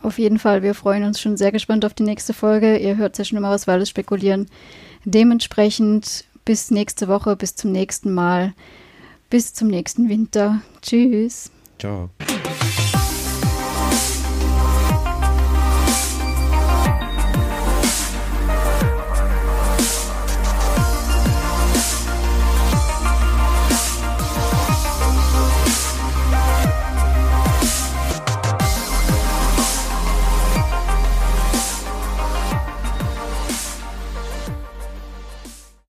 Auf 0.02 0.20
jeden 0.20 0.40
Fall, 0.40 0.62
wir 0.64 0.76
freuen 0.76 1.04
uns 1.04 1.20
schon 1.20 1.38
sehr 1.38 1.52
gespannt 1.52 1.84
auf 1.84 1.94
die 1.94 2.04
nächste 2.04 2.34
Folge. 2.34 2.78
Ihr 2.78 2.98
hört 2.98 3.18
ja 3.18 3.26
schon 3.26 3.38
immer 3.38 3.50
was 3.50 3.68
Waldes 3.68 3.90
spekulieren. 3.90 4.48
Dementsprechend 5.04 6.26
bis 6.46 6.72
nächste 6.72 7.08
Woche, 7.08 7.36
bis 7.36 7.56
zum 7.56 7.72
nächsten 7.72 8.14
Mal, 8.14 8.54
bis 9.30 9.54
zum 9.54 9.68
nächsten 9.68 10.10
Winter. 10.10 10.62
Tschüss. 10.82 11.52
Ciao. 11.80 12.10